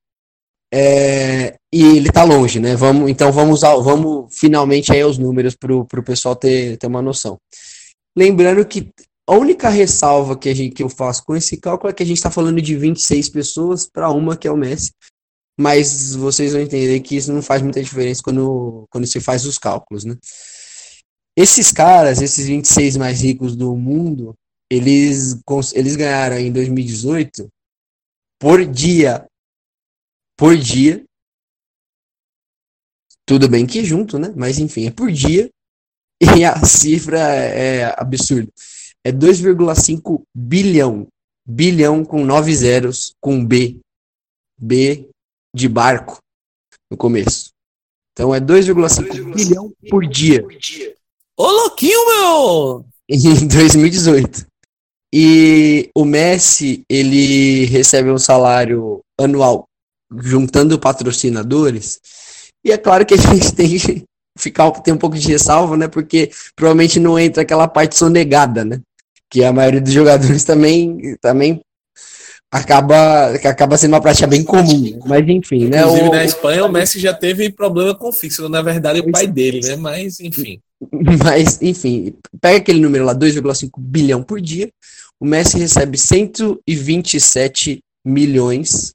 É, 0.73 1.57
e 1.73 1.97
ele 1.97 2.11
tá 2.11 2.25
longe, 2.25 2.59
né? 2.59 2.75
Vamos, 2.75 3.09
então 3.09 3.31
vamos, 3.31 3.61
vamos 3.61 4.37
finalmente 4.37 4.93
aí 4.93 5.05
os 5.05 5.19
números 5.19 5.55
para 5.55 5.73
o 5.75 6.05
pessoal 6.05 6.35
ter, 6.35 6.77
ter 6.77 6.87
uma 6.87 7.01
noção. 7.01 7.39
Lembrando 8.17 8.65
que 8.67 8.91
a 9.27 9.35
única 9.35 9.69
ressalva 9.69 10.37
que, 10.37 10.49
a 10.49 10.55
gente, 10.55 10.75
que 10.75 10.83
eu 10.83 10.89
faço 10.89 11.25
com 11.25 11.35
esse 11.35 11.57
cálculo 11.57 11.91
é 11.91 11.95
que 11.95 12.03
a 12.03 12.07
gente 12.07 12.17
está 12.17 12.31
falando 12.31 12.61
de 12.61 12.77
26 12.77 13.29
pessoas 13.31 13.89
para 13.89 14.11
uma 14.11 14.37
que 14.37 14.47
é 14.47 14.51
o 14.51 14.57
Messi. 14.57 14.93
Mas 15.59 16.15
vocês 16.15 16.53
vão 16.53 16.61
entender 16.61 16.99
que 17.01 17.17
isso 17.17 17.33
não 17.33 17.41
faz 17.41 17.63
muita 17.63 17.83
diferença 17.83 18.21
quando, 18.23 18.87
quando 18.91 19.07
se 19.07 19.21
faz 19.21 19.47
os 19.47 19.57
cálculos, 19.57 20.05
né? 20.05 20.17
Esses 21.37 21.73
caras, 21.73 22.21
esses 22.21 22.47
26 22.47 22.97
mais 22.97 23.21
ricos 23.21 23.57
do 23.57 23.75
mundo, 23.77 24.35
eles, 24.71 25.41
eles 25.73 25.97
ganharam 25.97 26.39
em 26.39 26.53
2018 26.53 27.49
por 28.39 28.65
dia. 28.67 29.27
Por 30.37 30.57
dia. 30.57 31.05
Tudo 33.27 33.49
bem 33.49 33.67
que 33.67 33.85
junto, 33.85 34.19
né? 34.19 34.33
Mas 34.37 34.59
enfim, 34.59 34.87
é 34.87 34.91
por 34.91 35.11
dia. 35.11 35.51
E 36.39 36.45
a 36.45 36.65
cifra 36.65 37.19
é 37.19 37.93
absurda 38.01 38.51
é 39.05 39.13
2,5 39.13 40.23
bilhão. 40.35 41.07
Bilhão 41.47 42.05
com 42.05 42.25
nove 42.25 42.55
zeros, 42.57 43.15
com 43.21 43.45
B. 43.45 43.79
B 44.59 45.11
de 45.55 45.69
barco 45.69 46.19
no 46.91 46.97
começo. 46.97 47.51
Então 48.13 48.35
é 48.35 48.41
2,5 48.41 49.35
bilhão 49.35 49.71
por 49.91 50.07
dia. 50.07 50.43
Ô, 51.37 51.47
louquinho, 51.47 51.99
meu! 52.07 52.87
Em 53.07 53.47
2018. 53.47 54.47
E 55.17 55.91
o 55.95 56.05
Messi, 56.05 56.83
ele 56.91 57.67
recebe 57.67 58.11
um 58.11 58.19
salário 58.19 59.01
anual 59.21 59.69
juntando 60.17 60.79
patrocinadores. 60.79 62.01
E 62.65 62.73
é 62.73 62.77
claro 62.79 63.07
que 63.07 63.15
a 63.15 63.17
gente 63.33 63.55
tem 63.55 63.69
que 63.69 64.05
ficar 64.37 64.71
tem 64.73 64.93
um 64.93 64.99
pouco 64.99 65.17
de 65.17 65.29
ressalva, 65.29 65.77
né? 65.77 65.87
Porque 65.87 66.31
provavelmente 66.57 66.99
não 66.99 67.17
entra 67.17 67.43
aquela 67.43 67.69
parte 67.69 67.97
sonegada, 67.97 68.65
né? 68.65 68.81
que 69.35 69.43
a 69.43 69.53
maioria 69.53 69.81
dos 69.81 69.93
jogadores 69.93 70.45
também, 70.45 71.17
também 71.21 71.61
acaba, 72.53 73.31
acaba 73.31 73.77
sendo 73.77 73.95
uma 73.95 74.01
prática 74.01 74.29
bem 74.29 74.45
comum. 74.45 75.01
Mas 75.07 75.29
enfim, 75.29 75.67
né? 75.67 75.81
Inclusive, 75.81 76.09
o... 76.09 76.13
na 76.13 76.25
Espanha, 76.25 76.65
o 76.65 76.71
Messi 76.71 77.01
já 77.01 77.13
teve 77.13 77.51
problema 77.51 77.97
com 77.97 78.11
o 78.11 78.13
fixo. 78.13 78.49
Na 78.49 78.63
verdade, 78.63 79.01
o 79.01 79.11
pai 79.11 79.27
dele, 79.27 79.61
né? 79.61 79.75
Mas, 79.75 80.21
enfim. 80.21 80.61
Mas, 81.25 81.61
enfim, 81.61 82.15
pega 82.41 82.59
aquele 82.59 82.81
número 82.81 83.05
lá, 83.05 83.13
2,5 83.13 83.71
bilhão 83.77 84.23
por 84.23 84.41
dia. 84.41 84.71
O 85.25 85.27
Messi 85.27 85.57
recebe 85.57 85.97
127 85.97 87.79
milhões, 88.05 88.93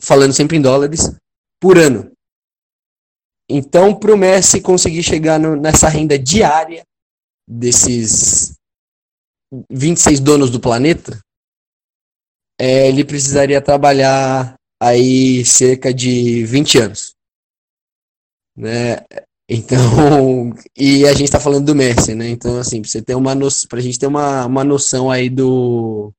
falando 0.00 0.32
sempre 0.32 0.56
em 0.56 0.62
dólares, 0.62 1.14
por 1.60 1.76
ano. 1.76 2.10
Então, 3.46 3.94
para 3.94 4.14
o 4.14 4.16
Messi 4.16 4.62
conseguir 4.62 5.02
chegar 5.02 5.38
no, 5.38 5.54
nessa 5.54 5.90
renda 5.90 6.18
diária 6.18 6.86
desses 7.46 8.54
26 9.70 10.20
donos 10.20 10.50
do 10.50 10.58
planeta, 10.58 11.20
é, 12.58 12.88
ele 12.88 13.04
precisaria 13.04 13.60
trabalhar 13.60 14.54
aí 14.82 15.44
cerca 15.44 15.92
de 15.92 16.46
20 16.46 16.78
anos. 16.78 17.14
Né? 18.56 19.04
Então, 19.48 19.78
e 20.76 21.06
a 21.06 21.12
gente 21.12 21.24
está 21.24 21.40
falando 21.40 21.66
do 21.66 21.74
Messi, 21.74 22.14
né? 22.14 22.28
Então, 22.28 22.58
assim, 22.58 22.80
pra 22.80 22.90
você 22.90 23.02
ter 23.02 23.14
uma 23.14 23.34
noção, 23.34 23.68
pra 23.68 23.80
gente 23.80 23.98
ter 23.98 24.06
uma, 24.06 24.46
uma 24.46 24.64
noção 24.64 25.10
aí 25.10 25.30
do 25.30 26.12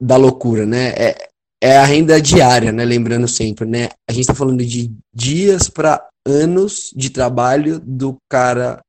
da 0.00 0.16
loucura, 0.16 0.66
né? 0.66 0.88
É, 0.96 1.28
é 1.62 1.76
a 1.76 1.84
renda 1.84 2.20
diária, 2.20 2.72
né? 2.72 2.84
Lembrando 2.84 3.28
sempre, 3.28 3.64
né? 3.66 3.88
A 4.08 4.12
gente 4.12 4.22
está 4.22 4.34
falando 4.34 4.64
de 4.64 4.92
dias 5.14 5.68
para 5.68 6.08
anos 6.26 6.92
de 6.94 7.08
trabalho 7.08 7.78
do 7.80 8.16
cara 8.28 8.82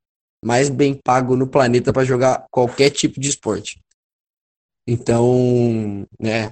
mais 0.44 0.70
bem 0.70 1.00
pago 1.02 1.36
no 1.36 1.48
planeta 1.48 1.94
para 1.94 2.04
jogar 2.04 2.46
qualquer 2.52 2.90
tipo 2.90 3.20
de 3.20 3.30
esporte. 3.30 3.80
Então, 4.88 6.06
né? 6.20 6.52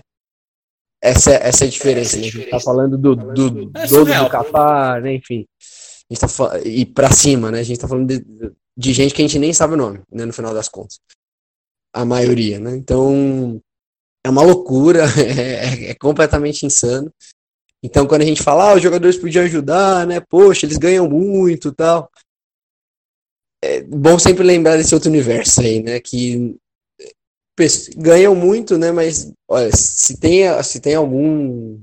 Essa, 1.04 1.32
essa 1.32 1.66
é 1.66 1.68
a 1.68 1.72
diferença. 1.72 2.18
Né? 2.18 2.28
A 2.28 2.30
gente 2.30 2.50
tá 2.50 2.60
falando 2.60 2.98
do, 2.98 3.16
do, 3.16 3.50
do 3.50 3.80
é 3.80 3.88
dono 3.88 4.06
do 4.06 4.30
Qatar, 4.30 5.02
né? 5.02 5.16
enfim. 5.16 5.46
Tá, 6.18 6.28
e 6.66 6.86
para 6.86 7.12
cima, 7.12 7.52
né? 7.52 7.60
A 7.60 7.64
gente 7.64 7.80
tá 7.80 7.88
falando 7.88 8.08
de, 8.08 8.26
de 8.78 8.94
gente 8.94 9.14
que 9.14 9.22
a 9.22 9.26
gente 9.26 9.40
nem 9.40 9.54
sabe 9.54 9.74
o 9.74 9.78
nome, 9.78 10.02
né? 10.12 10.26
No 10.26 10.34
final 10.34 10.54
das 10.54 10.68
contas. 10.68 11.00
A 11.94 12.04
maioria, 12.06 12.60
né? 12.60 12.76
Então, 12.76 13.62
é 14.26 14.30
uma 14.30 14.44
loucura, 14.44 15.04
é, 15.18 15.92
é, 15.92 15.96
completamente 15.96 16.66
insano. 16.66 17.12
Então, 17.84 18.06
quando 18.06 18.22
a 18.22 18.26
gente 18.26 18.44
fala, 18.44 18.72
ah, 18.72 18.76
os 18.76 18.84
jogadores 18.84 19.18
podiam 19.18 19.44
ajudar, 19.46 20.06
né? 20.06 20.20
Poxa, 20.20 20.66
eles 20.66 20.78
ganham 20.78 21.10
muito 21.10 21.72
tal. 21.72 22.10
É 23.64 23.82
bom 23.82 24.18
sempre 24.20 24.44
lembrar 24.44 24.78
desse 24.78 24.94
outro 24.94 25.10
universo 25.10 25.62
aí, 25.62 25.82
né? 25.82 26.00
Que 26.00 26.56
ganham 27.98 28.36
muito, 28.36 28.78
né? 28.78 28.92
Mas 28.92 29.32
olha, 29.48 29.72
se 29.76 30.18
tem, 30.18 30.46
se 30.64 30.80
tem 30.80 30.96
algum 30.96 31.80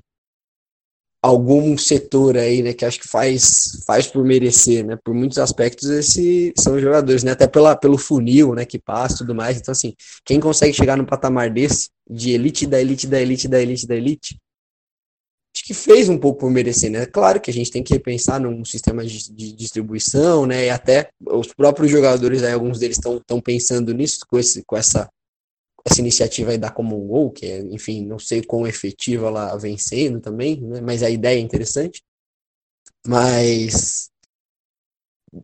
algum 1.22 1.76
setor 1.76 2.36
aí, 2.36 2.62
né, 2.62 2.72
que 2.72 2.84
acho 2.84 3.00
que 3.00 3.08
faz 3.08 3.82
faz 3.86 4.06
por 4.06 4.24
merecer, 4.24 4.86
né? 4.86 4.96
Por 5.04 5.14
muitos 5.14 5.38
aspectos 5.38 5.90
esse 5.90 6.52
são 6.56 6.78
jogadores, 6.78 7.24
né? 7.24 7.32
Até 7.32 7.46
pela, 7.46 7.76
pelo 7.76 7.98
funil, 7.98 8.54
né, 8.54 8.64
que 8.64 8.78
passa 8.78 9.18
tudo 9.18 9.34
mais. 9.34 9.58
Então 9.58 9.72
assim, 9.72 9.94
quem 10.24 10.40
consegue 10.40 10.72
chegar 10.72 10.96
no 10.96 11.06
patamar 11.06 11.50
desse 11.50 11.90
de 12.08 12.30
elite 12.30 12.66
da 12.66 12.80
elite 12.80 13.06
da 13.06 13.20
elite 13.20 13.48
da 13.48 13.60
elite 13.60 13.86
da 13.86 13.96
elite, 13.96 14.38
acho 15.54 15.64
que 15.66 15.74
fez 15.74 16.08
um 16.08 16.18
pouco 16.18 16.40
por 16.40 16.50
merecer, 16.50 16.90
né? 16.90 17.04
Claro 17.06 17.40
que 17.40 17.50
a 17.50 17.54
gente 17.54 17.70
tem 17.70 17.82
que 17.82 17.92
repensar 17.92 18.40
num 18.40 18.64
sistema 18.64 19.04
de, 19.04 19.32
de 19.32 19.52
distribuição, 19.52 20.46
né? 20.46 20.66
E 20.66 20.70
até 20.70 21.10
os 21.26 21.52
próprios 21.52 21.90
jogadores, 21.90 22.42
aí, 22.42 22.52
alguns 22.52 22.78
deles 22.78 22.96
estão 22.98 23.40
pensando 23.40 23.92
nisso 23.92 24.20
com 24.28 24.38
esse 24.38 24.62
com 24.64 24.76
essa 24.76 25.08
essa 25.84 26.00
iniciativa 26.00 26.50
aí 26.50 26.58
da 26.58 26.70
Common 26.70 27.06
Goal, 27.06 27.30
que 27.30 27.46
é, 27.46 27.60
enfim, 27.60 28.04
não 28.04 28.18
sei 28.18 28.42
quão 28.42 28.66
efetiva 28.66 29.28
ela 29.28 29.56
vem 29.56 29.78
sendo 29.78 30.20
também, 30.20 30.60
né? 30.60 30.80
mas 30.80 31.02
a 31.02 31.10
ideia 31.10 31.38
é 31.38 31.40
interessante. 31.40 32.02
Mas 33.06 34.10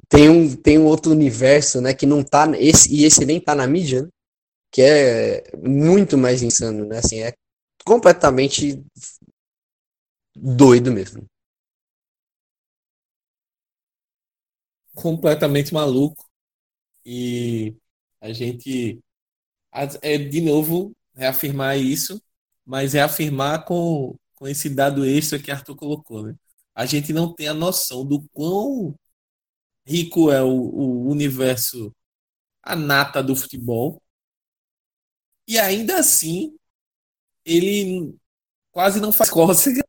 tem 0.09 0.29
um, 0.29 0.55
tem 0.57 0.79
um 0.79 0.87
outro 0.87 1.13
universo, 1.13 1.81
né, 1.81 1.95
que 1.95 2.07
não 2.07 2.23
tá, 2.23 2.47
esse, 2.59 2.95
e 2.95 3.05
esse 3.05 3.25
nem 3.25 3.41
tá 3.41 3.55
na 3.55 3.67
mídia, 3.67 4.03
né? 4.03 4.09
que 4.73 4.83
é 4.83 5.45
muito 5.59 6.19
mais 6.19 6.43
insano, 6.43 6.87
né, 6.87 6.99
assim, 6.99 7.21
é 7.23 7.35
completamente 7.85 8.83
doido 10.37 10.93
mesmo. 10.93 11.27
Completamente 14.95 15.73
maluco. 15.75 16.25
E 17.07 17.77
a 18.21 18.33
gente 18.33 19.03
é 20.03 20.19
de 20.19 20.41
novo 20.41 20.95
reafirmar 21.15 21.79
isso, 21.79 22.23
mas 22.65 22.93
reafirmar 22.93 23.65
com, 23.65 24.17
com 24.35 24.49
esse 24.49 24.69
dado 24.71 25.05
extra 25.05 25.39
que 25.39 25.51
Arthur 25.51 25.77
colocou. 25.77 26.23
Né? 26.23 26.35
A 26.75 26.87
gente 26.87 27.13
não 27.13 27.33
tem 27.35 27.49
a 27.49 27.55
noção 27.55 28.07
do 28.07 28.23
quão 28.31 28.95
rico 29.87 30.31
é 30.31 30.43
o, 30.43 30.49
o 30.49 31.11
universo, 31.11 31.95
a 32.63 32.77
nata 32.77 33.23
do 33.23 33.37
futebol, 33.37 34.01
e 35.47 35.59
ainda 35.59 35.99
assim 35.99 36.57
ele 37.45 38.17
quase 38.73 39.01
não 39.01 39.13
faz 39.13 39.31
cócega 39.31 39.85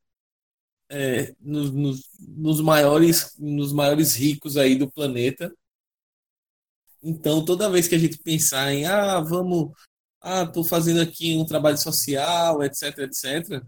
é, 0.89 1.33
nos, 1.39 1.71
nos, 1.71 2.09
nos, 2.19 2.61
maiores 2.61 3.35
nos 3.39 3.73
maiores 3.73 4.15
ricos 4.15 4.57
aí 4.57 4.75
do 4.75 4.91
planeta 4.91 5.53
então, 7.05 7.45
toda 7.45 7.69
vez 7.69 7.87
que 7.87 7.95
a 7.95 7.99
gente 7.99 8.17
pensar 8.19 8.73
em, 8.73 8.85
ah, 8.85 9.19
vamos, 9.21 9.71
ah, 10.21 10.43
estou 10.43 10.63
fazendo 10.63 11.01
aqui 11.01 11.37
um 11.37 11.45
trabalho 11.45 11.77
social, 11.77 12.63
etc, 12.63 12.97
etc, 12.99 13.63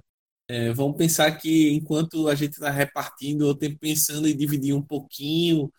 é, 0.47 0.73
vamos 0.73 0.97
pensar 0.97 1.31
que 1.37 1.71
enquanto 1.73 2.27
a 2.27 2.35
gente 2.35 2.53
está 2.53 2.71
repartindo, 2.71 3.47
eu 3.47 3.55
tenho 3.55 3.77
pensando 3.77 4.27
em 4.27 4.35
dividir 4.37 4.73
um 4.73 4.81
pouquinho, 4.81 5.71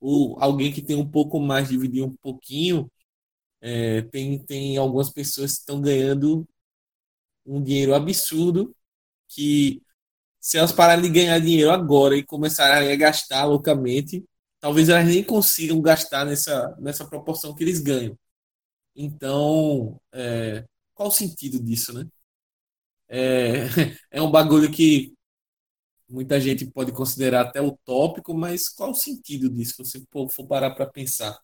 ou 0.00 0.38
alguém 0.40 0.72
que 0.72 0.82
tem 0.82 0.96
um 0.96 1.08
pouco 1.10 1.40
mais 1.40 1.68
dividir 1.68 2.04
um 2.04 2.14
pouquinho, 2.16 2.90
é, 3.60 4.02
tem, 4.02 4.38
tem 4.44 4.76
algumas 4.78 5.10
pessoas 5.10 5.54
que 5.54 5.60
estão 5.60 5.80
ganhando 5.80 6.48
um 7.46 7.62
dinheiro 7.62 7.94
absurdo 7.94 8.74
que 9.28 9.82
se 10.40 10.58
elas 10.58 10.72
pararem 10.72 11.02
de 11.04 11.10
ganhar 11.10 11.38
dinheiro 11.40 11.70
agora 11.70 12.16
e 12.16 12.24
começarem 12.24 12.92
a 12.92 12.96
gastar 12.96 13.44
loucamente, 13.46 14.24
talvez 14.60 14.88
elas 14.88 15.06
nem 15.06 15.24
consigam 15.24 15.80
gastar 15.80 16.24
nessa, 16.24 16.76
nessa 16.78 17.06
proporção 17.06 17.54
que 17.54 17.64
eles 17.64 17.80
ganham. 17.80 18.16
Então, 18.94 20.00
é, 20.12 20.64
qual 20.94 21.08
o 21.08 21.12
sentido 21.12 21.58
disso, 21.58 21.92
né? 21.92 22.06
É, 23.08 23.64
é 24.10 24.22
um 24.22 24.30
bagulho 24.30 24.70
que 24.70 25.12
muita 26.08 26.40
gente 26.40 26.66
pode 26.66 26.92
considerar 26.92 27.42
até 27.42 27.60
utópico, 27.60 28.34
mas 28.34 28.68
qual 28.68 28.90
o 28.90 28.94
sentido 28.94 29.48
disso, 29.48 29.84
se 29.84 30.00
você 30.00 30.04
for 30.10 30.46
parar 30.46 30.72
para 30.72 30.86
pensar? 30.86 31.38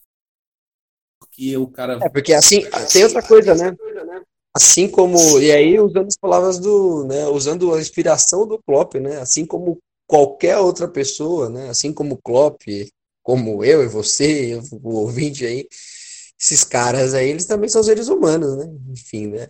Porque 1.19 1.57
o 1.57 1.67
cara. 1.69 1.99
É, 2.03 2.09
porque 2.09 2.33
assim, 2.33 2.63
tem 2.93 3.05
outra 3.05 3.27
coisa, 3.27 3.55
né? 3.55 3.75
Assim 4.55 4.89
como. 4.89 5.39
E 5.39 5.53
aí, 5.53 5.79
usando 5.79 6.07
as 6.07 6.17
palavras 6.17 6.59
do. 6.59 7.05
Né, 7.05 7.27
usando 7.27 7.75
a 7.75 7.81
inspiração 7.81 8.47
do 8.47 8.59
Klopp, 8.63 8.95
né? 8.95 9.19
Assim 9.19 9.47
como 9.47 9.79
qualquer 10.07 10.59
outra 10.59 10.89
pessoa, 10.89 11.49
né? 11.49 11.69
Assim 11.69 11.93
como 11.93 12.21
Klopp, 12.23 12.63
como 13.27 13.65
eu 13.65 13.83
e 13.83 13.89
você, 13.89 14.57
o 14.71 14.95
ouvinte 15.01 15.45
aí, 15.45 15.67
esses 16.39 16.63
caras 16.63 17.13
aí, 17.13 17.31
eles 17.31 17.45
também 17.45 17.69
são 17.69 17.83
seres 17.83 18.07
humanos, 18.07 18.57
né? 18.57 18.67
Enfim, 18.93 19.27
né? 19.27 19.49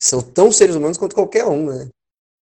São 0.00 0.22
tão 0.22 0.50
seres 0.50 0.74
humanos 0.74 0.96
quanto 0.96 1.14
qualquer 1.14 1.44
um, 1.44 1.66
né? 1.66 1.90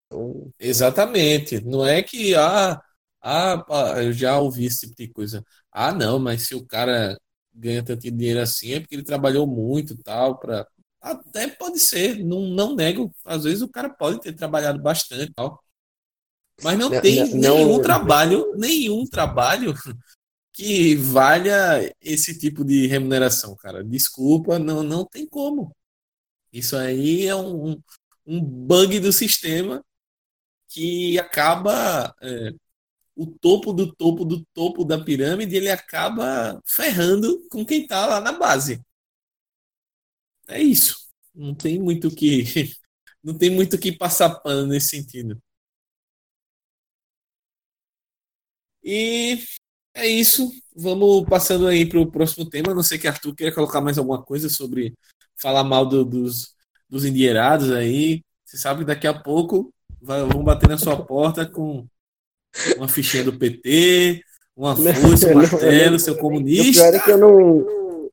Então... 0.06 0.52
Exatamente. 0.56 1.60
Não 1.64 1.84
é 1.84 2.00
que, 2.00 2.36
ah, 2.36 2.80
ah, 3.20 3.64
ah, 3.68 4.02
eu 4.04 4.12
já 4.12 4.38
ouvi 4.38 4.66
esse 4.66 4.86
tipo 4.86 4.94
de 4.94 5.08
coisa. 5.08 5.44
Ah, 5.72 5.92
não, 5.92 6.20
mas 6.20 6.42
se 6.46 6.54
o 6.54 6.64
cara 6.64 7.18
ganha 7.52 7.82
tanto 7.82 8.08
dinheiro 8.08 8.40
assim 8.40 8.74
é 8.74 8.78
porque 8.80 8.94
ele 8.94 9.02
trabalhou 9.02 9.48
muito 9.48 9.96
tal, 10.04 10.38
para 10.38 10.64
até 11.00 11.48
pode 11.48 11.80
ser, 11.80 12.24
não, 12.24 12.42
não 12.42 12.76
nego. 12.76 13.12
Às 13.24 13.42
vezes 13.42 13.62
o 13.62 13.68
cara 13.68 13.90
pode 13.90 14.20
ter 14.20 14.32
trabalhado 14.32 14.80
bastante 14.80 15.32
tal. 15.34 15.60
Mas 16.62 16.78
não, 16.78 16.88
não 16.88 17.00
tem 17.00 17.34
não, 17.34 17.56
nenhum 17.56 17.76
não... 17.76 17.82
trabalho, 17.82 18.54
nenhum 18.56 19.04
trabalho 19.06 19.74
que 20.56 20.96
valha 20.96 21.94
esse 22.00 22.38
tipo 22.38 22.64
de 22.64 22.86
remuneração, 22.86 23.54
cara. 23.56 23.84
Desculpa, 23.84 24.58
não, 24.58 24.82
não 24.82 25.04
tem 25.06 25.28
como. 25.28 25.76
Isso 26.52 26.76
aí 26.76 27.26
é 27.26 27.36
um, 27.36 27.80
um 28.26 28.40
bug 28.42 29.00
do 29.00 29.12
sistema 29.12 29.84
que 30.68 31.18
acaba 31.18 32.14
é, 32.22 32.52
o 33.16 33.26
topo 33.26 33.72
do 33.72 33.94
topo 33.94 34.24
do 34.24 34.44
topo 34.54 34.84
da 34.84 35.02
pirâmide, 35.04 35.56
ele 35.56 35.70
acaba 35.70 36.60
ferrando 36.66 37.46
com 37.50 37.64
quem 37.66 37.82
está 37.82 38.06
lá 38.06 38.20
na 38.20 38.32
base. 38.32 38.82
É 40.48 40.60
isso. 40.60 40.96
Não 41.34 41.54
tem 41.54 41.78
muito 41.78 42.10
que 42.14 42.44
não 43.22 43.36
tem 43.36 43.50
muito 43.50 43.78
que 43.78 43.92
passar 43.92 44.40
pano 44.40 44.66
nesse 44.68 44.88
sentido. 44.88 45.40
E 48.82 49.38
é 49.96 50.06
isso. 50.06 50.52
Vamos 50.74 51.26
passando 51.28 51.66
aí 51.66 51.86
para 51.86 52.00
o 52.00 52.10
próximo 52.10 52.48
tema. 52.48 52.74
Não 52.74 52.82
sei 52.82 52.98
que 52.98 53.08
Arthur 53.08 53.34
queira 53.34 53.54
colocar 53.54 53.80
mais 53.80 53.98
alguma 53.98 54.22
coisa 54.22 54.48
sobre 54.48 54.94
falar 55.36 55.64
mal 55.64 55.86
do, 55.86 56.04
dos, 56.04 56.54
dos 56.88 57.04
endinheirados 57.04 57.70
aí. 57.72 58.22
Você 58.44 58.58
sabe 58.58 58.80
que 58.80 58.86
daqui 58.86 59.06
a 59.06 59.14
pouco 59.14 59.72
vai, 60.00 60.22
vão 60.24 60.44
bater 60.44 60.68
na 60.68 60.78
sua 60.78 61.02
porta 61.04 61.46
com 61.46 61.86
uma 62.76 62.88
fichinha 62.88 63.24
do 63.24 63.38
PT, 63.38 64.22
uma 64.56 64.76
foice, 64.76 65.26
um 65.26 65.34
martelo, 65.34 65.98
seu 65.98 66.16
comunista. 66.16 66.82
O 66.82 66.90
pior 66.90 66.94
é 66.94 66.98
que 66.98 67.10
eu 67.10 67.18
não. 67.18 68.10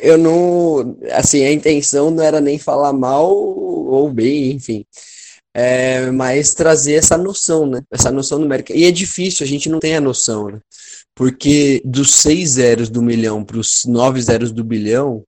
Eu 0.00 0.18
não. 0.18 0.98
Assim, 1.12 1.44
a 1.44 1.52
intenção 1.52 2.10
não 2.10 2.22
era 2.22 2.40
nem 2.40 2.58
falar 2.58 2.92
mal 2.92 3.34
ou 3.34 4.10
bem, 4.12 4.52
enfim. 4.52 4.84
É, 5.56 6.10
mas 6.10 6.52
trazer 6.52 6.94
essa 6.94 7.16
noção, 7.16 7.64
né? 7.64 7.82
Essa 7.90 8.10
noção 8.10 8.40
numérica. 8.40 8.76
E 8.76 8.84
é 8.84 8.90
difícil, 8.90 9.44
a 9.44 9.48
gente 9.48 9.68
não 9.68 9.78
tem 9.78 9.94
a 9.94 10.00
noção, 10.00 10.48
né? 10.48 10.58
Porque 11.14 11.80
dos 11.84 12.12
seis 12.14 12.50
zeros 12.50 12.90
do 12.90 13.00
milhão 13.00 13.44
para 13.44 13.58
os 13.58 13.84
nove 13.84 14.20
zeros 14.20 14.50
do 14.50 14.64
bilhão, 14.64 15.22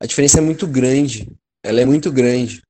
a 0.00 0.06
diferença 0.06 0.38
é 0.38 0.40
muito 0.40 0.68
grande. 0.68 1.28
Ela 1.64 1.80
é 1.80 1.84
muito 1.84 2.12
grande. 2.12 2.62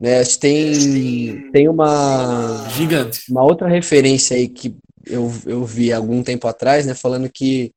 Né? 0.00 0.22
Tem, 0.24 1.50
tem 1.50 1.68
uma. 1.68 2.68
Gigante. 2.70 3.20
Uma 3.28 3.42
outra 3.42 3.66
referência 3.66 4.36
aí 4.36 4.48
que 4.48 4.76
eu, 5.04 5.32
eu 5.44 5.64
vi 5.64 5.92
algum 5.92 6.22
tempo 6.22 6.46
atrás, 6.46 6.86
né? 6.86 6.94
Falando 6.94 7.28
que 7.28 7.72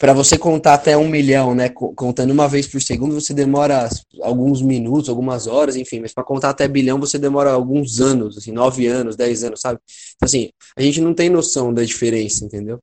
para 0.00 0.14
você 0.14 0.38
contar 0.38 0.72
até 0.72 0.96
um 0.96 1.06
milhão, 1.06 1.54
né? 1.54 1.68
Contando 1.68 2.30
uma 2.30 2.48
vez 2.48 2.66
por 2.66 2.80
segundo, 2.80 3.14
você 3.14 3.34
demora 3.34 3.86
alguns 4.22 4.62
minutos, 4.62 5.10
algumas 5.10 5.46
horas, 5.46 5.76
enfim. 5.76 6.00
Mas 6.00 6.14
para 6.14 6.24
contar 6.24 6.48
até 6.48 6.66
bilhão, 6.66 6.98
você 6.98 7.18
demora 7.18 7.52
alguns 7.52 8.00
anos, 8.00 8.38
assim, 8.38 8.50
nove 8.50 8.86
anos, 8.86 9.14
dez 9.14 9.44
anos, 9.44 9.60
sabe? 9.60 9.78
Então, 10.16 10.26
assim, 10.26 10.48
a 10.74 10.80
gente 10.80 11.02
não 11.02 11.12
tem 11.12 11.28
noção 11.28 11.74
da 11.74 11.84
diferença, 11.84 12.46
entendeu? 12.46 12.78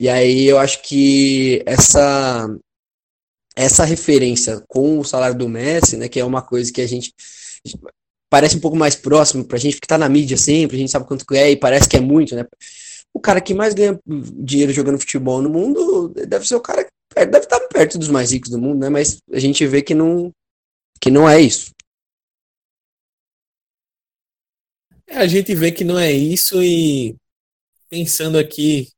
E 0.00 0.08
aí 0.08 0.46
eu 0.46 0.58
acho 0.58 0.80
que 0.82 1.62
essa 1.66 2.48
essa 3.54 3.84
referência 3.84 4.62
com 4.66 4.98
o 4.98 5.04
salário 5.04 5.36
do 5.36 5.50
Messi, 5.50 5.98
né? 5.98 6.08
Que 6.08 6.20
é 6.20 6.24
uma 6.24 6.40
coisa 6.40 6.72
que 6.72 6.80
a 6.80 6.88
gente 6.88 7.12
parece 8.30 8.56
um 8.56 8.60
pouco 8.60 8.78
mais 8.78 8.96
próximo 8.96 9.44
pra 9.44 9.58
gente, 9.58 9.74
porque 9.74 9.86
tá 9.86 9.98
na 9.98 10.08
mídia 10.08 10.38
sempre, 10.38 10.76
a 10.76 10.80
gente 10.80 10.90
sabe 10.90 11.06
quanto 11.06 11.24
é 11.34 11.50
e 11.50 11.56
parece 11.56 11.86
que 11.86 11.98
é 11.98 12.00
muito, 12.00 12.34
né? 12.34 12.46
Cara 13.26 13.40
que 13.40 13.52
mais 13.52 13.74
ganha 13.74 13.98
dinheiro 14.06 14.72
jogando 14.72 15.00
futebol 15.00 15.42
no 15.42 15.50
mundo 15.50 16.10
deve 16.28 16.46
ser 16.46 16.54
o 16.54 16.60
cara 16.60 16.84
que 16.84 16.90
deve 17.26 17.44
estar 17.44 17.58
perto 17.66 17.98
dos 17.98 18.08
mais 18.08 18.30
ricos 18.30 18.50
do 18.50 18.58
mundo, 18.58 18.78
né? 18.78 18.88
Mas 18.88 19.18
a 19.32 19.40
gente 19.40 19.66
vê 19.66 19.82
que 19.82 19.94
não, 19.94 20.30
que 21.00 21.10
não 21.10 21.28
é 21.28 21.40
isso. 21.40 21.72
É, 25.08 25.16
a 25.18 25.26
gente 25.26 25.52
vê 25.56 25.72
que 25.72 25.82
não 25.82 25.98
é 25.98 26.12
isso 26.12 26.62
e 26.62 27.16
pensando 27.88 28.38
aqui, 28.38 28.92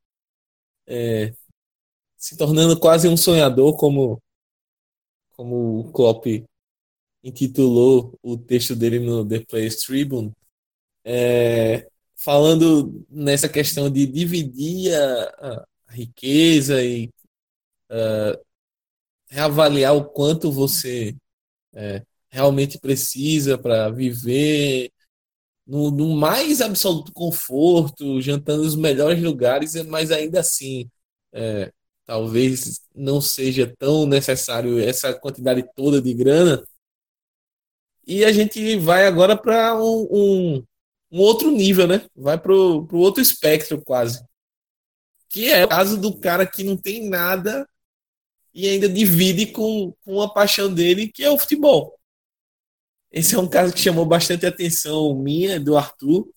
é, 0.87 1.33
se 2.17 2.37
tornando 2.37 2.79
quase 2.79 3.09
um 3.09 3.17
sonhador, 3.17 3.77
como, 3.79 4.21
como 5.37 5.81
o 5.81 5.93
Klopp 5.93 6.27
intitulou 7.23 8.15
o 8.23 8.37
texto 8.37 8.77
dele 8.77 8.99
no 8.99 9.27
The 9.27 9.41
Players 9.41 9.77
Tribune, 9.77 10.33
é, 11.05 11.89
falando 12.19 13.07
nessa 13.09 13.49
questão 13.49 13.89
de 13.91 14.07
dividir 14.07 14.95
a, 14.95 15.67
a 15.89 15.93
riqueza 15.93 16.83
e 16.85 17.11
uh, 17.91 18.39
reavaliar 19.29 19.95
o 19.97 20.05
quanto 20.05 20.51
você 20.51 21.15
é, 21.75 22.03
realmente 22.29 22.79
precisa 22.79 23.57
para 23.59 23.91
viver 23.91 24.91
no, 25.67 25.91
no, 25.91 26.17
mais 26.17 26.61
absoluto 26.61 27.13
conforto, 27.13 28.21
jantando 28.21 28.65
nos 28.65 28.75
melhores 28.75 29.23
lugares, 29.23 29.75
mas 29.87 30.11
ainda 30.11 30.41
assim, 30.41 30.91
é, 31.33 31.73
talvez 32.07 32.81
não 32.95 33.21
seja 33.21 33.73
tão 33.79 34.07
necessário 34.07 34.81
essa 34.81 35.15
quantidade 35.15 35.63
toda 35.77 36.01
de 36.01 36.15
grana. 36.15 36.65
E 38.07 38.25
a 38.25 38.33
gente 38.33 38.77
vai 38.79 39.07
agora 39.07 39.37
para 39.37 39.77
um, 39.77 40.09
um, 40.11 40.67
um 41.11 41.21
outro 41.21 41.51
nível, 41.51 41.87
né? 41.87 42.07
Vai 42.15 42.39
pro, 42.39 42.87
pro 42.87 42.99
outro 42.99 43.23
espectro 43.23 43.83
quase. 43.83 44.25
Que 45.29 45.51
é 45.51 45.65
o 45.65 45.69
caso 45.69 46.01
do 46.01 46.19
cara 46.19 46.47
que 46.47 46.65
não 46.65 46.77
tem 46.77 47.09
nada 47.09 47.69
e 48.55 48.67
ainda 48.69 48.89
divide 48.89 49.47
com, 49.47 49.95
com 50.05 50.21
a 50.21 50.33
paixão 50.33 50.73
dele, 50.73 51.11
que 51.13 51.23
é 51.23 51.31
o 51.31 51.39
futebol. 51.39 51.99
Esse 53.11 53.35
é 53.35 53.39
um 53.39 53.49
caso 53.49 53.73
que 53.73 53.81
chamou 53.81 54.05
bastante 54.05 54.45
atenção 54.47 55.15
minha, 55.15 55.59
do 55.59 55.77
Arthur, 55.77 56.31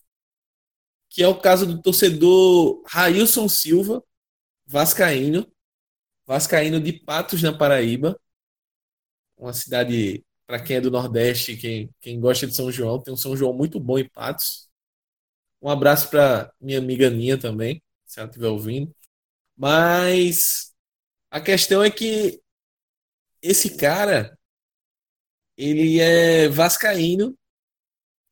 que 1.09 1.21
é 1.21 1.27
o 1.27 1.39
caso 1.39 1.65
do 1.65 1.81
torcedor 1.81 2.81
Railson 2.87 3.49
Silva, 3.49 4.01
vascaíno, 4.65 5.51
vascaíno 6.25 6.79
de 6.79 6.93
Patos, 6.93 7.41
na 7.41 7.57
Paraíba, 7.57 8.17
uma 9.37 9.51
cidade 9.51 10.23
para 10.51 10.59
quem 10.61 10.75
é 10.75 10.81
do 10.81 10.91
Nordeste, 10.91 11.55
quem, 11.55 11.89
quem 12.01 12.19
gosta 12.19 12.45
de 12.45 12.53
São 12.53 12.69
João, 12.69 13.01
tem 13.01 13.13
um 13.13 13.17
São 13.17 13.37
João 13.37 13.53
muito 13.53 13.79
bom 13.79 13.97
em 13.97 14.09
Patos. 14.09 14.69
Um 15.61 15.69
abraço 15.69 16.09
para 16.09 16.51
minha 16.59 16.77
amiga 16.79 17.09
Ninha 17.09 17.37
também, 17.39 17.81
se 18.05 18.19
ela 18.19 18.27
estiver 18.29 18.49
ouvindo. 18.49 18.93
Mas 19.57 20.73
a 21.31 21.41
questão 21.41 21.83
é 21.83 21.91
que 21.91 22.41
esse 23.41 23.77
cara, 23.77 24.37
ele 25.57 25.99
é 26.01 26.49
vascaíno 26.49 27.37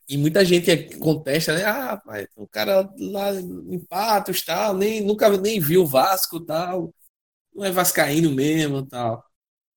e 0.08 0.18
muita 0.18 0.44
gente 0.44 0.98
contesta, 0.98 1.54
né? 1.56 1.64
Ah, 1.66 2.02
o 2.36 2.48
cara 2.48 2.90
lá 2.98 3.32
em 3.36 3.80
Patos, 3.86 4.42
tal, 4.44 4.76
nem, 4.76 5.02
nunca 5.02 5.30
nem 5.38 5.60
viu 5.60 5.84
o 5.84 5.88
Vasco, 5.88 6.40
tal. 6.40 6.94
Não 7.54 7.66
é 7.66 7.72
vascaíno 7.72 8.32
mesmo, 8.32 8.86
tal. 8.86 9.24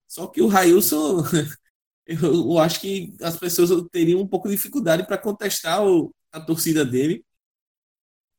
Só 0.09 0.27
que 0.29 0.43
o 0.43 0.49
Railson 0.49 1.23
eu, 2.23 2.59
acho 2.59 2.81
que 2.81 3.15
as 3.21 3.37
pessoas 3.39 3.71
teriam 3.91 4.21
um 4.21 4.27
pouco 4.27 4.49
de 4.49 4.55
dificuldade 4.55 5.07
para 5.07 5.19
contestar 5.19 5.85
o, 5.87 6.15
a 6.33 6.41
torcida 6.41 6.85
dele 6.85 7.25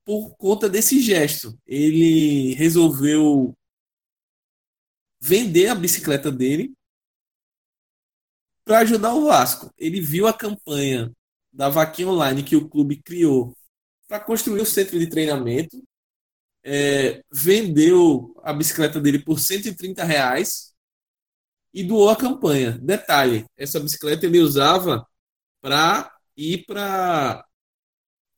por 0.06 0.36
conta 0.36 0.70
desse 0.70 1.02
gesto. 1.02 1.58
Ele 1.66 2.54
resolveu 2.56 3.56
vender 5.20 5.68
a 5.68 5.76
bicicleta 5.76 6.32
dele 6.32 6.74
para 8.66 8.80
ajudar 8.80 9.14
o 9.14 9.26
Vasco. 9.26 9.72
Ele 9.78 10.02
viu 10.02 10.28
a 10.28 10.34
campanha 10.34 11.12
da 11.52 11.70
vaquinha 11.70 12.10
online 12.10 12.44
que 12.44 12.56
o 12.56 12.68
clube 12.68 13.02
criou 13.02 13.56
para 14.08 14.20
construir 14.20 14.62
o 14.62 14.66
centro 14.66 15.00
de 15.00 15.08
treinamento, 15.08 15.82
é, 16.64 17.24
vendeu 17.32 18.36
a 18.44 18.54
bicicleta 18.54 19.00
dele 19.00 19.20
por 19.20 19.40
130 19.40 20.04
reais 20.04 20.73
e 21.74 21.84
doou 21.84 22.10
a 22.10 22.16
campanha. 22.16 22.78
Detalhe: 22.80 23.46
essa 23.58 23.80
bicicleta 23.80 24.26
ele 24.26 24.40
usava 24.40 25.06
para 25.62 26.12
ir 26.38 26.66
para 26.66 27.46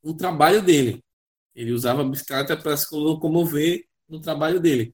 o 0.04 0.14
trabalho 0.16 0.62
dele. 0.64 1.04
Ele 1.56 1.72
usava 1.72 2.02
a 2.02 2.06
bicicleta 2.06 2.58
para 2.58 2.78
se 2.78 2.94
locomover 2.96 3.86
no 4.08 4.22
trabalho 4.22 4.60
dele. 4.60 4.94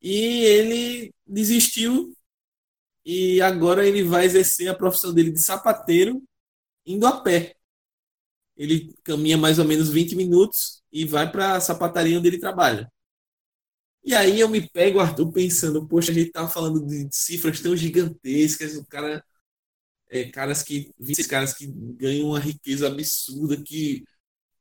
E 0.00 0.44
ele 0.44 1.12
desistiu 1.26 2.14
e 3.04 3.40
agora 3.40 3.86
ele 3.86 4.04
vai 4.04 4.24
exercer 4.26 4.68
a 4.68 4.76
profissão 4.76 5.12
dele 5.12 5.32
de 5.32 5.40
sapateiro 5.40 6.22
indo 6.86 7.06
a 7.06 7.20
pé. 7.20 7.56
Ele 8.56 8.94
caminha 9.04 9.36
mais 9.38 9.58
ou 9.58 9.64
menos 9.64 9.88
20 9.90 10.14
minutos 10.16 10.82
e 10.92 11.04
vai 11.04 11.30
para 11.30 11.54
a 11.56 11.60
sapataria 11.60 12.18
onde 12.18 12.28
ele 12.28 12.38
trabalha. 12.38 12.90
E 14.04 14.14
aí 14.14 14.40
eu 14.40 14.48
me 14.48 14.66
pego, 14.70 15.00
Arthur, 15.00 15.30
pensando, 15.32 15.86
poxa, 15.86 16.10
a 16.12 16.14
gente 16.14 16.30
tava 16.32 16.48
falando 16.48 16.84
de 16.86 17.08
cifras 17.12 17.60
tão 17.60 17.76
gigantescas, 17.76 18.76
o 18.76 18.86
cara. 18.86 19.22
É, 20.10 20.24
caras 20.30 20.62
que. 20.62 20.92
caras 21.28 21.54
que 21.54 21.66
ganham 21.68 22.28
uma 22.30 22.40
riqueza 22.40 22.88
absurda, 22.88 23.62
que 23.62 24.04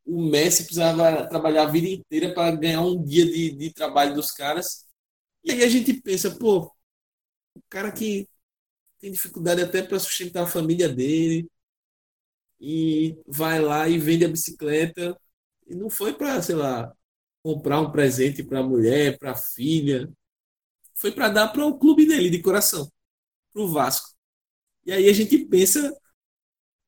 o 0.05 0.23
Messi 0.23 0.65
precisava 0.65 1.27
trabalhar 1.29 1.63
a 1.63 1.71
vida 1.71 1.87
inteira 1.89 2.33
para 2.33 2.55
ganhar 2.55 2.81
um 2.81 3.03
dia 3.03 3.25
de, 3.25 3.51
de 3.51 3.73
trabalho 3.73 4.15
dos 4.15 4.31
caras. 4.31 4.85
E 5.43 5.51
aí 5.51 5.63
a 5.63 5.69
gente 5.69 5.93
pensa, 6.01 6.31
pô, 6.37 6.67
o 7.55 7.61
cara 7.69 7.91
que 7.91 8.27
tem 8.99 9.11
dificuldade 9.11 9.61
até 9.63 9.83
para 9.83 9.99
sustentar 9.99 10.43
a 10.43 10.47
família 10.47 10.89
dele 10.89 11.49
e 12.59 13.17
vai 13.27 13.59
lá 13.59 13.87
e 13.87 13.97
vende 13.97 14.25
a 14.25 14.29
bicicleta 14.29 15.17
e 15.67 15.75
não 15.75 15.89
foi 15.89 16.13
para, 16.13 16.41
sei 16.41 16.55
lá, 16.55 16.91
comprar 17.47 17.79
um 17.79 17.91
presente 17.91 18.43
para 18.43 18.59
a 18.59 18.63
mulher, 18.63 19.17
para 19.17 19.31
a 19.31 19.35
filha. 19.35 20.09
Foi 20.95 21.11
para 21.11 21.29
dar 21.29 21.47
para 21.49 21.65
o 21.65 21.77
clube 21.79 22.05
dele, 22.05 22.29
de 22.29 22.41
coração, 22.41 22.91
para 23.53 23.61
o 23.61 23.69
Vasco. 23.69 24.09
E 24.85 24.91
aí 24.91 25.09
a 25.09 25.13
gente 25.13 25.37
pensa, 25.45 25.93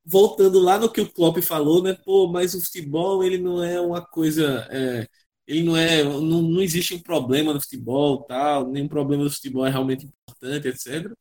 voltando 0.04 0.58
lá 0.60 0.78
no 0.78 0.92
que 0.92 1.00
o 1.00 1.10
Klopp 1.12 1.38
falou, 1.42 1.82
né? 1.82 1.94
Pô, 2.04 2.28
mas 2.28 2.54
o 2.54 2.60
futebol, 2.60 3.24
ele 3.24 3.38
não 3.38 3.62
é 3.64 3.80
uma 3.80 4.04
coisa. 4.04 4.66
É, 4.70 5.08
ele 5.46 5.62
não 5.64 5.76
é. 5.76 6.04
Não, 6.04 6.42
não 6.42 6.62
existe 6.62 6.94
um 6.94 7.02
problema 7.02 7.54
no 7.54 7.60
futebol, 7.60 8.24
tal, 8.24 8.70
nenhum 8.70 8.88
problema 8.88 9.24
do 9.24 9.30
futebol 9.30 9.66
é 9.66 9.70
realmente 9.70 10.06
importante, 10.06 10.68
etc. 10.68 11.12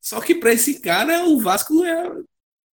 Só 0.00 0.20
que 0.20 0.34
para 0.36 0.52
esse 0.52 0.80
cara, 0.80 1.26
o 1.28 1.40
Vasco 1.40 1.84
é, 1.84 2.10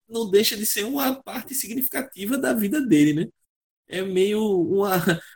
não 0.10 0.30
deixa 0.30 0.58
de 0.58 0.66
ser 0.66 0.86
uma 0.86 1.16
parte 1.24 1.56
significativa 1.56 2.38
da 2.38 2.54
vida 2.54 2.82
dele, 2.82 3.14
né? 3.14 3.28
É 3.88 4.02
meio 4.02 4.42
uma, 4.62 4.92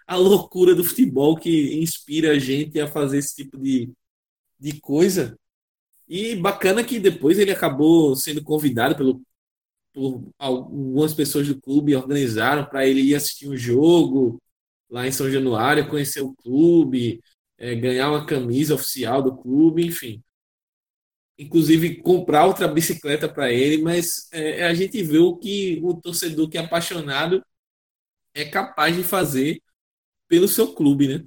a 0.07 0.15
loucura 0.15 0.75
do 0.75 0.83
futebol 0.83 1.37
que 1.37 1.79
inspira 1.81 2.31
a 2.31 2.39
gente 2.39 2.79
a 2.79 2.87
fazer 2.87 3.19
esse 3.19 3.35
tipo 3.35 3.57
de, 3.57 3.91
de 4.59 4.79
coisa. 4.79 5.37
E 6.07 6.35
bacana 6.35 6.83
que 6.83 6.99
depois 6.99 7.37
ele 7.39 7.51
acabou 7.51 8.15
sendo 8.15 8.43
convidado 8.43 8.95
pelo, 8.95 9.21
por 9.93 10.29
algumas 10.37 11.13
pessoas 11.13 11.47
do 11.47 11.59
clube 11.59 11.95
organizaram 11.95 12.65
para 12.65 12.87
ele 12.87 13.01
ir 13.01 13.15
assistir 13.15 13.49
um 13.49 13.57
jogo 13.57 14.41
lá 14.89 15.07
em 15.07 15.11
São 15.11 15.29
Januário, 15.29 15.89
conhecer 15.89 16.21
o 16.21 16.33
clube, 16.35 17.21
é, 17.57 17.75
ganhar 17.75 18.09
uma 18.09 18.25
camisa 18.25 18.75
oficial 18.75 19.21
do 19.21 19.35
clube, 19.35 19.85
enfim. 19.85 20.23
Inclusive 21.37 22.01
comprar 22.01 22.45
outra 22.45 22.67
bicicleta 22.67 23.29
para 23.29 23.51
ele, 23.51 23.81
mas 23.81 24.27
é, 24.31 24.65
a 24.65 24.73
gente 24.73 25.01
vê 25.03 25.19
o 25.19 25.35
que 25.35 25.79
o 25.83 25.93
torcedor 25.93 26.49
que 26.49 26.57
é 26.57 26.61
apaixonado 26.61 27.43
é 28.41 28.45
capaz 28.49 28.95
de 28.95 29.03
fazer 29.03 29.61
pelo 30.29 30.47
seu 30.47 30.73
clube, 30.75 31.07
né? 31.19 31.25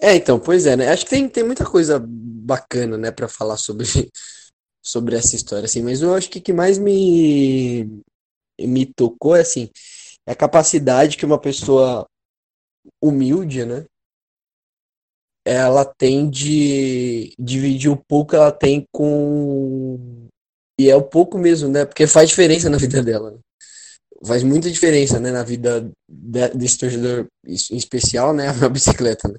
É, 0.00 0.16
então, 0.16 0.38
pois 0.40 0.66
é, 0.66 0.76
né? 0.76 0.88
Acho 0.88 1.04
que 1.04 1.10
tem, 1.10 1.28
tem 1.28 1.44
muita 1.44 1.64
coisa 1.64 2.02
bacana, 2.04 2.98
né, 2.98 3.10
para 3.12 3.28
falar 3.28 3.56
sobre, 3.56 3.86
sobre 4.82 5.16
essa 5.16 5.36
história, 5.36 5.66
assim, 5.66 5.82
mas 5.82 6.02
eu 6.02 6.14
acho 6.14 6.30
que 6.30 6.38
o 6.40 6.42
que 6.42 6.52
mais 6.52 6.78
me, 6.78 7.84
me 8.60 8.86
tocou 8.86 9.36
é, 9.36 9.40
assim, 9.42 9.70
é 10.26 10.32
a 10.32 10.36
capacidade 10.36 11.16
que 11.18 11.26
uma 11.26 11.40
pessoa 11.40 12.06
humilde, 13.02 13.64
né, 13.66 13.86
ela 15.44 15.84
tem 15.84 16.30
de 16.30 17.34
dividir 17.38 17.90
o 17.90 17.96
pouco 17.96 18.30
que 18.30 18.36
ela 18.36 18.52
tem 18.52 18.84
com. 18.92 20.28
E 20.78 20.88
é 20.88 20.96
o 20.96 21.02
pouco 21.02 21.38
mesmo, 21.38 21.68
né? 21.68 21.84
Porque 21.84 22.06
faz 22.06 22.28
diferença 22.28 22.70
na 22.70 22.78
vida 22.78 23.02
dela. 23.02 23.32
Né? 23.32 23.38
Faz 24.24 24.42
muita 24.42 24.70
diferença, 24.70 25.18
né? 25.18 25.30
Na 25.32 25.42
vida 25.42 25.90
desse 26.08 26.78
torcedor 26.78 27.26
em 27.44 27.76
especial, 27.76 28.32
né? 28.32 28.48
A 28.64 28.68
bicicleta, 28.68 29.28
né? 29.28 29.38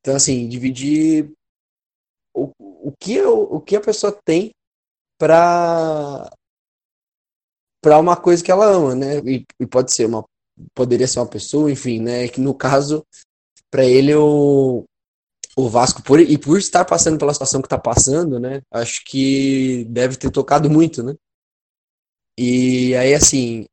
Então, 0.00 0.16
assim, 0.16 0.48
dividir 0.48 1.30
o, 2.34 2.50
o, 2.58 2.92
que, 2.98 3.20
o, 3.20 3.42
o 3.56 3.60
que 3.60 3.76
a 3.76 3.80
pessoa 3.80 4.18
tem 4.24 4.50
para 5.18 6.30
para 7.82 7.98
uma 7.98 8.14
coisa 8.14 8.44
que 8.44 8.50
ela 8.50 8.66
ama, 8.66 8.94
né? 8.94 9.18
E, 9.18 9.44
e, 9.58 9.66
pode 9.66 9.92
ser 9.92 10.06
uma 10.06 10.24
poderia 10.74 11.06
ser 11.06 11.20
uma 11.20 11.26
pessoa, 11.26 11.70
enfim, 11.70 12.00
né? 12.00 12.28
Que 12.28 12.40
no 12.40 12.54
caso 12.54 13.04
para 13.70 13.84
ele 13.84 14.14
o, 14.14 14.84
o 15.56 15.68
Vasco 15.68 16.02
por 16.02 16.20
e 16.20 16.38
por 16.38 16.58
estar 16.58 16.84
passando 16.84 17.18
pela 17.18 17.32
situação 17.32 17.60
que 17.60 17.66
está 17.66 17.78
passando, 17.78 18.38
né? 18.38 18.62
Acho 18.70 19.02
que 19.04 19.84
deve 19.88 20.16
ter 20.16 20.30
tocado 20.30 20.70
muito, 20.70 21.02
né? 21.02 21.14
E 22.38 22.94
aí 22.96 23.14
assim, 23.14 23.66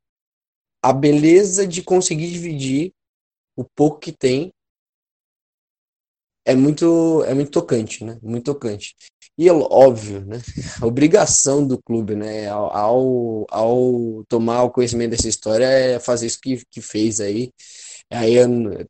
a 0.81 0.91
beleza 0.93 1.67
de 1.67 1.81
conseguir 1.83 2.31
dividir 2.31 2.93
o 3.55 3.63
pouco 3.63 3.99
que 3.99 4.11
tem 4.11 4.51
é 6.45 6.55
muito 6.55 7.23
é 7.25 7.33
muito 7.33 7.51
tocante, 7.51 8.03
né? 8.03 8.17
Muito 8.21 8.45
tocante. 8.45 8.95
E 9.37 9.47
é 9.47 9.53
óbvio, 9.53 10.25
né? 10.25 10.37
A 10.81 10.85
obrigação 10.85 11.65
do 11.65 11.81
clube, 11.81 12.15
né? 12.15 12.47
Ao, 12.47 13.45
ao 13.49 14.23
tomar 14.27 14.63
o 14.63 14.71
conhecimento 14.71 15.11
dessa 15.11 15.27
história 15.27 15.65
é 15.65 15.99
fazer 15.99 16.25
isso 16.27 16.39
que, 16.41 16.63
que 16.71 16.81
fez 16.81 17.19
aí. 17.19 17.51
Aí 18.09 18.35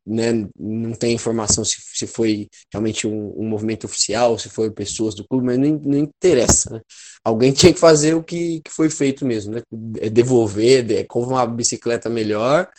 né, 0.06 0.48
não 0.56 0.92
tem 0.92 1.14
informação 1.14 1.64
se, 1.64 1.76
se 1.80 2.06
foi 2.06 2.48
realmente 2.72 3.06
um, 3.06 3.34
um, 3.36 3.48
movimento 3.48 3.84
oficial, 3.84 4.38
se 4.38 4.48
foi 4.48 4.70
pessoas 4.70 5.14
do 5.14 5.26
clube, 5.26 5.46
mas 5.46 5.58
não, 5.58 5.70
não 5.78 5.98
interessa. 5.98 6.70
Né? 6.74 6.80
Alguém 7.24 7.50
tinha 7.52 7.72
que 7.72 7.80
fazer 7.80 8.14
o 8.14 8.22
que, 8.22 8.60
que 8.60 8.70
foi 8.70 8.88
feito 8.88 9.26
mesmo, 9.26 9.54
né? 9.54 9.62
É 10.00 10.08
devolver, 10.08 10.90
é, 10.92 11.04
compra 11.04 11.30
uma 11.30 11.46
bicicleta 11.46 12.08
melhor 12.08 12.70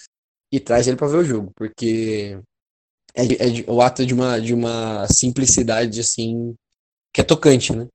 e 0.52 0.60
traz 0.60 0.88
ele 0.88 0.98
para 0.98 1.08
ver 1.08 1.18
o 1.18 1.24
jogo, 1.24 1.52
porque 1.56 2.40
é, 3.14 3.24
é 3.24 3.72
o 3.72 3.82
ato 3.82 4.06
de 4.06 4.14
uma, 4.14 4.40
de 4.40 4.54
uma 4.54 5.08
simplicidade 5.08 6.00
assim 6.00 6.56
que 7.14 7.22
é 7.22 7.24
tocante, 7.24 7.76
né? 7.76 7.88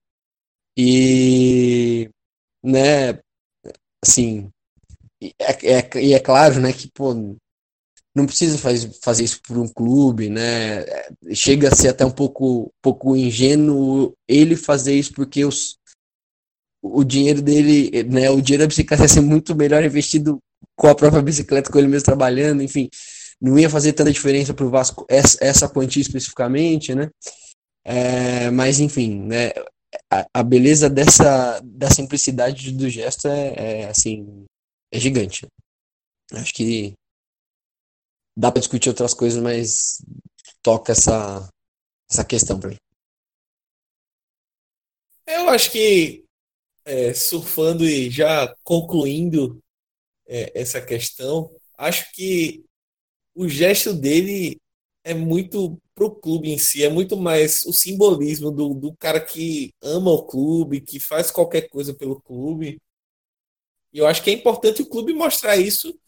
E, 0.76 2.10
né, 2.62 3.18
assim, 4.04 4.50
é, 5.38 5.78
é, 5.78 6.00
e 6.02 6.14
é 6.14 6.20
claro, 6.20 6.60
né, 6.60 6.72
que, 6.72 6.90
pô, 6.92 7.14
não 8.14 8.26
precisa 8.26 8.56
faz, 8.58 8.84
fazer 9.02 9.24
isso 9.24 9.40
por 9.42 9.58
um 9.58 9.66
clube, 9.66 10.28
né? 10.30 10.84
Chega 11.34 11.68
a 11.68 11.74
ser 11.74 11.88
até 11.88 12.04
um 12.06 12.10
pouco, 12.10 12.72
pouco 12.80 13.16
ingênuo 13.16 14.12
ele 14.28 14.54
fazer 14.54 14.94
isso 14.94 15.12
porque 15.12 15.44
os, 15.44 15.76
o 16.80 17.02
dinheiro 17.02 17.42
dele, 17.42 18.04
né, 18.04 18.30
o 18.30 18.40
dinheiro 18.40 18.62
da 18.62 18.68
bicicleta 18.68 19.02
ia 19.02 19.08
ser 19.08 19.20
muito 19.20 19.56
melhor 19.56 19.82
investido 19.82 20.38
com 20.76 20.86
a 20.86 20.94
própria 20.94 21.22
bicicleta, 21.22 21.70
com 21.70 21.78
ele 21.78 21.88
mesmo 21.88 22.04
trabalhando, 22.04 22.62
enfim, 22.62 22.88
não 23.40 23.58
ia 23.58 23.68
fazer 23.68 23.92
tanta 23.92 24.12
diferença 24.12 24.54
para 24.54 24.64
o 24.64 24.70
Vasco 24.70 25.04
essa, 25.08 25.38
essa 25.40 25.68
quantia 25.68 26.02
especificamente, 26.02 26.94
né? 26.94 27.10
É, 27.84 28.50
mas 28.50 28.80
enfim, 28.80 29.20
né? 29.22 29.50
A, 30.10 30.26
a, 30.34 30.42
beleza 30.42 30.88
dessa 30.88 31.60
da 31.62 31.90
simplicidade 31.90 32.72
do 32.72 32.88
gesto 32.88 33.28
é, 33.28 33.82
é 33.82 33.88
assim 33.88 34.44
é 34.92 34.98
gigante. 34.98 35.46
Acho 36.32 36.54
que 36.54 36.94
dá 38.36 38.50
para 38.50 38.60
discutir 38.60 38.88
outras 38.88 39.14
coisas, 39.14 39.42
mas 39.42 40.02
toca 40.62 40.92
essa 40.92 41.48
essa 42.10 42.24
questão 42.24 42.58
para 42.60 42.70
mim. 42.70 42.76
Eu 45.26 45.48
acho 45.48 45.70
que 45.70 46.24
é, 46.84 47.14
surfando 47.14 47.84
e 47.84 48.10
já 48.10 48.54
concluindo 48.62 49.62
é, 50.26 50.60
essa 50.60 50.80
questão, 50.80 51.50
acho 51.78 52.12
que 52.12 52.64
o 53.34 53.48
gesto 53.48 53.92
dele 53.92 54.60
é 55.02 55.14
muito 55.14 55.80
pro 55.94 56.14
clube 56.14 56.50
em 56.50 56.58
si, 56.58 56.82
é 56.82 56.88
muito 56.88 57.16
mais 57.16 57.64
o 57.64 57.72
simbolismo 57.72 58.50
do, 58.50 58.74
do 58.74 58.96
cara 58.96 59.20
que 59.20 59.72
ama 59.82 60.10
o 60.10 60.24
clube, 60.24 60.80
que 60.80 60.98
faz 60.98 61.30
qualquer 61.30 61.68
coisa 61.68 61.94
pelo 61.94 62.20
clube. 62.20 62.80
E 63.92 63.98
eu 63.98 64.06
acho 64.06 64.22
que 64.22 64.30
é 64.30 64.32
importante 64.32 64.82
o 64.82 64.88
clube 64.88 65.12
mostrar 65.12 65.56
isso 65.56 65.98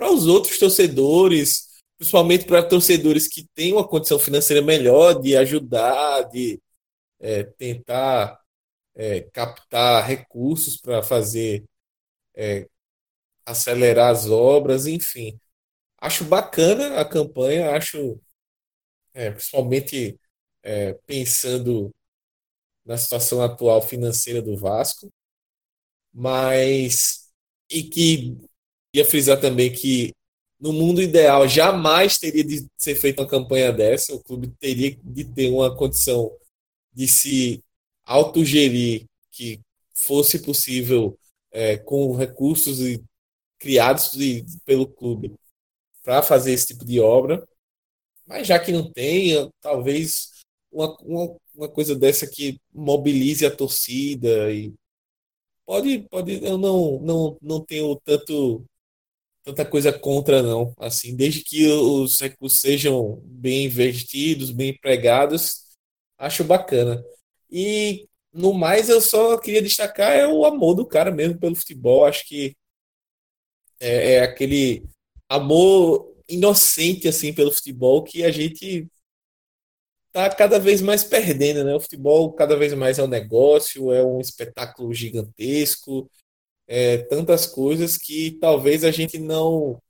para 0.00 0.10
os 0.10 0.26
outros 0.26 0.58
torcedores, 0.58 1.82
principalmente 1.98 2.46
para 2.46 2.66
torcedores 2.66 3.28
que 3.28 3.46
têm 3.54 3.74
uma 3.74 3.86
condição 3.86 4.18
financeira 4.18 4.62
melhor 4.64 5.20
de 5.20 5.36
ajudar, 5.36 6.22
de 6.22 6.58
é, 7.20 7.44
tentar 7.44 8.40
é, 8.94 9.20
captar 9.22 10.06
recursos 10.06 10.78
para 10.78 11.02
fazer 11.02 11.66
é, 12.34 12.66
acelerar 13.44 14.10
as 14.10 14.26
obras, 14.30 14.86
enfim. 14.86 15.38
Acho 15.98 16.24
bacana 16.24 17.00
a 17.00 17.04
campanha, 17.04 17.72
acho, 17.76 18.18
é, 19.14 19.30
principalmente 19.30 20.18
é, 20.62 20.94
pensando 21.06 21.94
na 22.86 22.96
situação 22.96 23.42
atual 23.42 23.82
financeira 23.82 24.40
do 24.42 24.56
Vasco, 24.56 25.12
mas 26.12 27.30
e 27.70 27.82
que 27.82 28.36
ia 28.94 29.04
frisar 29.04 29.40
também 29.40 29.72
que 29.72 30.12
no 30.60 30.72
mundo 30.72 31.00
ideal 31.00 31.48
jamais 31.48 32.18
teria 32.18 32.44
de 32.44 32.66
ser 32.76 32.94
feita 32.94 33.22
uma 33.22 33.28
campanha 33.28 33.72
dessa, 33.72 34.14
o 34.14 34.22
clube 34.22 34.52
teria 34.60 34.96
de 35.02 35.24
ter 35.24 35.50
uma 35.50 35.74
condição 35.74 36.36
de 36.92 37.08
se 37.08 37.64
autogerir 38.04 39.06
que 39.30 39.60
fosse 39.94 40.40
possível 40.40 41.18
é, 41.50 41.78
com 41.78 42.14
recursos 42.14 42.78
criados 43.58 44.10
de, 44.12 44.44
pelo 44.64 44.86
clube 44.86 45.34
para 46.02 46.22
fazer 46.22 46.52
esse 46.52 46.68
tipo 46.68 46.84
de 46.84 47.00
obra. 47.00 47.46
Mas 48.26 48.46
já 48.46 48.58
que 48.58 48.72
não 48.72 48.90
tem, 48.90 49.50
talvez 49.60 50.30
uma, 50.70 50.96
uma, 51.02 51.36
uma, 51.54 51.68
coisa 51.68 51.94
dessa 51.96 52.26
que 52.26 52.60
mobilize 52.72 53.44
a 53.44 53.54
torcida 53.54 54.52
e 54.52 54.72
pode, 55.66 56.00
pode 56.08 56.44
eu 56.44 56.56
não, 56.56 57.00
não, 57.00 57.38
não 57.42 57.64
tenho 57.64 57.96
tanto 57.96 58.64
tanta 59.50 59.64
coisa 59.64 59.92
contra 59.92 60.42
não, 60.42 60.74
assim, 60.78 61.14
desde 61.16 61.42
que 61.42 61.66
os 61.68 62.20
recursos 62.20 62.60
sejam 62.60 63.20
bem 63.24 63.66
investidos, 63.66 64.50
bem 64.50 64.70
empregados, 64.70 65.64
acho 66.18 66.44
bacana. 66.44 67.04
E 67.50 68.08
no 68.32 68.52
mais 68.54 68.88
eu 68.88 69.00
só 69.00 69.38
queria 69.38 69.62
destacar 69.62 70.12
é 70.12 70.26
o 70.26 70.44
amor 70.44 70.74
do 70.74 70.86
cara 70.86 71.10
mesmo 71.10 71.38
pelo 71.38 71.56
futebol, 71.56 72.04
acho 72.04 72.26
que 72.26 72.56
é, 73.80 74.14
é 74.14 74.22
aquele 74.22 74.84
amor 75.28 76.14
inocente 76.28 77.08
assim 77.08 77.32
pelo 77.32 77.52
futebol 77.52 78.02
que 78.04 78.24
a 78.24 78.30
gente 78.30 78.88
tá 80.12 80.28
cada 80.34 80.58
vez 80.58 80.80
mais 80.80 81.04
perdendo, 81.04 81.64
né? 81.64 81.74
O 81.74 81.80
futebol 81.80 82.32
cada 82.32 82.56
vez 82.56 82.72
mais 82.74 82.98
é 82.98 83.04
um 83.04 83.08
negócio, 83.08 83.92
é 83.92 84.04
um 84.04 84.20
espetáculo 84.20 84.92
gigantesco, 84.92 86.10
é, 86.70 86.98
tantas 86.98 87.46
coisas 87.46 87.96
que 87.96 88.38
talvez 88.40 88.84
a 88.84 88.92
gente 88.92 89.18
não 89.18 89.82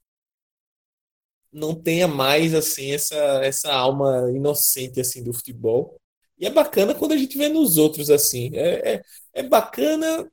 não 1.52 1.74
tenha 1.74 2.08
mais 2.08 2.54
assim 2.54 2.92
essa 2.92 3.16
essa 3.44 3.72
alma 3.72 4.30
inocente 4.34 4.98
assim 5.00 5.22
do 5.22 5.34
futebol. 5.34 6.00
E 6.38 6.46
é 6.46 6.50
bacana 6.50 6.94
quando 6.94 7.12
a 7.12 7.16
gente 7.18 7.36
vê 7.36 7.48
nos 7.48 7.76
outros 7.76 8.08
assim. 8.10 8.50
É, 8.54 8.94
é, 8.94 9.02
é 9.34 9.42
bacana 9.42 10.30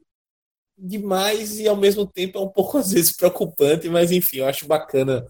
demais 0.77 1.59
e 1.59 1.67
ao 1.67 1.75
mesmo 1.75 2.07
tempo 2.07 2.37
é 2.39 2.41
um 2.41 2.49
pouco 2.49 2.77
às 2.79 2.91
vezes 2.91 3.15
preocupante, 3.15 3.89
mas 3.89 4.11
enfim, 4.11 4.37
eu 4.37 4.47
acho 4.47 4.67
bacana 4.67 5.27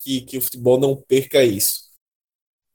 que, 0.00 0.22
que 0.22 0.38
o 0.38 0.42
futebol 0.42 0.78
não 0.80 0.96
perca 0.96 1.42
isso. 1.44 1.88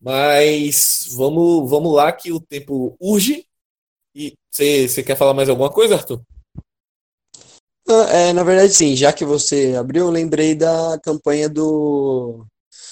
Mas 0.02 1.08
vamos, 1.12 1.70
vamos 1.70 1.94
lá 1.96 2.12
que 2.12 2.32
o 2.32 2.40
tempo 2.42 2.96
urge. 3.00 3.48
E 4.16 4.34
você 4.52 5.04
quer 5.04 5.18
falar 5.18 5.34
mais 5.34 5.50
alguma 5.50 5.72
coisa, 5.72 5.96
Arthur? 5.96 6.24
É, 7.88 8.32
na 8.34 8.44
verdade, 8.44 8.74
sim. 8.74 8.96
Já 8.96 9.12
que 9.12 9.26
você 9.26 9.76
abriu, 9.78 10.06
eu 10.06 10.12
lembrei 10.12 10.56
da 10.56 11.00
campanha 11.04 11.50
do 11.50 12.46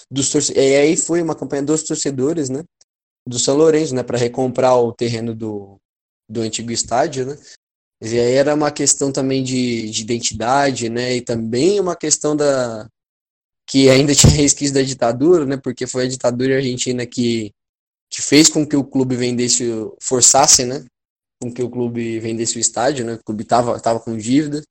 dos 0.10 0.30
torcedores. 0.30 0.70
E 0.72 0.76
aí 0.76 0.98
foi 0.98 1.22
uma 1.22 1.36
campanha 1.36 1.64
dos 1.64 1.84
torcedores, 1.84 2.50
né? 2.50 2.64
Do 3.28 3.40
São 3.40 3.56
Lourenço, 3.56 3.96
né? 3.96 4.04
Para 4.04 4.18
recomprar 4.18 4.78
o 4.78 4.94
terreno 4.94 5.34
do, 5.34 5.80
do 6.30 6.42
antigo 6.42 6.72
estádio, 6.72 7.26
né? 7.28 7.38
E 8.02 8.20
aí 8.20 8.34
era 8.34 8.56
uma 8.56 8.72
questão 8.72 9.12
também 9.12 9.44
de, 9.44 9.90
de 9.90 10.02
identidade, 10.02 10.90
né? 10.90 11.16
E 11.16 11.22
também 11.22 11.80
uma 11.80 11.96
questão 11.96 12.36
da, 12.36 12.90
que 13.68 13.90
ainda 13.90 14.14
tinha 14.16 14.34
resquício 14.34 14.74
da 14.74 14.82
ditadura, 14.82 15.46
né? 15.46 15.58
Porque 15.58 15.88
foi 15.88 16.06
a 16.06 16.10
ditadura 16.10 16.58
argentina 16.58 17.06
que, 17.06 17.54
que 18.10 18.22
fez 18.22 18.50
com 18.50 18.68
que 18.68 18.76
o 18.76 18.84
clube 18.84 19.16
vendesse, 19.16 19.66
forçasse, 20.02 20.66
né? 20.66 20.84
Com 21.42 21.52
que 21.52 21.64
o 21.64 21.70
clube 21.70 22.20
vendesse 22.20 22.58
o 22.58 22.60
estádio, 22.60 23.06
né? 23.06 23.14
O 23.14 23.24
clube 23.24 23.44
tava, 23.44 23.80
tava 23.80 24.00
com 24.00 24.16
dívida, 24.16 24.62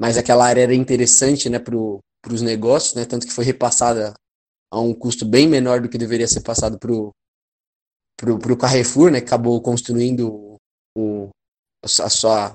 mas 0.00 0.16
aquela 0.16 0.46
área 0.46 0.62
era 0.62 0.74
interessante, 0.74 1.48
né? 1.48 1.58
Para 1.58 1.76
os 2.32 2.42
negócios, 2.42 2.94
né? 2.94 3.04
Tanto 3.04 3.26
que 3.26 3.32
foi 3.32 3.44
repassada 3.44 4.14
a 4.70 4.80
um 4.80 4.94
custo 4.94 5.24
bem 5.26 5.46
menor 5.48 5.80
do 5.80 5.88
que 5.88 5.98
deveria 5.98 6.28
ser 6.28 6.40
passado 6.40 6.78
para 6.78 6.92
o 6.92 8.56
Carrefour, 8.56 9.10
né? 9.10 9.20
Que 9.20 9.26
acabou 9.26 9.60
construindo 9.60 10.56
o, 10.96 11.28
a 11.82 12.08
sua, 12.08 12.54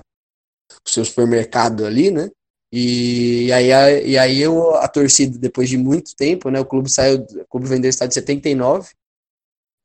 o 0.84 0.88
seu 0.88 1.04
supermercado 1.04 1.86
ali, 1.86 2.10
né? 2.10 2.30
E, 2.76 3.52
aí, 3.52 3.72
a, 3.72 3.90
e 4.02 4.18
aí 4.18 4.40
eu, 4.40 4.74
a 4.74 4.88
torcida, 4.88 5.38
depois 5.38 5.68
de 5.68 5.78
muito 5.78 6.16
tempo, 6.16 6.50
né, 6.50 6.58
o 6.58 6.66
clube 6.66 6.90
saiu, 6.90 7.20
o 7.20 7.46
clube 7.46 7.68
vendeu 7.68 7.88
o 7.88 7.90
estádio 7.90 8.10
em 8.10 8.20
79, 8.20 8.90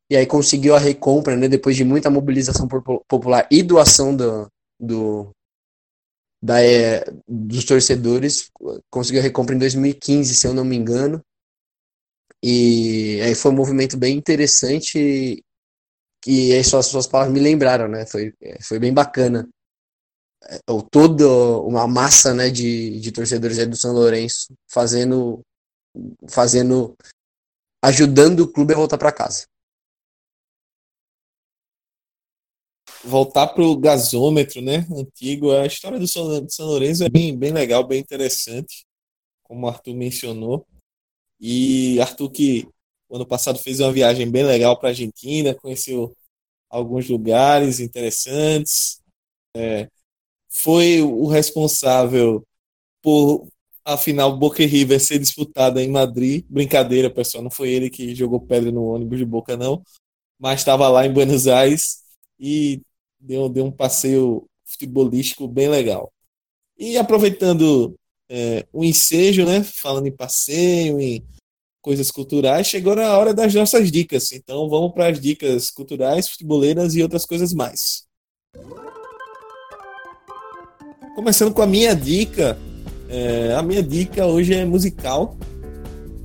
e 0.10 0.16
aí 0.16 0.26
conseguiu 0.26 0.76
a 0.76 0.80
recompra, 0.80 1.36
né, 1.36 1.48
depois 1.48 1.76
de 1.76 1.84
muita 1.84 2.10
mobilização 2.10 2.68
popular 3.08 3.48
e 3.52 3.62
doação 3.62 4.16
do, 4.16 4.52
do, 4.80 5.30
da, 6.42 6.62
é, 6.64 7.06
dos 7.28 7.64
torcedores, 7.66 8.50
conseguiu 8.90 9.22
a 9.22 9.24
recompra 9.24 9.56
em 9.56 9.60
2015, 9.60 10.36
se 10.36 10.48
eu 10.48 10.54
não 10.54 10.66
me 10.66 10.76
engano, 10.76 11.22
e 12.44 13.20
aí 13.22 13.36
foi 13.36 13.52
um 13.52 13.56
movimento 13.56 13.98
bem 13.98 14.18
interessante 14.18 15.44
que 16.22 16.54
aí 16.54 16.64
suas, 16.64 16.88
suas 16.88 17.08
palavras 17.08 17.34
me 17.34 17.40
lembraram, 17.40 17.88
né, 17.88 18.06
foi, 18.06 18.34
foi 18.62 18.80
bem 18.80 18.94
bacana 18.94 19.48
ou 20.68 20.82
toda 20.82 21.28
uma 21.62 21.88
massa 21.88 22.34
né, 22.34 22.50
de, 22.50 23.00
de 23.00 23.12
torcedores 23.12 23.58
do 23.68 23.76
São 23.76 23.94
Lourenço 23.94 24.54
fazendo, 24.68 25.42
fazendo, 26.30 26.96
ajudando 27.84 28.42
o 28.42 28.48
clube 28.48 28.74
a 28.74 28.78
voltar 28.78 28.98
para 28.98 29.12
casa. 29.12 29.46
Voltar 33.04 33.48
para 33.48 33.64
o 33.64 33.78
gasômetro, 33.78 34.62
né, 34.62 34.86
antigo, 34.92 35.52
a 35.52 35.66
história 35.66 35.98
do 35.98 36.08
São, 36.08 36.26
Lourenço 36.60 37.04
é 37.04 37.10
bem, 37.10 37.38
bem 37.38 37.52
legal, 37.54 37.86
bem 37.88 38.00
interessante, 38.00 38.86
como 39.44 39.66
o 39.66 39.70
Arthur 39.70 39.96
mencionou. 39.96 40.66
E 41.40 42.00
Arthur 42.02 42.30
que 42.30 42.68
ano 43.10 43.26
passado 43.26 43.58
fez 43.60 43.80
uma 43.80 43.92
viagem 43.92 44.30
bem 44.30 44.44
legal 44.44 44.78
para 44.78 44.90
a 44.90 44.92
Argentina, 44.92 45.56
conheceu 45.56 46.16
alguns 46.70 47.08
lugares 47.10 47.80
interessantes, 47.80 49.02
é, 49.56 49.90
foi 50.50 51.02
o 51.02 51.28
responsável 51.28 52.44
por 53.02 53.48
a 53.86 53.98
final 53.98 54.38
Boca 54.38 54.62
e 54.62 54.66
River 54.66 55.00
ser 55.00 55.20
disputada 55.20 55.82
em 55.82 55.90
Madrid. 55.90 56.46
Brincadeira, 56.50 57.10
pessoal, 57.10 57.44
não 57.44 57.52
foi 57.52 57.70
ele 57.70 57.90
que 57.90 58.14
jogou 58.14 58.40
pedra 58.40 58.72
no 58.72 58.84
ônibus 58.84 59.18
de 59.18 59.26
Boca, 59.26 59.58
não. 59.58 59.82
Mas 60.40 60.60
estava 60.62 60.88
lá 60.90 61.06
em 61.06 61.14
Buenos 61.14 61.48
Aires 61.48 62.04
e 62.40 62.82
deu, 63.20 63.50
deu 63.50 63.66
um 63.66 63.72
passeio 63.72 64.48
futebolístico 64.66 65.48
bem 65.48 65.68
legal. 65.68 66.12
E 66.78 66.98
aproveitando 66.98 67.96
é, 68.30 68.66
o 68.72 68.86
ensejo, 68.86 69.46
né? 69.46 69.64
Falando 69.64 70.08
em 70.08 70.16
passeio, 70.16 71.00
em 71.00 71.26
coisas 71.82 72.12
culturais, 72.12 72.68
chegou 72.68 72.94
a 72.94 73.18
hora 73.18 73.34
das 73.34 73.54
nossas 73.54 73.92
dicas. 73.92 74.32
Então 74.32 74.70
vamos 74.70 74.94
para 74.94 75.08
as 75.10 75.20
dicas 75.20 75.72
culturais, 75.72 76.30
futeboleiras 76.30 76.96
e 76.96 77.02
outras 77.02 77.26
coisas 77.26 77.54
mais. 77.54 78.08
Começando 81.16 81.54
com 81.54 81.62
a 81.62 81.68
minha 81.68 81.96
dica. 81.96 82.58
É, 83.10 83.56
a 83.56 83.64
minha 83.64 83.82
dica 83.82 84.26
hoje 84.26 84.54
é 84.54 84.64
musical. 84.64 85.38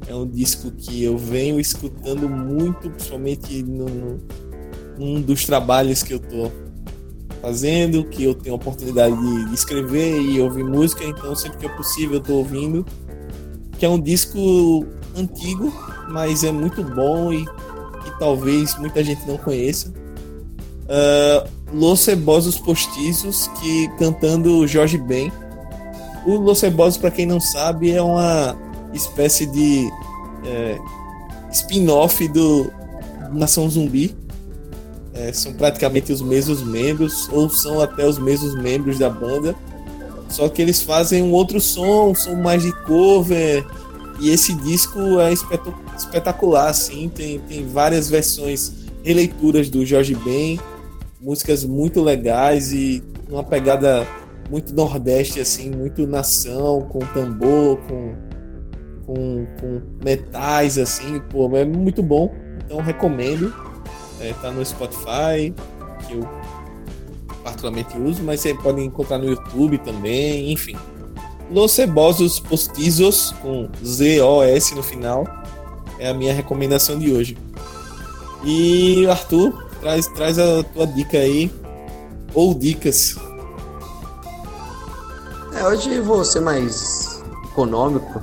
É 0.07 0.14
um 0.14 0.28
disco 0.28 0.70
que 0.70 1.03
eu 1.03 1.16
venho 1.16 1.59
escutando 1.59 2.28
muito, 2.28 2.90
principalmente 2.90 3.62
no, 3.62 4.20
num 4.99 5.20
dos 5.22 5.47
trabalhos 5.47 6.03
que 6.03 6.12
eu 6.12 6.20
tô 6.20 6.51
fazendo, 7.45 8.05
que 8.05 8.24
eu 8.24 8.34
tenho 8.34 8.55
a 8.55 8.57
oportunidade 8.57 9.14
de, 9.14 9.55
escrever 9.55 10.18
e 10.18 10.40
ouvir 10.40 10.64
música, 10.64 11.05
então 11.05 11.36
sempre 11.36 11.59
que 11.59 11.66
é 11.66 11.68
possível 11.68 12.14
eu 12.14 12.20
tô 12.20 12.34
ouvindo. 12.36 12.86
Que 13.78 13.84
é 13.84 13.88
um 13.88 14.01
disco 14.01 14.86
antigo, 15.14 15.70
mas 16.09 16.42
é 16.42 16.51
muito 16.51 16.82
bom 16.82 17.32
e 17.32 17.45
que 17.45 18.18
talvez 18.18 18.78
muita 18.78 19.05
gente 19.05 19.26
não 19.26 19.36
conheça. 19.36 19.92
Uh, 20.84 21.47
Los 21.72 22.01
Cebosos 22.01 22.59
Postizos, 22.59 23.49
que 23.61 23.88
cantando 23.99 24.66
Jorge 24.66 24.97
Ben. 24.97 25.30
O 26.24 26.36
Los 26.36 26.61
Cebosos, 26.61 26.97
para 26.97 27.11
quem 27.11 27.26
não 27.26 27.40
sabe, 27.40 27.90
é 27.92 28.01
uma 28.01 28.57
espécie 28.95 29.45
de 29.45 29.90
é, 30.47 30.78
spin-off 31.51 32.26
do 32.28 32.72
Nação 33.32 33.68
Zumbi. 33.68 34.16
É, 35.15 35.33
são 35.33 35.53
praticamente 35.53 36.12
os 36.12 36.21
mesmos 36.21 36.62
membros, 36.62 37.29
ou 37.31 37.49
são 37.49 37.81
até 37.81 38.07
os 38.07 38.19
mesmos 38.19 38.55
membros 38.55 38.99
da 38.99 39.09
banda. 39.09 39.55
Só 40.29 40.49
que 40.49 40.61
eles 40.61 40.83
fazem 40.83 41.23
um 41.23 41.33
outro 41.33 41.61
som, 41.61 42.11
um 42.11 42.15
som 42.15 42.35
mais 42.35 42.62
de 42.62 42.73
cover. 42.83 43.65
E 44.21 44.31
esse 44.31 44.55
disco 44.55 44.99
é 45.21 45.33
espetacular, 45.97 46.69
assim. 46.69 47.09
Tem, 47.09 47.39
tem 47.41 47.67
várias 47.67 48.11
versões, 48.11 48.73
releituras 49.05 49.69
do 49.71 49.85
Jorge 49.87 50.15
Ben 50.17 50.59
músicas 51.25 51.65
muito 51.65 52.03
legais 52.03 52.73
e 52.73 53.03
uma 53.31 53.43
pegada 53.43 54.07
muito 54.51 54.75
nordeste, 54.75 55.41
assim, 55.41 55.71
muito 55.71 56.07
nação, 56.07 56.83
com 56.83 56.99
tambor, 56.99 57.79
com, 57.89 58.15
com, 59.07 59.47
com 59.59 59.81
metais, 60.05 60.77
assim, 60.77 61.19
pô, 61.31 61.51
é 61.57 61.65
muito 61.65 62.03
bom. 62.03 62.33
Então 62.62 62.81
recomendo. 62.81 63.53
É, 64.21 64.33
tá 64.41 64.51
no 64.51 64.65
Spotify, 64.65 65.53
que 66.07 66.15
eu 66.15 66.29
particularmente 67.43 67.97
uso, 67.99 68.23
mas 68.23 68.41
você 68.41 68.55
pode 68.55 68.81
encontrar 68.81 69.19
no 69.19 69.27
YouTube 69.27 69.79
também, 69.79 70.53
enfim. 70.53 70.77
Los 71.51 71.73
Cebosos 71.73 72.41
Postizos, 72.41 73.35
com 73.43 73.69
Z-O-S 73.85 74.75
no 74.75 74.83
final, 74.83 75.27
é 75.99 76.09
a 76.09 76.15
minha 76.15 76.33
recomendação 76.33 76.99
de 76.99 77.12
hoje. 77.12 77.37
E 78.43 79.07
Arthur, 79.07 79.65
Traz, 79.85 80.07
traz 80.07 80.39
a 80.39 80.62
tua 80.62 80.87
dica 80.87 81.19
aí. 81.19 81.53
Ou 82.33 82.55
dicas. 82.55 83.17
É, 85.53 85.67
hoje 85.67 86.01
vou 86.01 86.25
ser 86.25 86.41
mais 86.41 87.23
econômico. 87.45 88.23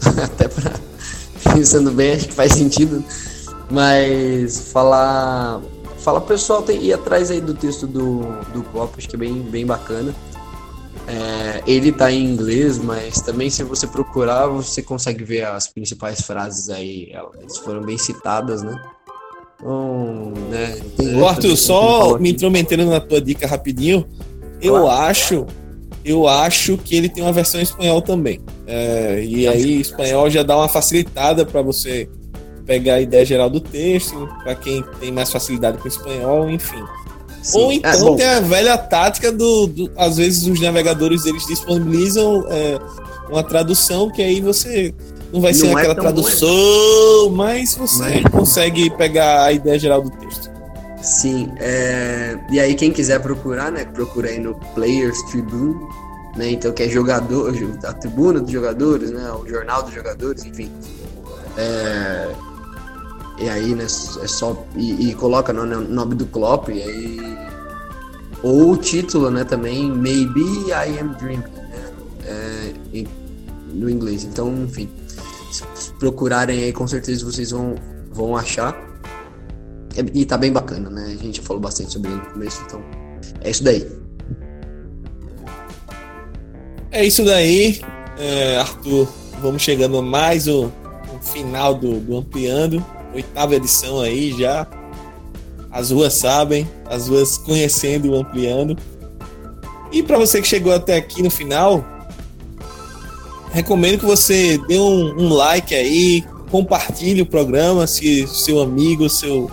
Até 0.24 0.48
pra. 0.48 0.72
Pensando 1.52 1.90
bem, 1.90 2.12
acho 2.12 2.28
que 2.28 2.32
faz 2.32 2.52
sentido. 2.52 3.04
Mas 3.70 4.70
falar. 4.72 5.60
Fala 5.98 6.20
pessoal, 6.20 6.62
tem, 6.62 6.80
ir 6.84 6.92
atrás 6.92 7.32
aí 7.32 7.40
do 7.40 7.52
texto 7.52 7.84
do, 7.84 8.20
do 8.52 8.62
Pop, 8.72 8.94
acho 8.96 9.08
que 9.08 9.16
é 9.16 9.18
bem, 9.18 9.40
bem 9.42 9.66
bacana. 9.66 10.14
É, 11.08 11.62
ele 11.66 11.90
tá 11.90 12.12
em 12.12 12.24
inglês, 12.24 12.78
mas 12.78 13.20
também 13.20 13.50
se 13.50 13.64
você 13.64 13.86
procurar, 13.86 14.46
você 14.46 14.82
consegue 14.82 15.24
ver 15.24 15.46
as 15.46 15.66
principais 15.66 16.20
frases 16.20 16.68
aí. 16.70 17.10
Elas 17.12 17.56
foram 17.58 17.82
bem 17.82 17.98
citadas, 17.98 18.62
né? 18.62 18.80
Um, 19.64 20.32
né, 20.50 20.78
Arthur, 21.26 21.56
só 21.56 22.18
me 22.18 22.32
intrometendo 22.32 22.84
na 22.84 23.00
tua 23.00 23.20
dica 23.20 23.46
rapidinho, 23.46 24.06
eu 24.60 24.74
claro. 24.74 24.88
acho, 24.88 25.46
eu 26.04 26.28
acho 26.28 26.76
que 26.76 26.94
ele 26.94 27.08
tem 27.08 27.22
uma 27.22 27.32
versão 27.32 27.58
em 27.58 27.62
espanhol 27.62 28.02
também. 28.02 28.40
É, 28.66 29.22
e 29.24 29.48
aí 29.48 29.80
espanhol 29.80 30.28
já 30.28 30.42
dá 30.42 30.56
uma 30.56 30.68
facilitada 30.68 31.46
para 31.46 31.62
você 31.62 32.08
pegar 32.66 32.94
a 32.94 33.00
ideia 33.00 33.24
geral 33.24 33.48
do 33.48 33.60
texto, 33.60 34.28
para 34.42 34.54
quem 34.54 34.82
tem 35.00 35.12
mais 35.12 35.30
facilidade 35.30 35.78
com 35.78 35.86
espanhol, 35.88 36.50
enfim. 36.50 36.82
Sim. 37.42 37.58
Ou 37.58 37.72
então 37.72 38.14
é, 38.14 38.16
tem 38.16 38.26
a 38.26 38.40
velha 38.40 38.76
tática 38.76 39.30
do, 39.30 39.68
do, 39.68 39.90
Às 39.96 40.16
vezes 40.16 40.48
os 40.48 40.60
navegadores 40.60 41.24
eles 41.26 41.46
disponibilizam 41.46 42.44
é, 42.50 42.76
uma 43.30 43.44
tradução 43.44 44.10
que 44.10 44.20
aí 44.20 44.40
você 44.40 44.92
não 45.32 45.40
vai 45.40 45.54
ser 45.54 45.68
não 45.68 45.78
é 45.78 45.82
aquela 45.82 45.94
tradução, 45.94 47.30
mas 47.30 47.76
você 47.76 48.20
mas... 48.20 48.32
consegue 48.32 48.90
pegar 48.90 49.44
a 49.44 49.52
ideia 49.52 49.78
geral 49.78 50.02
do 50.02 50.10
texto. 50.10 50.50
Sim, 51.02 51.52
é... 51.60 52.36
e 52.50 52.58
aí 52.58 52.74
quem 52.74 52.90
quiser 52.90 53.20
procurar, 53.20 53.70
né, 53.70 53.84
procura 53.84 54.28
aí 54.28 54.40
no 54.40 54.54
Players 54.74 55.22
Tribune, 55.30 55.76
né, 56.36 56.50
então 56.50 56.72
que 56.72 56.82
é 56.82 56.88
jogador, 56.88 57.54
a 57.84 57.92
tribuna 57.92 58.40
dos 58.40 58.50
jogadores, 58.50 59.12
né, 59.12 59.30
o 59.32 59.46
jornal 59.46 59.84
dos 59.84 59.94
jogadores, 59.94 60.44
enfim. 60.44 60.70
É... 61.56 62.28
E 63.38 63.48
aí, 63.48 63.74
né, 63.74 63.84
é 63.84 64.26
só. 64.26 64.66
E, 64.74 65.10
e 65.10 65.14
coloca 65.14 65.52
no 65.52 65.66
nome 65.66 66.14
do 66.14 66.26
Klopp, 66.26 66.68
e 66.70 66.82
aí. 66.82 67.36
Ou 68.42 68.72
o 68.72 68.76
título, 68.76 69.30
né, 69.30 69.44
também, 69.44 69.90
Maybe 69.90 70.70
I 70.70 70.98
Am 70.98 71.14
Dreaming, 71.18 71.42
né? 71.42 71.92
É, 72.24 72.72
em, 72.92 73.08
no 73.72 73.90
inglês. 73.90 74.24
Então, 74.24 74.52
enfim. 74.64 74.88
Se 75.74 75.92
procurarem 75.94 76.64
aí, 76.64 76.72
com 76.72 76.86
certeza 76.86 77.24
vocês 77.24 77.50
vão, 77.50 77.74
vão 78.12 78.36
achar. 78.36 78.74
É, 79.96 80.04
e 80.14 80.24
tá 80.24 80.38
bem 80.38 80.52
bacana, 80.52 80.88
né? 80.90 81.16
A 81.18 81.22
gente 81.22 81.38
já 81.38 81.42
falou 81.42 81.60
bastante 81.60 81.92
sobre 81.92 82.10
ele 82.10 82.20
no 82.20 82.26
começo, 82.26 82.62
então. 82.66 82.82
É 83.40 83.50
isso 83.50 83.64
daí. 83.64 83.86
É 86.90 87.04
isso 87.04 87.24
daí, 87.24 87.80
é, 88.18 88.58
Arthur. 88.58 89.08
Vamos 89.42 89.60
chegando 89.60 89.98
a 89.98 90.02
mais 90.02 90.48
o, 90.48 90.72
o 91.14 91.22
final 91.22 91.74
do, 91.74 92.00
do 92.00 92.16
Ampliando 92.16 92.84
oitava 93.16 93.54
edição 93.54 94.00
aí 94.00 94.32
já. 94.38 94.66
As 95.70 95.90
ruas 95.90 96.14
sabem, 96.14 96.68
as 96.86 97.08
ruas 97.08 97.36
conhecendo 97.38 98.12
o 98.12 98.16
Ampliando. 98.16 98.76
E 99.92 100.02
para 100.02 100.18
você 100.18 100.40
que 100.40 100.48
chegou 100.48 100.72
até 100.72 100.96
aqui 100.96 101.22
no 101.22 101.30
final, 101.30 101.84
recomendo 103.52 103.98
que 103.98 104.06
você 104.06 104.58
dê 104.68 104.78
um, 104.78 105.18
um 105.18 105.32
like 105.32 105.74
aí, 105.74 106.24
compartilhe 106.50 107.22
o 107.22 107.26
programa 107.26 107.86
se 107.86 108.26
seu 108.26 108.60
amigo, 108.60 109.08
seu 109.08 109.50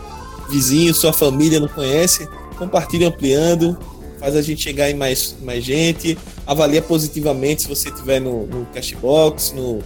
vizinho, 0.49 0.93
sua 0.93 1.13
família 1.13 1.59
não 1.59 1.67
conhece, 1.67 2.27
compartilhe 2.57 3.05
ampliando, 3.05 3.77
faz 4.19 4.35
a 4.35 4.41
gente 4.41 4.61
chegar 4.61 4.89
em 4.89 4.93
mais, 4.93 5.35
mais 5.41 5.63
gente, 5.63 6.17
avalia 6.45 6.81
positivamente 6.81 7.63
se 7.63 7.67
você 7.67 7.89
estiver 7.89 8.19
no, 8.19 8.45
no 8.47 8.65
Cashbox, 8.67 9.53
no, 9.53 9.79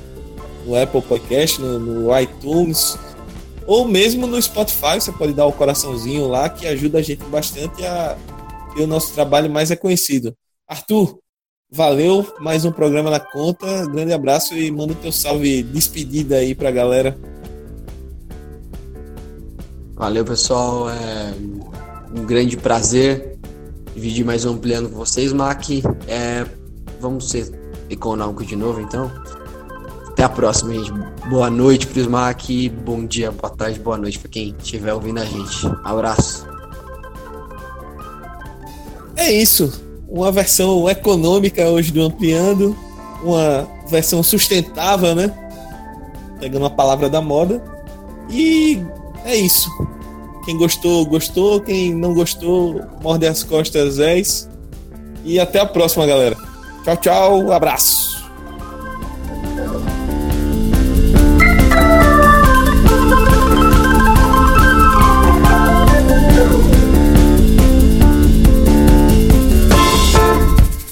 no 0.65 0.75
Apple 0.81 1.01
Podcast, 1.01 1.61
no, 1.61 1.79
no 1.79 2.19
iTunes, 2.19 2.97
ou 3.67 3.85
mesmo 3.85 4.25
no 4.25 4.41
Spotify, 4.41 4.95
você 4.95 5.11
pode 5.11 5.33
dar 5.33 5.45
o 5.45 5.49
um 5.49 5.51
coraçãozinho 5.51 6.25
lá, 6.27 6.47
que 6.47 6.65
ajuda 6.65 6.99
a 6.99 7.01
gente 7.01 7.23
bastante 7.25 7.85
a 7.85 8.17
ter 8.73 8.81
o 8.81 8.87
nosso 8.87 9.13
trabalho 9.13 9.51
mais 9.51 9.69
reconhecido. 9.69 10.33
Arthur, 10.65 11.19
valeu, 11.69 12.25
mais 12.39 12.63
um 12.63 12.71
programa 12.71 13.11
na 13.11 13.19
conta. 13.19 13.85
Grande 13.87 14.13
abraço 14.13 14.57
e 14.57 14.71
manda 14.71 14.93
o 14.93 14.95
teu 14.95 15.11
salve 15.11 15.63
despedida 15.63 16.37
aí 16.37 16.55
pra 16.55 16.71
galera. 16.71 17.17
Valeu, 19.95 20.23
pessoal. 20.23 20.89
É 20.89 21.33
um 22.15 22.25
grande 22.25 22.55
prazer 22.55 23.37
dividir 23.93 24.23
mais 24.23 24.45
um 24.45 24.53
ampliando 24.53 24.89
com 24.89 24.95
vocês, 24.95 25.33
Mac. 25.33 25.69
É, 26.07 26.45
vamos 27.01 27.29
ser 27.29 27.51
econômico 27.89 28.45
de 28.45 28.55
novo, 28.55 28.79
então. 28.79 29.11
Até 30.17 30.23
a 30.23 30.29
próxima, 30.29 30.73
gente. 30.73 30.91
Boa 31.29 31.47
noite, 31.47 31.85
Prismac. 31.85 32.69
Bom 32.69 33.05
dia, 33.05 33.29
boa 33.29 33.55
tarde, 33.55 33.79
boa 33.79 33.99
noite 33.99 34.17
para 34.17 34.31
quem 34.31 34.55
estiver 34.57 34.91
ouvindo 34.91 35.19
a 35.19 35.25
gente. 35.25 35.67
Abraço. 35.83 36.47
É 39.15 39.31
isso. 39.31 39.79
Uma 40.09 40.31
versão 40.31 40.89
econômica 40.89 41.69
hoje 41.69 41.91
do 41.91 42.01
Ampliando. 42.01 42.75
Uma 43.21 43.67
versão 43.87 44.23
sustentável, 44.23 45.13
né? 45.13 45.31
Pegando 46.39 46.65
a 46.65 46.71
palavra 46.71 47.07
da 47.11 47.21
moda. 47.21 47.63
E 48.27 48.81
é 49.23 49.35
isso. 49.35 49.69
Quem 50.45 50.57
gostou, 50.57 51.05
gostou. 51.05 51.61
Quem 51.61 51.93
não 51.93 52.15
gostou, 52.15 52.81
morde 53.03 53.27
as 53.27 53.43
costas, 53.43 53.99
és. 53.99 54.49
E 55.23 55.39
até 55.39 55.59
a 55.59 55.65
próxima, 55.67 56.07
galera. 56.07 56.35
Tchau, 56.83 56.97
tchau. 56.97 57.51
Abraço. 57.51 58.06